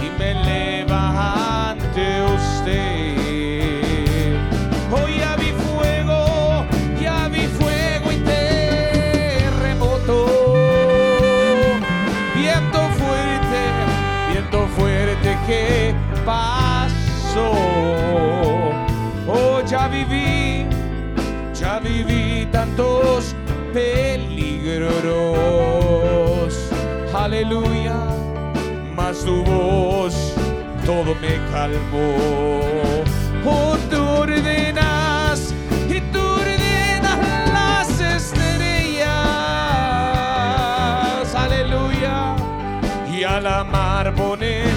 y 0.01 0.11
me 0.21 0.31
eleva 0.31 1.71
ante 1.71 2.23
usted. 2.23 2.98
Tantos 22.59 23.37
peligros. 23.73 24.99
Aleluya, 27.15 27.97
mas 28.97 29.25
tu 29.25 29.45
voz 29.45 30.35
todo 30.85 31.15
me 31.23 31.39
calmó. 31.53 32.17
Oh, 33.47 33.77
tú 33.89 34.03
ordenas 34.25 35.55
y 35.89 36.01
tú 36.13 36.19
ordenas 36.19 37.19
las 37.53 37.89
estrellas. 38.01 39.07
Aleluya. 41.37 42.35
Y 43.17 43.23
a 43.23 43.41
la 43.41 43.63
mar 43.63 44.13
pones 44.17 44.69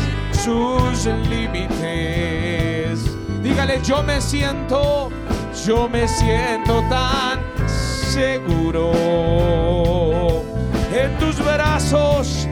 sus 0.44 1.08
límites. 1.32 3.00
Dígale, 3.42 3.82
yo 3.82 4.04
me 4.04 4.22
siento, 4.22 5.10
yo 5.66 5.90
me 5.90 6.08
siento 6.08 6.84
tan 6.88 7.41
seguro 8.12 8.92
en 10.94 11.18
tus 11.18 11.40
brazos, 11.40 12.46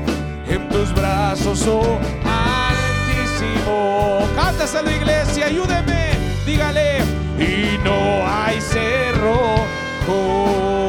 en 0.48 0.70
tus 0.70 0.94
brazos, 0.94 1.68
oh 1.68 2.00
altísimo. 2.24 4.22
Cántaselo, 4.36 4.90
iglesia, 4.90 5.48
ayúdeme, 5.48 6.12
dígale, 6.46 7.00
y 7.38 7.78
no 7.84 8.26
hay 8.26 8.62
cerrojos 8.62 9.70
ni 10.08 10.89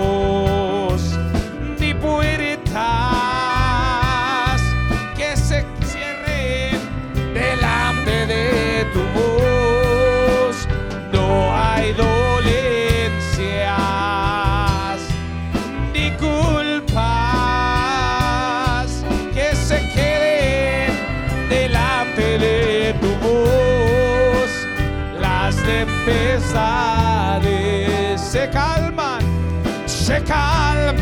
se 30.30 30.99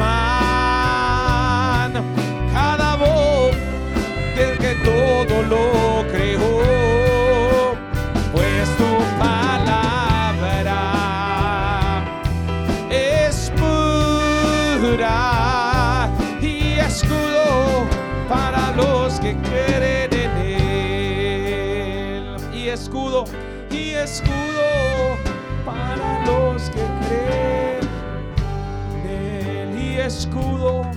escudo, 30.08 30.90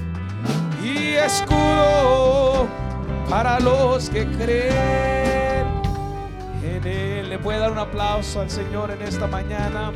y 0.81 1.15
escudo 1.15 2.65
para 3.29 3.59
los 3.59 4.09
que 4.09 4.25
creen 4.25 5.67
en 6.63 6.88
él. 6.88 7.29
Le 7.29 7.38
puede 7.38 7.59
dar 7.59 7.71
un 7.71 7.79
aplauso 7.79 8.39
al 8.39 8.49
Señor 8.49 8.91
en 8.91 9.01
esta 9.01 9.27
mañana. 9.27 9.91